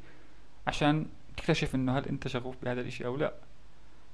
عشان 0.66 1.06
تكتشف 1.36 1.74
إنه 1.74 1.98
هل 1.98 2.06
أنت 2.06 2.28
شغوف 2.28 2.56
بهذا 2.62 2.80
الإشي 2.80 3.06
أو 3.06 3.16
لا. 3.16 3.32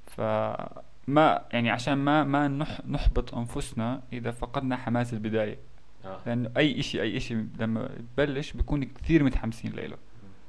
فما 0.06 1.44
يعني 1.52 1.70
عشان 1.70 1.94
ما 1.94 2.24
ما 2.24 2.48
نح 2.48 2.80
نحبط 2.86 3.34
أنفسنا 3.34 4.02
إذا 4.12 4.30
فقدنا 4.30 4.76
حماس 4.76 5.12
البداية. 5.12 5.58
آه. 6.04 6.20
لأنه 6.26 6.50
أي 6.56 6.80
إشي 6.80 7.02
أي 7.02 7.16
إشي 7.16 7.34
لما 7.58 7.90
تبلش 8.16 8.52
بيكون 8.52 8.84
كثير 8.84 9.22
متحمسين 9.24 9.72
له 9.72 9.96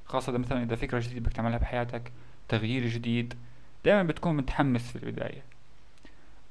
خاصة 0.05 0.37
مثلا 0.37 0.63
إذا 0.63 0.75
فكرة 0.75 0.99
جديدة 0.99 1.19
بدك 1.19 1.33
تعملها 1.33 1.57
بحياتك 1.57 2.11
تغيير 2.49 2.87
جديد 2.87 3.33
دائما 3.85 4.03
بتكون 4.03 4.37
متحمس 4.37 4.91
في 4.91 4.95
البداية. 4.95 5.43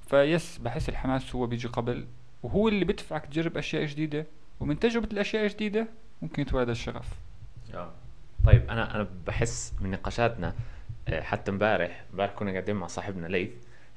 فيس 0.08 0.58
بحس 0.58 0.88
الحماس 0.88 1.34
هو 1.34 1.46
بيجي 1.46 1.68
قبل 1.68 2.06
وهو 2.42 2.68
اللي 2.68 2.84
بدفعك 2.84 3.26
تجرب 3.26 3.56
أشياء 3.56 3.84
جديدة 3.84 4.26
ومن 4.60 4.78
تجربة 4.78 5.08
الأشياء 5.12 5.44
الجديدة 5.44 5.88
ممكن 6.22 6.42
يتولد 6.42 6.68
الشغف. 6.68 7.08
آه. 7.74 7.92
طيب 8.46 8.70
أنا 8.70 8.94
أنا 8.94 9.08
بحس 9.26 9.74
من 9.80 9.90
نقاشاتنا 9.90 10.54
آه، 11.08 11.20
حتى 11.20 11.50
امبارح 11.50 12.04
امبارح 12.12 12.32
كنا 12.32 12.50
قاعدين 12.50 12.76
مع 12.76 12.86
صاحبنا 12.86 13.26
ليث 13.26 13.50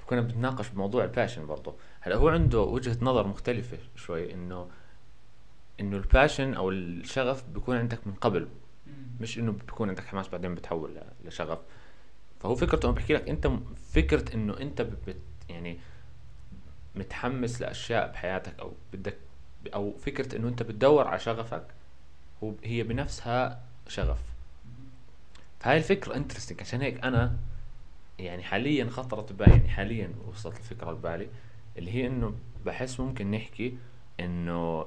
كنا 0.07 0.21
بنتناقش 0.21 0.69
بموضوع 0.69 1.03
ال 1.03 1.08
passion 1.09 1.45
برضه 1.45 1.75
هلأ 2.01 2.15
هو 2.15 2.29
عنده 2.29 2.59
وجهة 2.59 2.97
نظر 3.01 3.27
مختلفة 3.27 3.77
شوي 3.95 4.33
إنه 4.33 4.67
إنه 5.79 5.97
ال 5.97 6.04
passion 6.04 6.53
أو 6.53 6.69
الشغف 6.69 7.43
بيكون 7.43 7.77
عندك 7.77 8.07
من 8.07 8.13
قبل. 8.13 8.47
مش 9.21 9.39
إنه 9.39 9.51
بيكون 9.51 9.89
عندك 9.89 10.03
حماس 10.05 10.27
بعدين 10.29 10.55
بتحول 10.55 11.01
لشغف. 11.25 11.59
فهو 12.43 12.55
فكرته 12.55 12.85
أنا 12.85 12.95
بحكي 12.95 13.13
لك 13.13 13.29
أنت 13.29 13.51
فكرة 13.91 14.35
إنه 14.35 14.59
أنت 14.59 14.81
بت 14.81 15.17
يعني 15.49 15.79
متحمس 16.95 17.61
لأشياء 17.61 18.11
بحياتك 18.11 18.59
أو 18.59 18.73
بدك 18.93 19.17
أو 19.73 19.97
فكرة 19.97 20.37
إنه 20.37 20.47
أنت 20.47 20.63
بتدور 20.63 21.07
على 21.07 21.19
شغفك 21.19 21.67
هو 22.43 22.53
هي 22.63 22.83
بنفسها 22.83 23.63
شغف. 23.87 24.19
فهاي 25.59 25.77
الفكرة 25.77 26.15
انترستنج 26.15 26.61
عشان 26.61 26.81
هيك 26.81 27.03
أنا 27.03 27.37
يعني 28.19 28.43
حاليا 28.43 28.89
خطرت 28.89 29.33
ببالي 29.33 29.51
يعني 29.51 29.69
حاليا 29.69 30.13
وصلت 30.27 30.57
الفكرة 30.57 30.91
ببالي 30.91 31.27
اللي 31.77 31.91
هي 31.91 32.07
إنه 32.07 32.35
بحس 32.65 32.99
ممكن 32.99 33.31
نحكي 33.31 33.77
إنه 34.19 34.85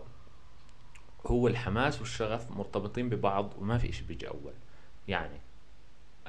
هو 1.27 1.49
الحماس 1.49 2.01
والشغف 2.01 2.51
مرتبطين 2.51 3.09
ببعض 3.09 3.55
وما 3.59 3.79
في 3.79 3.89
إشي 3.89 4.05
بيجي 4.05 4.29
أول. 4.29 4.53
يعني 5.09 5.41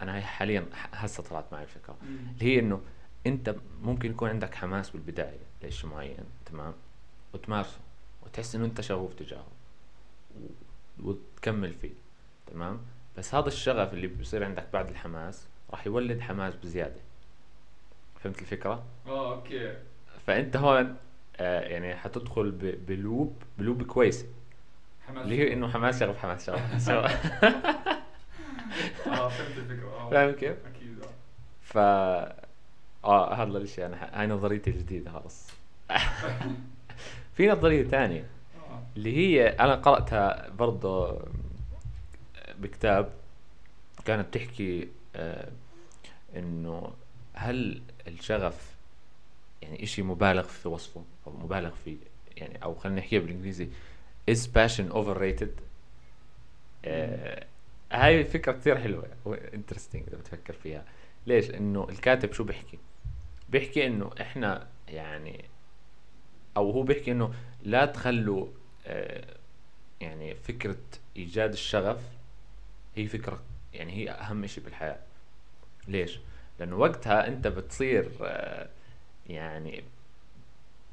أنا 0.02 0.16
هاي 0.16 0.22
حاليا 0.22 0.66
هسه 0.94 1.24
طلعت 1.24 1.46
معي 1.52 1.64
الفكرة. 1.64 1.98
اللي 2.04 2.56
هي 2.56 2.60
إنه 2.60 2.82
أنت 3.28 3.56
ممكن 3.82 4.12
يكون 4.12 4.30
عندك 4.30 4.56
حماس 4.56 4.90
بالبداية 4.90 5.40
لشيء 5.64 5.90
معين 5.90 6.18
تمام؟ 6.46 6.74
وتمارسه 7.34 7.78
وتحس 8.24 8.56
إنه 8.56 8.66
أنت 8.66 8.82
شغوف 8.82 9.14
تجاهه 9.14 9.48
وتكمل 11.04 11.74
فيه 11.74 11.92
تمام؟ 12.48 12.80
بس 13.18 13.36
هذا 13.36 13.48
الشغف 13.48 13.94
اللي 13.94 14.08
بيصير 14.08 14.44
عندك 14.44 14.68
بعد 14.74 14.90
الحماس 14.90 15.48
راح 15.72 15.88
يولد 15.88 16.20
حماس 16.22 16.56
بزيادة. 16.56 17.02
فهمت 18.20 18.42
الفكرة؟ 18.42 18.84
آه 19.08 19.36
okay. 19.36 19.78
فأنت 20.28 20.56
هون 20.58 20.96
آه 21.38 21.60
يعني 21.62 21.96
حتدخل 21.96 22.52
ب 22.88 22.99
loop 22.99 23.42
ب 23.58 23.63
loop 23.63 23.84
كويسة. 23.84 24.26
اللي 25.10 25.38
هي 25.38 25.54
إنه 25.54 25.68
حماس 25.68 26.00
شغف 26.00 26.18
حماس 26.18 26.46
شغف. 26.46 27.44
آه 29.08 29.30
فهمت 29.38 29.58
الفكرة. 29.58 29.90
آه 29.90 30.10
فاهم 30.10 30.32
كيف؟ 30.32 30.58
أكيد 30.66 31.00
آه. 31.04 31.08
ف 31.62 31.78
آه 33.06 33.34
هذا 33.34 33.58
الاشي 33.58 33.86
أنا 33.86 33.98
ح- 33.98 34.18
هاي 34.18 34.28
نظريتي 34.28 34.70
الجديدة 34.70 35.12
خلص 35.12 35.48
في 37.36 37.48
نظرية 37.48 37.84
ثانية 37.84 38.26
آه. 38.70 38.84
اللي 38.98 39.18
هي 39.18 39.48
أنا 39.50 39.76
قرأتها 39.76 40.50
برضه 40.50 41.20
بكتاب 42.60 43.14
كانت 44.06 44.34
تحكي 44.34 44.88
آه، 45.16 45.50
إنه 46.36 46.94
هل 47.34 47.82
الشغف 48.08 48.76
يعني 49.62 49.84
إشي 49.84 50.02
مبالغ 50.02 50.44
في 50.44 50.68
وصفه 50.68 51.04
أو 51.28 51.32
مبالغ 51.34 51.72
فيه 51.86 51.98
يعني 52.38 52.64
أو 52.64 52.76
خلينا 52.76 53.00
نحكيها 53.00 53.20
بالإنجليزي 53.20 53.68
is 54.32 54.38
passion 54.58 54.94
overrated 54.94 55.50
آه 56.86 57.46
هاي 57.96 58.24
فكرة 58.26 58.52
كثير 58.52 58.78
حلوة 58.80 59.08
انترستنج 59.54 60.04
إذا 60.08 60.18
بتفكر 60.18 60.54
فيها 60.54 60.86
ليش؟ 61.28 61.50
إنه 61.50 61.88
الكاتب 61.90 62.34
شو 62.34 62.44
بيحكي؟ 62.44 62.80
بيحكي 63.50 63.88
إنه 63.88 64.12
إحنا 64.22 64.68
يعني 64.88 65.46
أو 66.58 66.72
هو 66.72 66.84
بيحكي 66.84 67.12
إنه 67.12 67.34
لا 67.64 67.86
تخلوا 67.86 68.48
آه 68.88 69.36
يعني 70.02 70.36
فكرة 70.36 70.78
إيجاد 71.18 71.52
الشغف 71.52 72.02
هي 72.96 73.08
فكرة 73.08 73.42
يعني 73.74 73.94
هي 73.94 74.12
أهم 74.12 74.44
إشي 74.44 74.62
بالحياة 74.62 75.00
ليش؟ 75.88 76.20
لأنه 76.60 76.76
وقتها 76.76 77.28
أنت 77.28 77.48
بتصير 77.48 78.12
آه 78.22 78.70
يعني 79.30 79.84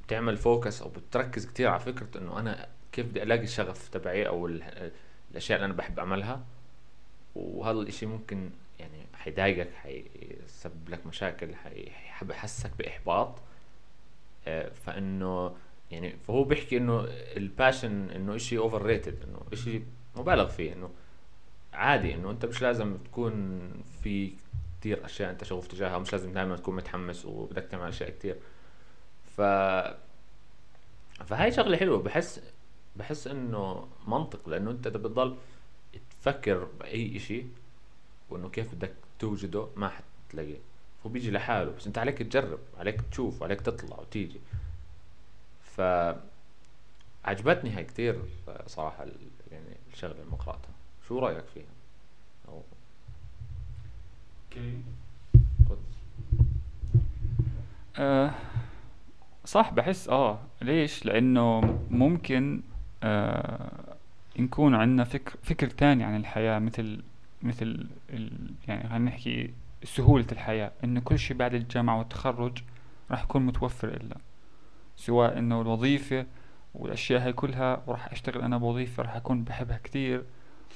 بتعمل 0.07 0.37
focus 0.37 0.83
أو 0.83 0.89
بتركز 0.89 1.47
كتير 1.47 1.69
على 1.69 1.81
فكرة 1.81 2.19
إنه 2.19 2.39
أنا 2.39 2.69
كيف 2.93 3.07
بدي 3.07 3.23
ألاقي 3.23 3.43
الشغف 3.45 3.89
تبعي 3.89 4.27
أو 4.29 4.47
ال- 4.47 4.93
الأشياء 5.31 5.57
اللي 5.57 5.67
أنا 5.67 5.75
بحب 5.75 5.99
أعملها 5.99 6.45
وهذا 7.35 7.79
الإشي 7.81 8.07
ممكن 8.07 8.51
يعني 8.79 9.07
حيضايقك 9.15 9.71
حيسبب 9.75 10.89
لك 10.89 11.07
مشاكل 11.07 11.55
حي- 11.55 11.91
حيحسسك 11.91 12.71
بإحباط. 12.79 13.35
آه، 14.47 14.69
فإنه 14.87 15.55
يعني 15.91 16.17
فهو 16.27 16.45
بيحكي 16.45 16.77
إنه 16.77 17.05
ال 17.37 17.46
passion 17.46 18.11
إنه 18.11 18.37
إشي 18.37 18.59
overrated 18.59 19.23
إنه 19.23 19.41
إشي 19.53 19.83
مبالغ 20.17 20.49
فيه 20.49 20.73
إنه 20.73 20.91
عادي 21.73 22.15
إنه 22.15 22.31
أنت 22.31 22.47
مش 22.47 22.63
لازم 22.63 22.97
تكون 22.97 23.61
في 24.03 24.33
كتير 24.81 25.05
أشياء 25.05 25.31
أنت 25.31 25.45
شغوف 25.45 25.67
تجاهها 25.67 25.97
ومش 25.97 26.13
لازم 26.13 26.33
دائما 26.33 26.57
تكون 26.57 26.77
متحمس 26.77 27.25
وبدك 27.25 27.65
تعمل 27.71 27.89
أشياء 27.89 28.11
كتير. 28.11 28.37
ف 29.37 29.41
فهاي 31.27 31.53
شغلة 31.53 31.77
حلوة. 31.77 32.03
بحس 32.03 32.41
بحس 32.97 33.27
إنه 33.27 33.89
منطق 34.07 34.49
لأنه 34.49 34.71
أنت 34.71 34.89
بتضل 34.89 35.37
تفكر 36.23 36.65
بأي 36.81 37.17
إشي 37.17 37.45
وإنه 38.31 38.49
كيف 38.49 38.75
بدك 38.75 38.93
توجده 39.19 39.67
ما 39.77 39.89
حتلاقيه. 40.29 40.59
هو 41.07 41.11
بيجي 41.11 41.31
لحاله 41.31 41.71
بس 41.71 41.87
أنت 41.87 41.99
عليك 41.99 42.19
تجرب 42.19 42.59
عليك 42.79 43.01
تشوف 43.11 43.43
عليك 43.43 43.61
تطلع 43.61 44.01
وتيجي. 44.01 44.41
ف 45.63 45.81
عجبتني 47.25 47.71
هاي 47.71 47.85
كتير 47.85 48.23
صراحة 48.67 49.03
ال- 49.05 49.17
يعني 49.53 49.77
الشغلة 49.93 50.13
اللي 50.23 50.37
قرأتها 50.37 50.71
شو 51.09 51.19
رأيك 51.19 51.45
فيها؟ 51.55 51.65
أو 52.49 52.63
أوكي 54.57 54.79
خد 55.69 55.77
آه 57.97 58.35
صح 59.45 59.73
بحس 59.73 60.09
آه 60.09 60.39
ليش؟ 60.63 61.07
لأنه 61.07 61.79
ممكن 61.91 62.63
آه 63.03 63.92
نكون 64.39 64.75
عندنا 64.75 65.05
فكر 65.05 65.37
فكر 65.43 65.67
تاني 65.67 66.05
عن 66.05 66.17
الحياة 66.17 66.59
مثل 66.59 67.03
مثل 67.43 67.87
ال 68.11 68.55
يعني 68.69 68.89
خلينا 68.89 69.05
نحكي 69.05 69.55
سهولة 69.85 70.27
الحياة. 70.33 70.73
انه 70.85 71.01
كل 71.01 71.19
شيء 71.19 71.37
بعد 71.37 71.55
الجامعة 71.55 71.99
والتخرج 71.99 72.59
راح 73.11 73.23
يكون 73.23 73.47
متوفر 73.47 73.89
إلا 73.89 74.17
سواء 74.97 75.39
إنه 75.39 75.61
الوظيفة 75.61 76.27
والأشياء 76.75 77.23
هاي 77.25 77.33
كلها 77.33 77.83
وراح 77.87 78.13
أشتغل 78.13 78.43
أنا 78.43 78.59
بوظيفة 78.59 79.03
راح 79.03 79.17
أكون 79.17 79.45
بحبها 79.45 79.81
كتير 79.85 80.25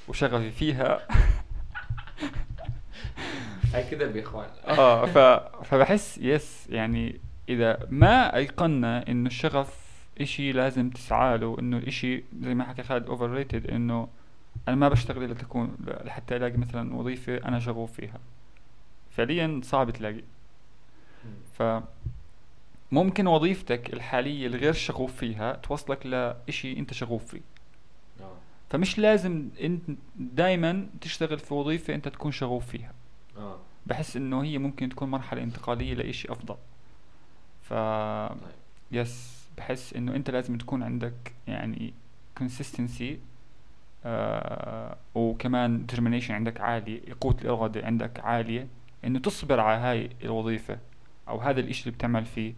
وشغفي 0.07 0.51
فيها. 0.51 0.99
هاي 3.73 3.83
كذا 3.83 4.11
بإخوان 4.11 4.49
آه 4.67 5.05
ف... 5.05 5.17
فبحس 5.65 6.17
بس 6.17 6.67
يعني 6.69 7.19
إذا 7.49 7.79
ما 7.89 8.35
أيقنا 8.35 9.07
إنه 9.09 9.27
الشغف 9.27 9.86
إشي 10.21 10.51
لازم 10.51 10.89
تسعى 10.89 11.37
له 11.37 11.59
إنه 11.59 11.77
الاشي 11.77 12.23
زي 12.41 12.55
ما 12.55 12.63
حكى 12.63 12.83
خالد 12.83 13.07
overrated 13.07 13.69
إنه 13.69 14.07
أنا 14.67 14.75
ما 14.75 14.89
بشتغل 14.89 15.23
إلا 15.23 15.33
تكون 15.33 15.77
لحتى 16.05 16.35
ألاقي 16.35 16.57
مثلا 16.57 16.95
وظيفة 16.95 17.37
أنا 17.37 17.59
شغوف 17.59 17.91
فيها. 17.91 18.19
فعليا 19.11 19.61
صعب 19.63 19.91
تلاقي. 19.91 20.23
ف 21.53 21.63
ممكن 22.91 23.27
وظيفتك 23.27 23.93
الحالية 23.93 24.47
الغير 24.47 24.73
شغوف 24.73 25.15
فيها 25.15 25.53
توصلك 25.53 26.05
لإشي 26.05 26.79
أنت 26.79 26.93
شغوف 26.93 27.25
فيه. 27.25 27.41
آه. 28.21 28.35
فمش 28.69 28.99
لازم 28.99 29.49
انت 29.61 29.81
دايما 30.15 30.87
تشتغل 31.01 31.39
في 31.39 31.53
وظيفة 31.53 31.95
أنت 31.95 32.07
تكون 32.07 32.31
شغوف 32.31 32.67
فيها. 32.67 32.93
آه. 33.37 33.59
بحس 33.85 34.17
إنه 34.17 34.43
هي 34.43 34.57
ممكن 34.57 34.89
تكون 34.89 35.11
مرحلة 35.11 35.43
انتقالية 35.43 35.93
لإشي 35.93 36.31
أفضل. 36.31 36.55
ف 37.61 37.73
طيب. 37.73 38.37
يس 38.91 39.36
بحس 39.57 39.93
إنه 39.93 40.15
أنت 40.15 40.29
لازم 40.29 40.57
تكون 40.57 40.83
عندك 40.83 41.33
يعني 41.47 41.93
consistency 42.39 43.03
آه 44.05 44.97
وكمان 45.15 45.87
determination 45.91 46.31
عندك 46.31 46.61
عالية 46.61 47.01
قوة 47.21 47.37
الإرادة 47.41 47.85
عندك 47.85 48.19
عالية 48.19 48.67
إنه 49.05 49.19
تصبر 49.19 49.59
على 49.59 49.77
هاي 49.79 50.09
الوظيفة 50.23 50.77
أو 51.27 51.39
هذا 51.39 51.59
الإشي 51.59 51.81
اللي 51.81 51.91
بتعمل 51.91 52.25
فيه. 52.25 52.53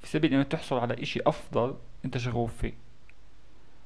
في 0.00 0.08
سبيل 0.08 0.34
إنه 0.34 0.42
تحصل 0.42 0.78
على 0.78 1.02
إشي 1.02 1.20
أفضل 1.26 1.76
أنت 2.04 2.18
شغوف 2.18 2.56
فيه. 2.56 2.72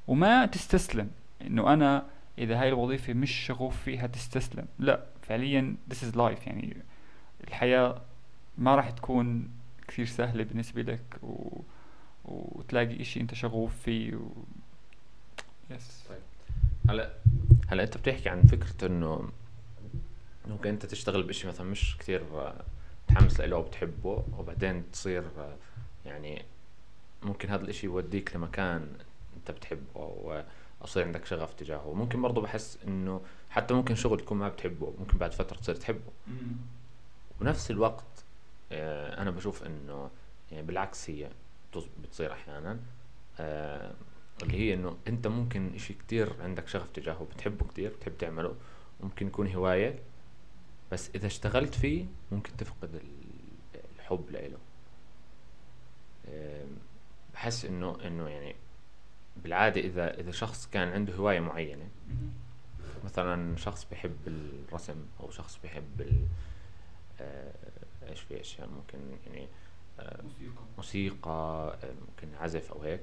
وما 0.07 0.45
تستسلم 0.45 1.11
إنه 1.41 1.73
أنا 1.73 2.05
إذا 2.37 2.61
هاي 2.61 2.69
الوظيفة 2.69 3.13
مش 3.13 3.31
شغوف 3.31 3.81
فيها 3.81 4.07
تستسلم. 4.07 4.65
لا 4.79 5.05
فعليا 5.21 5.75
this 5.93 5.97
is 5.97 6.15
life. 6.15 6.47
يعني 6.47 6.77
الحياة 7.47 8.01
ما 8.57 8.75
راح 8.75 8.89
تكون 8.89 9.49
كثير 9.87 10.05
سهلة 10.05 10.43
بالنسبة 10.43 10.81
لك 10.81 11.23
و... 11.23 11.61
وتلاقي 12.25 13.01
إشي 13.01 13.21
أنت 13.21 13.33
شغوف 13.33 13.75
فيه 13.83 14.15
و... 14.15 14.29
يس 15.69 16.03
طيب. 16.09 16.19
هلا 16.89 17.13
هلا 17.67 17.83
أنت 17.83 17.97
بتحكي 17.97 18.29
عن 18.29 18.41
فكرة 18.41 18.87
إنه 18.87 19.29
ممكن 20.47 20.69
أنت 20.69 20.85
تشتغل 20.85 21.23
بشيء 21.23 21.49
مثلا 21.49 21.67
مش 21.67 21.97
كثير 21.97 22.23
متحمس 23.09 23.41
له 23.41 23.55
أو 23.55 23.61
بتحبه 23.63 24.23
وبعدين 24.37 24.91
تصير 24.91 25.23
يعني 26.05 26.45
ممكن 27.23 27.49
هذا 27.49 27.63
الإشي 27.63 27.87
يوديك 27.87 28.35
لمكان 28.35 28.87
أنت 29.37 29.51
بتحبه 29.51 29.81
أو 29.95 30.43
اصير 30.81 31.03
عندك 31.03 31.25
شغف 31.25 31.53
تجاهه. 31.53 31.93
ممكن 31.93 32.21
برضه 32.21 32.41
بحس 32.41 32.77
إنه 32.87 33.21
حتى 33.49 33.73
ممكن 33.73 33.95
شغل 33.95 34.19
تكون 34.19 34.37
ما 34.37 34.49
بتحبه 34.49 34.93
ممكن 34.99 35.17
بعد 35.17 35.33
فترة 35.33 35.57
تصير 35.57 35.75
تحبه. 35.75 36.11
ونفس 37.41 37.71
الوقت 37.71 38.03
آه، 38.71 39.21
أنا 39.21 39.31
بشوف 39.31 39.63
إنه 39.63 40.09
يعني 40.51 40.67
بالعكس 40.67 41.09
هي 41.09 41.29
بتصير 42.03 42.33
أحيانا. 42.33 42.79
آه، 43.39 43.93
اللي 44.43 44.57
هي 44.57 44.73
إنه 44.73 44.97
أنت 45.07 45.27
ممكن 45.27 45.73
إشي 45.75 45.93
كتير 45.93 46.41
عندك 46.41 46.67
شغف 46.67 46.89
تجاهه 46.89 47.27
بتحبه 47.35 47.67
كتير 47.67 47.89
بتحب 47.93 48.17
تعمله 48.17 48.55
ممكن 49.03 49.27
يكون 49.27 49.53
هواية 49.53 49.99
بس 50.91 51.09
إذا 51.15 51.27
اشتغلت 51.27 51.73
فيه 51.75 52.05
ممكن 52.31 52.57
تفقد 52.57 52.95
ال- 52.95 53.79
الحب 53.95 54.25
لإله. 54.31 54.57
آم، 56.29 56.67
بحس 57.33 57.65
إنه 57.65 57.97
إنه 58.07 58.27
يعني 58.29 58.55
بالعادة 59.43 59.81
إذا 59.81 60.19
إذا 60.19 60.31
شخص 60.31 60.67
كان 60.67 60.87
عنده 60.87 61.15
هواية 61.15 61.39
معينة 61.39 61.87
مثلا 63.05 63.57
شخص 63.57 63.85
بيحب 63.89 64.17
الرسم 64.27 65.05
أو 65.19 65.29
شخص 65.31 65.59
بيحب 65.63 66.01
ال 66.01 66.25
آه، 67.21 67.53
إيش 68.09 68.19
في 68.21 68.41
أشياء 68.41 68.67
ممكن 68.69 68.99
يعني 69.27 69.43
آه، 69.43 69.47
موسيقى. 69.99 70.63
موسيقى 70.77 71.77
ممكن 72.07 72.35
عزف 72.39 72.71
أو 72.71 72.81
هيك. 72.81 73.01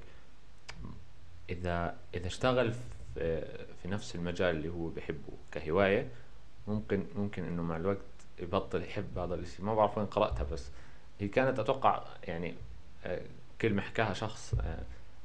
إذا 1.51 1.97
إذا 2.14 2.26
اشتغل 2.26 2.74
في 3.82 3.88
نفس 3.88 4.14
المجال 4.14 4.57
اللي 4.57 4.68
هو 4.68 4.88
بيحبه 4.88 5.32
كهواية 5.53 6.09
ممكن 6.68 7.07
ممكن 7.16 7.45
إنه 7.45 7.62
مع 7.62 7.76
الوقت 7.76 7.99
يبطل 8.38 8.82
يحب 8.82 9.18
هذا 9.18 9.34
الشيء 9.34 9.64
ما 9.64 9.74
بعرف 9.74 9.99
وين 9.99 10.07
قرأتها 10.07 10.45
بس 10.45 10.70
هي 11.20 11.28
كانت 11.28 11.59
أتوقع 11.59 12.05
يعني 12.24 12.55
كلمة 13.61 13.82
حكاها 13.82 14.12
شخص 14.12 14.55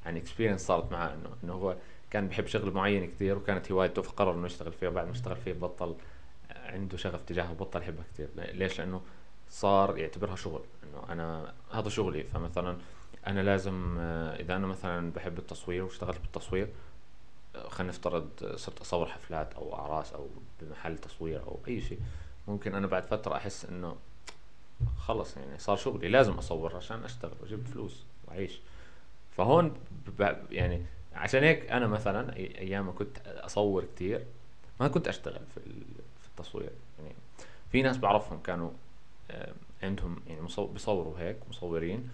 عن 0.06 0.18
اكسبيرينس 0.18 0.62
صارت 0.62 0.92
معاه 0.92 1.14
إنه 1.14 1.30
إنه 1.44 1.54
هو 1.54 1.76
كان 2.12 2.28
بيحب 2.28 2.48
شغل 2.48 2.72
معين 2.72 3.12
كثير 3.12 3.38
وكانت 3.38 3.72
هوايته 3.72 4.02
فقرر 4.02 4.34
إنه 4.34 4.46
يشتغل 4.46 4.74
فيها 4.74 4.90
وبعد 4.90 5.06
ما 5.06 5.12
اشتغل 5.12 5.36
فيها 5.36 5.54
بطل 5.54 5.96
عنده 6.52 6.98
شغف 6.98 7.22
تجاهها 7.22 7.52
وبطل 7.52 7.82
يحبها 7.82 8.06
كثير 8.14 8.30
ليش 8.36 8.80
لأنه 8.80 9.02
صار 9.50 9.98
يعتبرها 9.98 10.36
شغل 10.36 10.62
إنه 10.84 11.04
أنا 11.14 11.54
هذا 11.72 11.90
شغلي. 11.90 12.24
فمثلا 12.24 12.78
أنا 13.28 13.40
لازم 13.42 13.96
آه، 14.00 14.36
إذا 14.36 14.56
أنا 14.56 14.68
مثلا 14.68 15.12
بحب 15.12 15.38
التصوير 15.38 15.84
واشتغلت 15.84 16.20
بالتصوير 16.22 16.68
آه، 17.56 17.70
خلينا 17.70 17.92
نفترض 17.94 18.30
آه، 18.44 18.56
صرت 18.56 18.82
أصور 18.82 19.06
حفلات 19.08 19.54
أو 19.54 19.76
أعراس 19.76 20.14
أو 20.14 20.28
بمحل 20.62 20.98
تصوير 20.98 21.44
أو 21.44 21.60
أي 21.68 21.82
شيء 21.82 22.00
ممكن 22.48 22.76
أنا 22.76 22.88
بعد 22.88 23.04
فترة 23.06 23.36
أحس 23.36 23.66
إنه 23.66 23.96
خلص 24.98 25.38
يعني 25.38 25.60
صار 25.60 25.76
شغلي 25.78 26.08
لازم 26.08 26.34
أصور 26.34 26.76
عشان 26.76 27.04
أشتغل 27.04 27.32
وأجيب 27.42 27.68
فلوس 27.68 28.04
وأعيش. 28.28 28.60
فهون 29.38 29.74
يعني 30.52 30.86
عشان 31.14 31.44
هيك 31.44 31.72
أنا 31.72 31.88
مثلا 31.88 32.36
أيام 32.36 32.86
ما 32.86 32.92
كنت 32.92 33.18
أصور 33.28 33.84
كتير 33.96 34.26
ما 34.80 34.88
كنت 34.88 35.08
أشتغل 35.08 35.42
في 35.54 35.58
ال- 35.58 35.84
في 36.22 36.28
التصوير. 36.28 36.70
يعني 37.00 37.16
في 37.72 37.82
ناس 37.82 37.98
بعرفهم 37.98 38.40
كانوا 38.42 38.70
عندهم 39.84 40.20
يعني 40.28 40.42
بيصوروا 40.58 41.20
هيك 41.20 41.38
مصورين. 41.50 42.10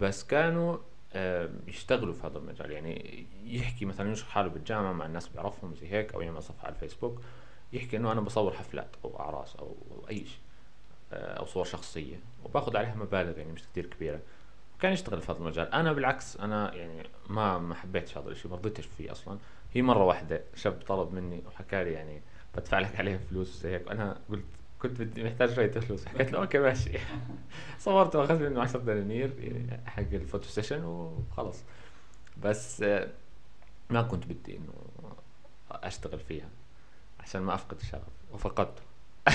بس 0.00 0.24
كانوا 0.24 0.78
آه، 1.12 1.50
يشتغلوا 1.66 2.14
في 2.14 2.26
هذا 2.26 2.38
المجال. 2.38 2.70
يعني 2.70 3.26
يحكي 3.44 3.84
مثلا 3.84 4.08
ينشر 4.08 4.24
حاله 4.24 4.48
بالجامعة 4.48 4.92
مع 4.92 5.06
الناس 5.06 5.28
بيعرفهم 5.28 5.74
زي 5.74 5.88
هيك 5.88 6.14
أو 6.14 6.20
يعمل 6.20 6.42
صفحة 6.42 6.66
على 6.66 6.74
الفيسبوك 6.74 7.20
يحكي 7.72 7.96
إنه 7.96 8.12
أنا 8.12 8.20
بصور 8.20 8.52
حفلات 8.52 8.96
أو 9.04 9.20
أعراس 9.20 9.56
أو 9.56 9.76
أي 10.10 10.16
شيء 10.16 10.38
آه، 11.12 11.38
أو 11.38 11.46
صور 11.46 11.64
شخصية 11.64 12.16
وباخذ 12.44 12.76
عليها 12.76 12.94
مبالغ 12.94 13.38
يعني 13.38 13.52
مش 13.52 13.62
كتير 13.62 13.86
كبيرة. 13.86 14.20
وكان 14.78 14.92
يشتغل 14.92 15.22
في 15.22 15.32
هذا 15.32 15.38
المجال. 15.38 15.72
أنا 15.72 15.92
بالعكس 15.92 16.36
أنا 16.36 16.74
يعني 16.74 17.02
ما 17.28 17.58
ما 17.58 17.74
حبيتش 17.74 18.18
هذا 18.18 18.28
الشيء 18.28 18.50
ما 18.50 18.56
رضيتش 18.56 18.86
فيه 18.86 19.12
أصلا. 19.12 19.38
هي 19.74 19.82
مرة 19.82 20.04
واحدة 20.04 20.42
شاب 20.54 20.82
طلب 20.88 21.12
مني 21.12 21.42
وحكى 21.46 21.84
لي 21.84 21.92
يعني 21.92 22.22
بدفع 22.56 22.78
لك 22.78 22.96
عليها 22.96 23.18
فلوس 23.18 23.62
زي 23.62 23.74
هيك. 23.74 23.88
أنا 23.88 24.18
قلت 24.30 24.44
كنت 24.82 25.00
بدي 25.00 25.24
محتاج 25.24 25.54
شوية 25.54 25.70
فلوس. 25.70 26.06
حكيت 26.08 26.32
له 26.32 26.38
أوكي 26.38 26.58
ماشي. 26.58 26.90
صورت 27.78 28.16
واخذت 28.16 28.42
منه 28.42 28.62
10 28.62 28.80
دنانير 28.80 29.32
يعني 29.38 29.80
حق 29.86 30.02
ال 30.12 30.18
photo 30.18 30.48
session 30.48 30.84
وخلص 30.84 31.62
بس 32.42 32.82
آه، 32.82 33.08
ما 33.90 34.02
كنت 34.02 34.26
بدي 34.26 34.56
إنه 34.56 34.72
أشتغل 35.70 36.18
فيها 36.18 36.48
عشان 37.20 37.42
ما 37.42 37.54
أفقد 37.54 37.76
الشغف 37.80 38.02
وفقدته. 38.32 38.82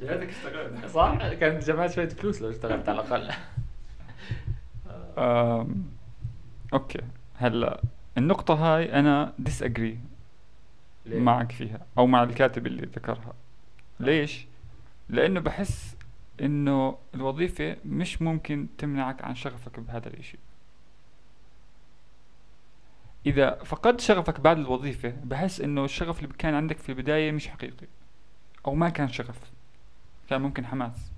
يا 0.00 0.16
ريتك 0.16 0.28
اشتغلت. 0.28 0.86
صح 0.86 1.32
كان 1.32 1.58
جمعت 1.58 1.92
شوية 1.92 2.08
فلوس 2.08 2.42
لو 2.42 2.50
اشتغلت 2.50 2.88
على 2.88 3.00
الأقل. 3.00 3.30
أم... 5.18 5.84
okay. 6.72 7.00
هلا 7.36 7.80
النقطة 8.18 8.54
هاي 8.54 8.92
أنا 8.92 9.32
disagree 9.38 9.98
ليه؟ 11.06 11.20
معك 11.20 11.52
فيها 11.52 11.86
أو 11.98 12.06
مع 12.06 12.22
الكاتب 12.22 12.66
اللي 12.66 12.82
ذكرها. 12.82 13.34
ليش؟ 14.00 14.46
لأنه 15.08 15.40
بحس 15.40 15.96
إنه 16.40 16.98
الوظيفة 17.14 17.76
مش 17.84 18.22
ممكن 18.22 18.66
تمنعك 18.78 19.24
عن 19.24 19.34
شغفك 19.34 19.80
بهذا 19.80 20.08
الإشي. 20.08 20.38
إذا 23.26 23.64
فقدت 23.64 24.00
شغفك 24.00 24.40
بعد 24.40 24.58
الوظيفة 24.58 25.14
بحس 25.24 25.60
إنه 25.60 25.84
الشغف 25.84 26.22
اللي 26.22 26.34
كان 26.38 26.54
عندك 26.54 26.78
في 26.78 26.88
البداية 26.88 27.32
مش 27.32 27.48
حقيقي 27.48 27.86
أو 28.66 28.74
ما 28.74 28.88
كان 28.88 29.08
شغف 29.08 29.38
كان 30.30 30.40
ممكن 30.40 30.66
حماس. 30.66 31.10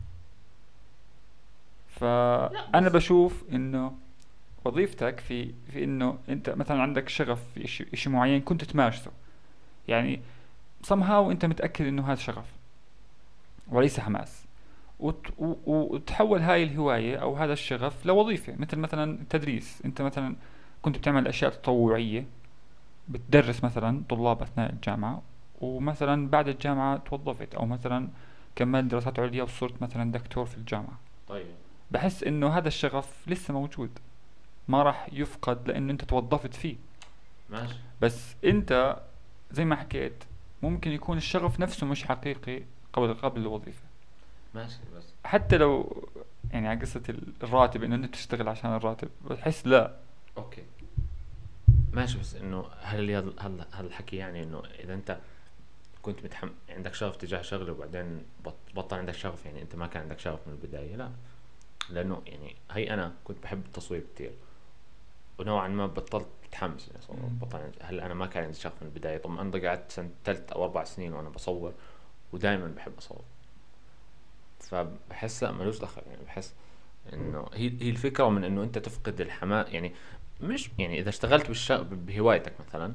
فانا 1.89 2.89
بشوف 2.89 3.45
إنه 3.53 3.97
وظيفتك 4.65 5.21
في 5.21 5.55
في 5.73 5.85
إنه 5.85 6.19
أنت 6.29 6.51
مثلا 6.51 6.83
عندك 6.83 7.09
شغف 7.09 7.41
في 7.55 7.67
شيء 7.97 8.13
معين 8.13 8.41
كنت 8.41 8.65
تمارسه. 8.65 9.11
يعني 9.89 10.21
somehow 10.87 11.11
أنت 11.31 11.45
متأكد 11.45 11.87
إنه 11.87 12.07
هذا 12.07 12.21
شغف. 12.21 12.62
وليس 13.73 14.01
حماس. 14.01 14.47
وتحول 15.67 16.41
هاي 16.41 16.63
الهواية 16.63 17.17
أو 17.17 17.37
هذا 17.37 17.53
الشغف 17.53 18.07
لوظيفة 18.07 18.55
مثل 18.57 18.79
مثلا 18.79 19.21
التدريس. 19.21 19.83
أنت 19.85 20.03
مثلا 20.03 20.37
كنت 20.83 20.99
بتعمل 20.99 21.29
أشياء 21.29 21.51
تطوعية 21.51 22.27
بتدرس 23.09 23.65
مثلا 23.65 24.03
طلاب 24.09 24.43
أثناء 24.43 24.73
الجامعة 24.73 25.23
ومثلا 25.61 26.29
بعد 26.29 26.49
الجامعة 26.49 26.97
توظفت 26.97 27.55
أو 27.55 27.67
مثلا 27.67 28.09
كملت 28.57 28.85
دراسات 28.85 29.19
عليا 29.19 29.43
وصرت 29.43 29.83
مثلا 29.83 30.13
دكتور 30.13 30.47
في 30.47 30.57
الجامعة. 30.57 30.99
طيب. 31.29 31.47
بحس 31.91 32.23
إنه 32.25 32.49
هذا 32.49 32.69
الشغف 32.69 33.29
لسه 33.29 33.55
موجود. 33.55 33.91
ما 34.69 34.83
راح 34.83 35.09
يفقد 35.13 35.69
لأنه 35.69 35.93
أنت 35.93 36.05
توظفت 36.05 36.55
فيه. 36.55 36.77
ماشي. 37.51 37.75
بس 38.01 38.35
أنت 38.45 38.97
زي 39.51 39.65
ما 39.65 39.77
حكيت 39.77 40.25
ممكن 40.63 40.91
يكون 40.91 41.17
الشغف 41.17 41.61
نفسه 41.61 41.87
مش 41.87 42.05
حقيقي. 42.05 42.63
قبل 42.93 43.15
قبل 43.15 43.41
الوظيفة. 43.41 43.83
ماشي 44.55 44.79
بس. 44.97 45.05
حتى 45.25 45.57
لو 45.59 46.03
يعني 46.51 46.69
على 46.69 46.81
قصة 46.81 47.03
الراتب 47.43 47.83
إنه 47.83 47.95
أنت 47.95 48.15
تشتغل 48.15 48.49
عشان 48.49 48.75
الراتب 48.77 49.09
بحس 49.31 49.67
لا. 49.67 49.97
أوكي. 50.39 50.63
ماشي 51.93 52.19
بس 52.19 52.35
إنه 52.35 52.65
هل 52.81 53.11
هذا 53.11 53.33
هل 53.39 53.65
هل 53.73 53.87
الحكي 53.87 54.17
يعني 54.17 54.43
إنه 54.43 54.63
إذا 54.85 54.95
أنت 54.95 55.19
كنت 56.03 56.25
متحم... 56.25 56.49
عندك 56.69 56.95
شغف 56.95 57.17
تجاه 57.17 57.43
شغلة 57.43 57.73
وبعدين 57.73 58.23
بط... 58.45 58.55
بطل 58.75 58.97
عندك 58.97 59.15
شغف 59.15 59.47
يعني 59.47 59.63
أنت 59.63 59.75
ما 59.77 59.87
كان 59.87 60.03
عندك 60.03 60.19
شغف 60.19 60.39
من 60.47 60.53
البداية 60.53 60.97
لا. 60.97 61.11
لأنه 61.91 62.23
يعني 62.27 62.57
هي 62.71 62.95
أنا 62.95 63.13
كنت 63.25 63.43
بحب 63.43 63.63
التصوير 63.67 64.03
كتير. 64.15 64.31
ونوعا 65.39 65.69
ما 65.69 65.87
بطلت 65.87 66.27
متحمس 66.49 66.89
اني 66.89 66.99
اصور 66.99 67.17
مم. 67.17 67.39
بطل 67.39 67.59
عندي- 67.59 67.79
هلا 67.83 68.07
أنا 68.07 68.15
ما 68.15 68.27
كان 68.27 68.45
عندي 68.45 68.59
شغف 68.59 68.73
من 68.83 68.89
البداية؟ 68.89 69.19
طبعا 69.19 69.41
أنا 69.41 69.69
قعدت 69.69 69.91
سنة 69.93 70.11
ثالث 70.25 70.53
أو 70.53 70.65
أربع 70.65 70.85
سنين 70.85 71.13
وأنا 71.13 71.29
بصور. 71.29 71.73
ودائما 72.33 72.67
بحب 72.67 72.93
اصور 72.99 73.23
فبحس 74.61 75.43
لا 75.45 75.53
ملوش 75.53 75.79
دخل. 75.79 76.03
يعني 76.07 76.25
بحس 76.25 76.55
إنه 77.13 77.47
هي 77.55 77.73
هي 77.81 77.91
الفكرة 77.91 78.29
من 78.29 78.45
إنه 78.45 78.63
أنت 78.63 78.79
تفقد 78.79 79.21
الحماس 79.21 79.69
يعني 79.69 79.93
مش 80.41 80.71
يعني 80.79 81.01
إذا 81.01 81.09
اشتغلت 81.09 81.49
بالش... 81.49 81.73
بهوايتك 81.73 82.53
مثلا 82.69 82.95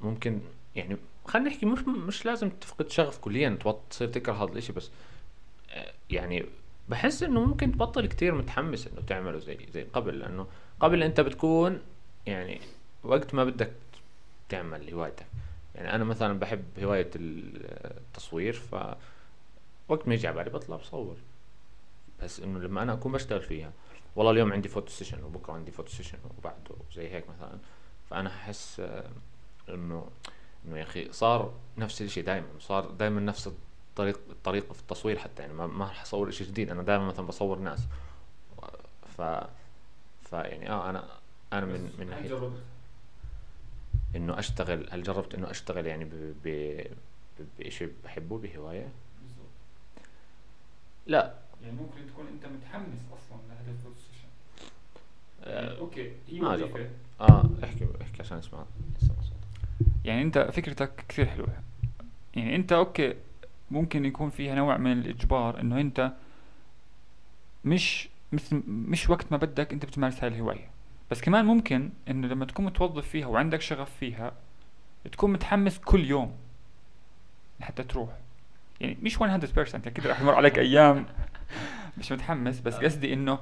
ممكن 0.00 0.40
يعني 0.76 0.96
خلينا 1.26 1.48
نحكي 1.48 1.66
مش 1.66 1.80
مش 1.80 2.26
لازم 2.26 2.50
تفقد 2.50 2.90
شغف 2.90 3.18
كليا 3.18 3.58
تصير 3.90 4.08
تكره 4.08 4.32
هذا 4.32 4.52
الإشي 4.52 4.72
بس 4.72 4.90
آه، 5.70 5.92
يعني 6.10 6.46
بحس 6.88 7.22
إنه 7.22 7.44
ممكن 7.44 7.72
تبطل 7.72 8.06
كتير 8.06 8.34
متحمس 8.34 8.86
إنه 8.86 9.00
تعمله 9.06 9.38
زي 9.38 9.58
زي 9.72 9.82
قبل. 9.92 10.18
لأنه 10.18 10.46
قبل 10.80 11.02
أنت 11.02 11.20
بتكون 11.20 11.80
يعني 12.26 12.60
وقت 13.04 13.34
ما 13.34 13.44
بدك 13.44 13.72
تعمل 14.48 14.94
هوايتك. 14.94 15.26
يعني 15.74 15.94
أنا 15.94 16.04
مثلا 16.04 16.38
بحب 16.38 16.64
هواية 16.78 17.10
التصوير 17.16 18.52
ف 18.52 18.76
وقت 19.88 20.08
ما 20.08 20.14
يجي 20.14 20.28
على 20.28 20.36
بالي 20.36 20.50
بطلع 20.50 20.76
بصور. 20.76 21.16
بس 22.22 22.40
إنه 22.40 22.58
لما 22.58 22.82
أنا 22.82 22.92
أكون 22.92 23.12
بشتغل 23.12 23.40
فيها 23.40 23.72
والله 24.16 24.32
اليوم 24.32 24.52
عندي 24.52 24.68
photo 24.68 24.88
session 24.90 25.22
وبكرة 25.24 25.52
عندي 25.52 25.70
photo 25.70 25.90
session 25.90 26.18
وبعده 26.38 26.76
زي 26.94 27.08
هيك 27.08 27.24
مثلا. 27.28 27.58
فأنا 28.10 28.28
أحس 28.28 28.80
آه، 28.80 29.10
إنه 29.68 30.06
إنه 30.66 30.78
يا 30.78 30.82
أخي 30.82 31.12
صار 31.12 31.54
نفس 31.78 32.02
الشيء 32.02 32.24
دائما 32.24 32.46
صار 32.60 32.90
دائما 32.90 33.20
نفس 33.20 33.46
الطريق 33.46 34.20
الطريقة 34.30 34.72
في 34.72 34.80
التصوير 34.80 35.18
حتى. 35.18 35.42
يعني 35.42 35.54
ما 35.54 35.66
ما 35.66 35.84
راح 35.84 36.02
أصور 36.02 36.30
شيء 36.30 36.46
جديد 36.46 36.70
أنا 36.70 36.82
دائما 36.82 37.06
مثلا 37.06 37.26
بصور 37.26 37.58
ناس. 37.58 37.80
ف 39.16 39.22
ف 40.22 40.32
يعني 40.32 40.70
آه 40.70 40.90
أنا 40.90 41.04
أنا 41.52 41.66
من 41.66 41.92
من 41.98 42.06
ناحية؟ 42.06 42.50
إنه 44.16 44.38
أشتغل 44.38 44.86
هل 44.90 45.02
جربت 45.02 45.34
إنه 45.34 45.50
أشتغل 45.50 45.86
يعني 45.86 46.04
ب 46.04 46.10
ب 46.44 46.48
ب- 47.40 47.44
بشيء 47.62 47.92
بحبه 48.04 48.38
بهواية؟ 48.38 48.88
بالضبط. 49.22 49.48
لا. 51.06 51.34
يعني 51.62 51.76
ممكن 51.76 52.06
تكون 52.12 52.26
أنت 52.26 52.46
متحمس 52.46 52.98
أصلا 53.12 53.38
لهذا 53.48 53.70
ال 53.70 53.74
photo 53.74 53.94
session 53.96 54.28
يعني 55.50 55.66
آه, 55.70 55.78
okay 55.78 56.12
هي 56.28 56.40
ما 56.40 56.52
وظيفة. 56.52 56.88
آه 57.20 57.50
احكي 57.64 57.86
احكي 58.02 58.22
عشان 58.22 58.38
أسمع. 58.38 58.64
يعني 60.04 60.22
أنت 60.22 60.38
فكرتك 60.38 61.04
كثير 61.08 61.26
حلوة. 61.26 61.48
يعني 62.36 62.56
أنت 62.56 62.72
okay 62.72 63.14
ممكن 63.70 64.04
يكون 64.04 64.30
فيها 64.30 64.54
نوع 64.54 64.76
من 64.76 64.92
الإجبار 64.92 65.60
إنه 65.60 65.80
أنت 65.80 66.12
مش 67.64 68.08
مثل 68.32 68.62
مش 68.66 69.10
وقت 69.10 69.32
ما 69.32 69.36
بدك 69.38 69.72
أنت 69.72 69.84
بتمارس 69.86 70.18
هاي 70.24 70.28
الهواية. 70.28 70.70
بس 71.14 71.20
كمان 71.20 71.44
ممكن 71.44 71.90
إنه 72.10 72.26
لما 72.26 72.44
تكون 72.44 72.64
متوظف 72.64 73.08
فيها 73.08 73.26
وعندك 73.26 73.60
شغف 73.60 73.96
فيها 74.00 74.32
تكون 75.12 75.32
متحمس 75.32 75.78
كل 75.78 76.04
يوم 76.04 76.36
حتى 77.60 77.82
تروح. 77.82 78.08
يعني 78.80 78.96
مش 79.02 79.18
100% 79.18 79.22
أكيد 79.86 80.06
راح 80.06 80.20
يمر 80.20 80.34
عليك 80.34 80.58
أيام. 80.58 81.06
مش 81.98 82.12
متحمس 82.12 82.60
بس 82.60 82.74
قصدي 82.74 83.12
إنه 83.12 83.38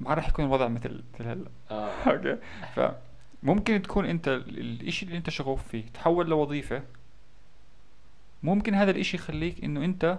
ما 0.00 0.14
راح 0.14 0.28
يكون 0.28 0.44
الوضع 0.44 0.68
مثل 0.68 1.02
مثل 1.14 1.28
هلأ. 1.28 1.48
آه. 1.70 1.90
أوكي؟ 2.12 2.38
فممكن 3.42 3.82
تكون 3.82 4.04
أنت 4.06 4.28
ال- 4.28 4.58
الإشي 4.58 5.06
اللي 5.06 5.16
أنت 5.16 5.30
شغوف 5.30 5.68
فيه 5.68 5.84
تحول 5.94 6.28
لوظيفة. 6.28 6.82
ممكن 8.42 8.74
هذا 8.74 8.90
الإشي 8.90 9.16
يخليك 9.16 9.64
إنه 9.64 9.84
أنت 9.84 10.18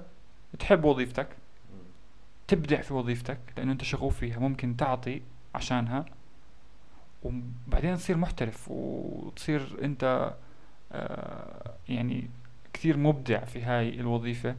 تحب 0.60 0.84
وظيفتك 0.84 1.28
تبدع 2.48 2.82
في 2.82 2.94
وظيفتك 2.94 3.40
لأنه 3.58 3.72
أنت 3.72 3.84
شغوف 3.84 4.18
فيها 4.20 4.40
ممكن 4.40 4.78
تعطي 4.78 5.22
عشانها. 5.56 6.06
وبعدين 7.24 7.96
تصير 7.96 8.18
محترف 8.18 8.72
وتصير 8.72 9.78
أنت 9.84 10.34
آه 10.92 11.74
يعني 11.90 12.30
كثير 12.74 12.98
مبدع 12.98 13.46
في 13.46 13.62
هاي 13.62 13.90
الوظيفة 13.90 14.56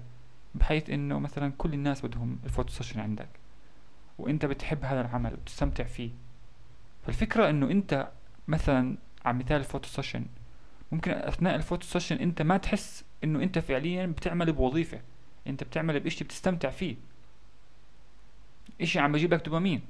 بحيث 0.55 0.91
إنه 0.91 1.19
مثلا 1.19 1.53
كل 1.59 1.75
الناس 1.75 2.07
بدهم 2.07 2.39
ال 2.45 2.49
photo 2.49 2.73
session 2.73 3.01
عندك 3.01 3.29
وأنت 4.19 4.47
بتحب 4.47 4.85
هذا 4.85 5.01
العمل 5.01 5.33
وبتستمتع 5.35 5.85
فيه. 5.85 6.11
فالفكرة 7.07 7.51
إنه 7.51 7.71
أنت 7.71 8.09
مثلا 8.49 8.97
على 9.25 9.37
مثال 9.37 9.57
ال 9.57 9.62
photo 9.62 9.89
session 9.89 10.27
ممكن 10.93 11.11
أثناء 11.11 11.55
ال 11.55 11.60
photo 11.60 11.87
session 11.87 12.17
أنت 12.17 12.43
ما 12.43 12.57
تحس 12.57 13.05
إنه 13.25 13.43
أنت 13.43 13.59
فعليا 13.59 14.07
بتعمل 14.07 14.53
بوظيفة 14.53 15.01
أنت 15.47 15.65
بتعمل 15.65 16.01
بإشي 16.01 16.25
بتستمتع 16.25 16.71
فيه. 16.71 16.97
إشي 18.81 18.99
عم 18.99 19.13
بجيب 19.13 19.35
لك 19.35 19.45
دوبامين 19.45 19.81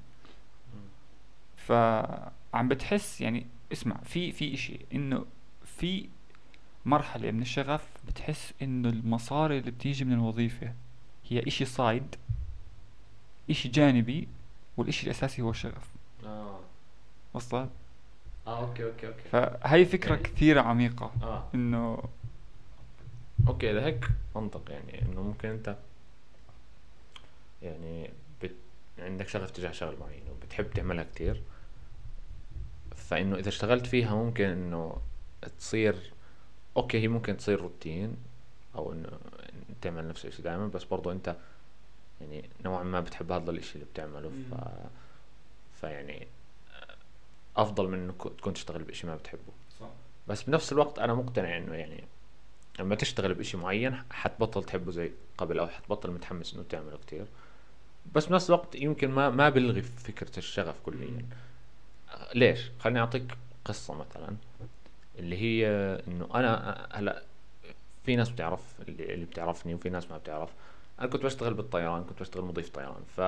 فعم 2.55 2.69
بتحس 2.69 3.21
يعني 3.21 3.47
اسمع 3.73 3.97
في 4.05 4.33
في 4.33 4.55
إشي 4.55 4.79
إنه 4.95 5.25
في 5.65 6.09
مرحلة 6.85 7.31
من 7.31 7.43
الشغف 7.43 7.89
بتحس 8.09 8.53
إنه 8.63 8.89
المصاري 8.89 9.59
اللي 9.59 9.71
بتيجي 9.71 10.05
من 10.05 10.13
الوظيفة 10.13 10.75
هي 11.29 11.47
إشي 11.47 11.65
side 11.65 12.17
إشي 13.51 13.69
جانبي 13.69 14.29
والإشي 14.77 15.07
الأساسي 15.07 15.43
هو 15.43 15.51
الشغف. 15.51 15.91
آه. 16.25 16.61
وصلت؟ 17.35 17.71
آه 18.47 18.61
okay 18.69 18.85
okay 18.85 19.07
okay. 19.07 19.23
فهي 19.33 19.85
فكرة 19.85 20.11
يعني- 20.15 20.23
كثير 20.23 20.59
عميقة 20.59 21.13
آه. 21.23 21.49
إنه 21.55 22.03
okay 23.49 23.71
إذا 23.71 23.85
هيك 23.87 24.09
منطق 24.37 24.71
يعني 24.71 25.03
إنه 25.03 25.23
ممكن 25.23 25.49
أنت 25.49 25.77
يعني 27.63 28.11
بت... 28.43 28.55
عندك 28.99 29.29
شغف 29.29 29.51
تجاه 29.51 29.71
شغل 29.73 29.97
معين 30.01 30.23
وبتحب 30.31 30.71
تعملها 30.71 31.05
كتير. 31.05 31.43
فإنه 33.09 33.37
إذا 33.37 33.49
اشتغلت 33.49 33.87
فيها 33.87 34.15
ممكن 34.15 34.45
إنه 34.45 34.97
تصير 35.59 36.13
أوكي 36.77 36.99
هي 37.01 37.09
ممكن 37.09 37.37
تصير 37.37 37.61
روتين 37.61 38.17
أو 38.75 38.93
إنه 38.93 39.09
تعمل 39.83 40.09
نفس 40.09 40.27
الشيء 40.27 40.45
دائما 40.45 40.67
بس 40.67 40.85
برضو 40.85 41.13
إنت 41.13 41.37
يعني 42.21 42.45
نوعا 42.65 42.83
ما 42.83 43.01
بتحب 43.01 43.33
هذا 43.33 43.51
الإشي 43.51 43.75
اللي 43.75 43.87
بتعمله 43.93 44.31
ف 44.51 44.55
فيعني 45.81 46.27
أفضل 47.57 47.89
من 47.89 47.99
انه 47.99 48.13
كو- 48.13 48.29
تكون 48.29 48.55
تشتغل 48.55 48.83
بإشي 48.83 49.07
ما 49.07 49.17
بتحبه. 49.17 49.53
صح. 49.81 49.87
بس 50.29 50.43
بنفس 50.43 50.73
الوقت 50.73 50.99
أنا 50.99 51.15
مقتنع 51.15 51.57
إنه 51.57 51.75
يعني 51.75 52.05
لما 52.79 52.95
تشتغل 52.95 53.35
بإشي 53.35 53.57
معين 53.57 54.03
حتبطل 54.11 54.65
تحبه 54.65 54.91
زي 54.93 55.11
قبل 55.39 55.59
أو 55.59 55.67
حتبطل 55.67 56.11
متحمس 56.11 56.55
إنه 56.55 56.65
تعمله 56.69 56.97
كتير. 57.07 57.27
بس 58.15 58.27
بنفس 58.27 58.51
الوقت 58.51 58.75
يمكن 58.75 59.11
ما 59.11 59.31
ما 59.31 59.49
بلغي 59.49 59.83
فكرة 59.83 60.39
الشغف 60.39 60.75
كليا. 60.87 61.27
ليش؟ 62.35 62.71
خليني 62.79 63.01
أعطيك 63.01 63.39
قصة 63.65 63.95
مثلا 63.95 64.37
اللي 65.19 65.37
هي 65.37 65.69
إنه 66.09 66.29
أنا 66.35 66.87
هلأ 66.93 67.23
في 68.05 68.17
ناس 68.17 68.29
بتعرف 68.31 68.61
اللي, 68.89 69.25
بتعرفني 69.25 69.75
وفي 69.75 69.91
ناس 69.91 70.11
ما 70.11 70.19
بتعرف. 70.19 70.51
أنا 71.01 71.09
كنت 71.09 71.25
بشتغل 71.25 71.55
بالطيران 71.55 72.05
كنت 72.05 72.21
بشتغل 72.21 72.45
مضيف 72.45 72.69
طيران. 72.71 73.03
ف 73.17 73.21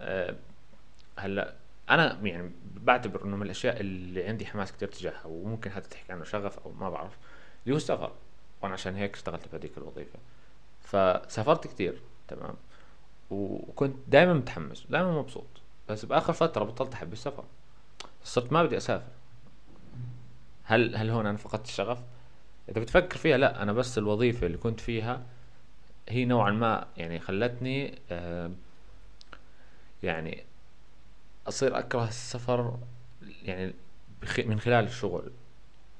آه، 0.00 0.34
هلأ 1.18 1.54
أنا 1.90 2.20
يعني 2.22 2.50
بعتبر 2.74 3.24
إنه 3.24 3.36
من 3.36 3.42
الأشياء 3.42 3.80
اللي 3.80 4.24
عندي 4.24 4.46
حماس 4.46 4.72
كتير 4.72 4.88
تجاهها 4.88 5.26
وممكن 5.26 5.70
حتى 5.70 5.88
تحكي 5.88 6.12
عنه 6.12 6.24
شغف 6.24 6.58
أو 6.58 6.72
ما 6.72 6.90
بعرف. 6.90 7.12
اللي 7.64 7.72
هو 7.74 7.76
السفر 7.76 8.12
وأنا 8.62 8.74
عشان 8.74 8.94
هيك 8.96 9.14
اشتغلت 9.14 9.48
بهذيك 9.52 9.78
الوظيفة. 9.78 10.18
فسافرت 10.82 11.66
كتير. 11.66 12.00
تمام. 12.28 12.54
وكنت 13.30 13.96
دائما 14.08 14.34
متحمس 14.34 14.86
دائما 14.90 15.12
مبسوط. 15.18 15.46
بس 15.88 16.04
بآخر 16.04 16.32
فترة 16.32 16.64
بطلت 16.64 16.94
أحب 16.94 17.12
السفر. 17.12 17.44
صرت 18.24 18.52
ما 18.52 18.62
بدي 18.62 18.76
أسافر. 18.76 19.06
هل 20.64 20.96
هل 20.96 21.10
هون 21.10 21.26
أنا 21.26 21.36
فقدت 21.38 21.66
الشغف؟ 21.66 21.98
إذا 22.68 22.80
بتفكر 22.80 23.18
فيها 23.18 23.36
لا 23.36 23.62
أنا 23.62 23.72
بس 23.72 23.98
الوظيفة 23.98 24.46
اللي 24.46 24.58
كنت 24.58 24.80
فيها 24.80 25.22
هي 26.08 26.24
نوعا 26.24 26.50
ما 26.50 26.86
يعني 26.96 27.20
خلتني 27.20 27.98
آه 28.10 28.50
يعني 30.02 30.44
أصير 31.48 31.78
أكره 31.78 32.08
السفر 32.08 32.78
يعني 33.44 33.74
من 34.38 34.60
خلال 34.60 34.84
الشغل 34.84 35.32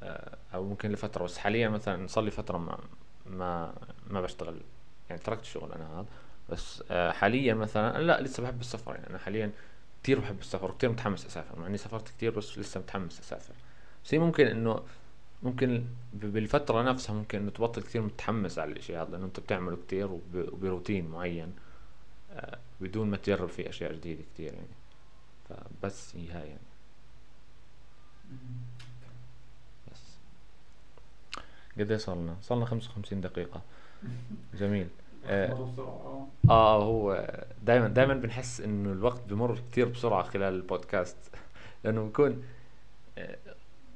آه، 0.03 0.37
أو 0.55 0.65
ممكن 0.65 0.93
لفترة. 0.93 1.25
بس 1.25 1.39
حاليا 1.39 1.69
مثلا 1.69 2.07
صار 2.07 2.25
لي 2.25 2.31
فترة 2.31 2.59
ما 2.59 2.79
ما 3.27 3.75
ما 4.11 4.21
بشتغل 4.21 4.61
يعني 5.11 5.23
تركت 5.23 5.43
الشغل 5.43 5.73
أنا 5.73 6.01
هذا. 6.01 6.07
بس 6.51 6.83
آه، 6.91 7.13
حاليا 7.13 7.55
مثلا 7.55 8.03
لا 8.03 8.21
لسه 8.21 8.43
بحب 8.43 8.61
السفر. 8.61 8.95
يعني 8.95 9.11
أنا 9.11 9.19
حاليا 9.19 9.51
كثير 10.03 10.21
بحب 10.21 10.41
السفر 10.41 10.71
وكثير 10.71 10.91
متحمس 10.91 11.27
أسافر 11.27 11.59
مع 11.59 11.67
إني 11.67 11.77
سافرت 11.79 12.09
كثير 12.09 12.31
بس 12.31 12.59
لسه 12.59 12.81
متحمس 12.81 13.21
أسافر. 13.21 13.55
بس 14.05 14.15
هي 14.15 14.19
ممكن 14.19 14.47
إنه 14.47 14.83
ممكن 15.43 15.85
بالفترة 16.13 16.83
نفسها 16.83 17.15
ممكن 17.15 17.39
إنه 17.39 17.51
تبطل 17.51 17.83
كثير 17.83 18.03
متحمس 18.03 18.59
على 18.59 18.73
الإشي 18.73 18.97
هذا 18.97 19.11
لأنه 19.11 19.25
أنت 19.27 19.41
بتعمله 19.41 19.77
كثير 19.87 20.07
وب- 20.07 20.49
وبروتين 20.53 21.09
معين 21.09 21.53
آه، 22.33 22.59
بدون 22.81 23.11
ما 23.11 23.17
تجرب 23.17 23.49
فيه 23.49 23.69
أشياء 23.69 23.93
جديدة 23.93 24.23
كثير 24.35 24.53
يعني. 24.55 24.67
فبس 25.49 26.17
هي 26.17 26.31
هاي 26.31 26.49
يعني. 26.49 26.61
بس. 29.93 30.01
قد 31.79 31.91
إيه 31.91 31.99
صار 31.99 32.17
لنا؟ 32.17 32.37
صار 32.43 32.57
لنا 32.59 32.67
55 32.67 33.21
دقيقة. 33.21 33.63
جميل. 34.55 34.89
آه 35.27 35.71
بسرعة 35.73 36.29
آه. 36.51 36.83
هو 36.83 37.31
دائما 37.63 37.89
دائما 37.89 38.15
بنحس 38.15 38.61
إنه 38.61 38.93
الوقت 38.93 39.21
بمر 39.29 39.59
كتير 39.71 39.89
بسرعة 39.89 40.23
خلال 40.23 40.55
البودكاست. 40.55 41.17
لأنه 41.85 42.05
بكون 42.05 42.43
آه، 43.19 43.37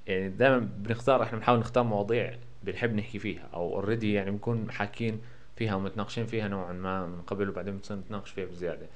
يعني 0.07 0.29
دائما 0.29 0.59
بنختار 0.59 1.23
إحنا 1.23 1.39
بنحاول 1.39 1.59
نختار 1.59 1.85
مواضيع 1.85 2.35
بنحب 2.63 2.95
نحكي 2.95 3.19
فيها 3.19 3.49
أو 3.55 3.75
اوريدي 3.75 4.13
يعني 4.13 4.31
بنكون 4.31 4.71
حاكين 4.71 5.21
فيها 5.57 5.75
ومتناقشين 5.75 6.27
فيها 6.27 6.49
نوعا 6.49 6.73
ما 6.73 7.07
من 7.07 7.21
قبل 7.23 7.49
وبعدين 7.49 7.77
بنصير 7.77 7.97
نتناقش 7.97 8.31
فيها 8.31 8.45
بزيادة. 8.47 8.87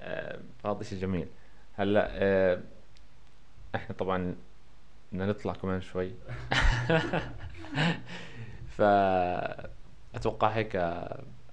آه، 0.00 0.38
فهذا 0.64 0.82
شيء 0.82 0.98
جميل. 1.00 1.26
هلأ 1.74 2.08
آه، 2.12 2.60
إحنا 3.74 3.96
طبعا 3.96 4.34
بدنا 5.12 5.26
نطلع 5.26 5.52
كمان 5.52 5.80
شوي. 5.80 6.08
فأتوقع 8.76 10.48
هيك 10.48 10.76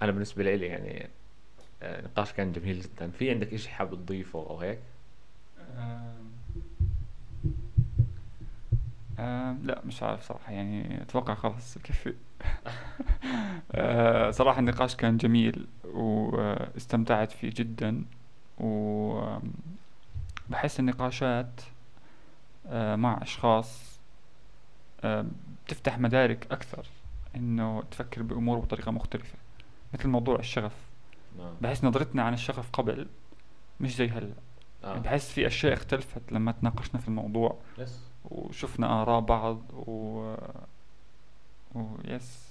آه، 0.00 0.04
أنا 0.04 0.12
بالنسبة 0.12 0.42
لي 0.56 0.66
يعني 0.66 1.08
آه، 1.82 2.00
نقاش 2.02 2.32
كان 2.32 2.52
جميل 2.52 2.80
جدا. 2.80 3.10
في 3.10 3.30
عندك 3.30 3.54
إشي 3.54 3.68
حابب 3.70 3.94
تضيفه 3.94 4.38
أو 4.38 4.58
هيك؟ 4.60 4.78
آم، 5.78 6.30
آم، 9.18 9.60
لا 9.64 9.82
مش 9.84 10.02
عارف 10.02 10.22
صراحة. 10.28 10.52
يعني 10.52 11.02
أتوقع 11.02 11.34
خلاص 11.34 11.78
بكفي 11.78 12.14
آه، 13.72 14.30
صراحة 14.30 14.58
النقاش 14.60 14.96
كان 14.96 15.16
جميل 15.16 15.66
واستمتعت 15.84 17.32
فيه 17.32 17.50
جدا. 17.56 18.04
وبحس 18.58 19.40
النقاشات 20.80 21.60
آه، 22.66 22.96
مع 22.96 23.22
أشخاص 23.22 23.98
آه، 25.04 25.26
بتفتح 25.66 25.98
مدارك 25.98 26.46
أكثر. 26.52 26.86
إنه 27.36 27.82
تفكر 27.90 28.22
بأمور 28.22 28.58
بطريقة 28.58 28.90
مختلفة. 28.92 29.38
مثل 29.94 30.08
موضوع 30.08 30.38
الشغف. 30.38 30.72
آه. 31.40 31.52
بحس 31.60 31.84
نظرتنا 31.84 32.22
عن 32.22 32.34
الشغف 32.34 32.70
قبل 32.72 33.06
مش 33.80 33.96
زي 33.96 34.08
هلا. 34.08 34.32
آه. 34.84 34.98
بحس 34.98 35.32
في 35.32 35.46
أشياء 35.46 35.72
اختلفت 35.72 36.32
لما 36.32 36.52
تناقشنا 36.52 37.00
في 37.00 37.08
الموضوع. 37.08 37.58
يس 37.78 38.00
وشفنا 38.24 39.02
آراء 39.02 39.20
بعض 39.20 39.62
و... 39.72 40.34
و... 41.74 41.86
يس 42.04 42.48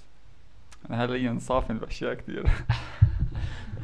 أنا 0.90 0.98
حاليا 0.98 1.38
صافن 1.40 1.78
بأشياء 1.78 2.14
كثير 2.14 2.50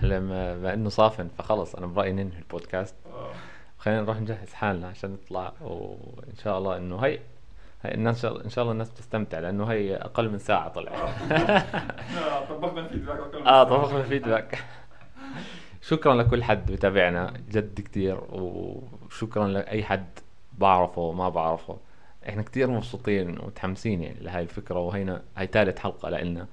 هلأ 0.02 0.20
ما 0.60 0.74
إنه 0.74 0.88
صافن 0.88 1.28
فخلص 1.38 1.74
أنا 1.74 1.86
برأيي 1.86 2.12
ننهي 2.12 2.38
البودكاست. 2.38 2.94
آه، 3.06 3.32
خلينا 3.78 4.02
نروح 4.02 4.20
نجهز 4.20 4.52
حالنا 4.52 4.88
عشان 4.88 5.12
نطلع 5.12 5.52
وإن 5.60 6.36
شاء 6.42 6.58
الله 6.58 6.76
إنه 6.76 6.98
هي 6.98 7.20
إن 7.84 8.14
شاء 8.14 8.32
الله 8.32 8.44
إن 8.44 8.50
شاء 8.50 8.62
الله 8.62 8.72
الناس 8.72 8.90
بتستمتع 8.90 9.38
لأنه 9.38 9.64
هي 9.64 9.96
أقل 9.96 10.30
من 10.30 10.38
ساعة 10.38 10.68
طلع 10.68 10.92
إحنا 10.92 12.40
طبقنا 12.50 12.80
الفيدباك 12.80 13.18
أكثر 13.18 13.40
من 13.40 13.46
آه. 13.46 13.64
طبقنا 13.64 14.00
الفيدباك 14.00 14.58
شكرا 15.88 16.14
لكل 16.14 16.44
حد 16.44 16.72
بتابعنا 16.72 17.34
جد 17.50 17.80
كتير 17.80 18.20
وشكرا 18.30 19.48
لأي 19.48 19.84
حد 19.84 20.06
بعرفه 20.58 21.02
وما 21.02 21.28
بعرفه. 21.28 21.76
إحنا 22.28 22.42
كتير 22.42 22.70
مبسوطين 22.70 23.38
ومتحمسين 23.40 24.02
يعني 24.02 24.20
لهاي 24.20 24.42
الفكرة 24.42 24.78
وهينا 24.78 25.22
هاي 25.36 25.46
ثالث 25.46 25.78
حلقة 25.78 26.08
لإلنا. 26.08 26.46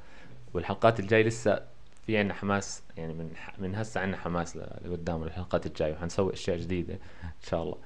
والحلقات 0.54 1.00
الجاي 1.00 1.24
لسه 1.24 1.62
في 2.06 2.18
عنا 2.18 2.34
حماس 2.34 2.84
يعني 2.98 3.14
من 3.14 3.30
من 3.58 3.76
هسه 3.76 4.02
عنا 4.02 4.18
حماس 4.18 4.58
لقدام 4.58 5.24
الحلقات 5.24 5.66
الجاية. 5.66 5.94
وحنسوي 5.94 6.34
أشياء 6.34 6.58
جديدة 6.58 6.94
إن 7.24 7.48
شاء 7.50 7.64
الله. 7.64 7.78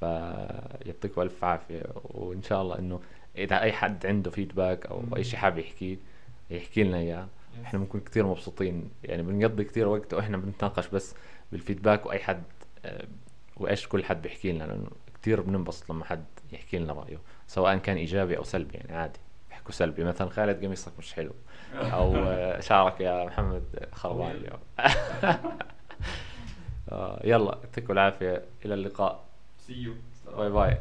فيعطيكم 0.00 1.22
ألف 1.22 1.44
عافية. 1.44 1.82
وإن 2.04 2.42
شاء 2.42 2.62
الله 2.62 2.78
إنه 2.78 3.00
إذا 3.36 3.60
أي 3.60 3.72
حد 3.72 4.06
عنده 4.06 4.30
فيدباك 4.30 4.86
أو 4.86 5.04
أي 5.16 5.24
شيء 5.24 5.38
حابب 5.38 5.58
يحكيه 5.58 5.96
يحكي 6.50 6.84
لنا 6.84 6.98
إياه. 6.98 7.28
إحنا 7.64 7.78
بنكون 7.78 8.00
كثير 8.00 8.26
مبسوطين. 8.26 8.90
يعني 9.04 9.22
بنقضي 9.22 9.64
كثير 9.64 9.88
وقت 9.88 10.14
وإحنا 10.14 10.36
بنتناقش 10.36 10.88
بس 10.88 11.14
بالفيدباك 11.52 12.06
وأي 12.06 12.18
حد 12.18 12.42
آه، 12.84 13.06
وإيش 13.56 13.88
كل 13.88 14.04
حد 14.04 14.22
بيحكي 14.22 14.52
لنا. 14.52 14.64
لأنه 14.64 14.90
كثير 15.22 15.40
بننبسط 15.40 15.90
لما 15.90 16.04
حد 16.04 16.24
يحكي 16.52 16.78
لنا 16.78 16.92
رأيه 16.92 17.18
سواء 17.46 17.76
كان 17.76 17.96
إيجابي 17.96 18.36
أو 18.36 18.42
سلبي. 18.42 18.74
يعني 18.74 18.96
عادي 18.96 19.20
بيحكوا 19.48 19.72
سلبي. 19.72 20.04
مثلا 20.04 20.30
خالد 20.30 20.64
قميصك 20.64 20.92
مش 20.98 21.14
حلو. 21.14 21.32
أو 21.74 22.16
آه، 22.16 22.60
شعرك 22.68 23.00
يا 23.00 23.24
محمد 23.24 23.62
خربان 23.92 24.30
اليوم. 24.30 24.60
آه، 26.92 27.20
يلا 27.24 27.58
يعطيكم 27.64 27.92
العافية. 27.92 28.42
إلى 28.64 28.74
اللقاء. 28.74 29.25
See 29.66 29.72
you. 29.86 29.92
باي 30.36 30.50
باي 30.50 30.78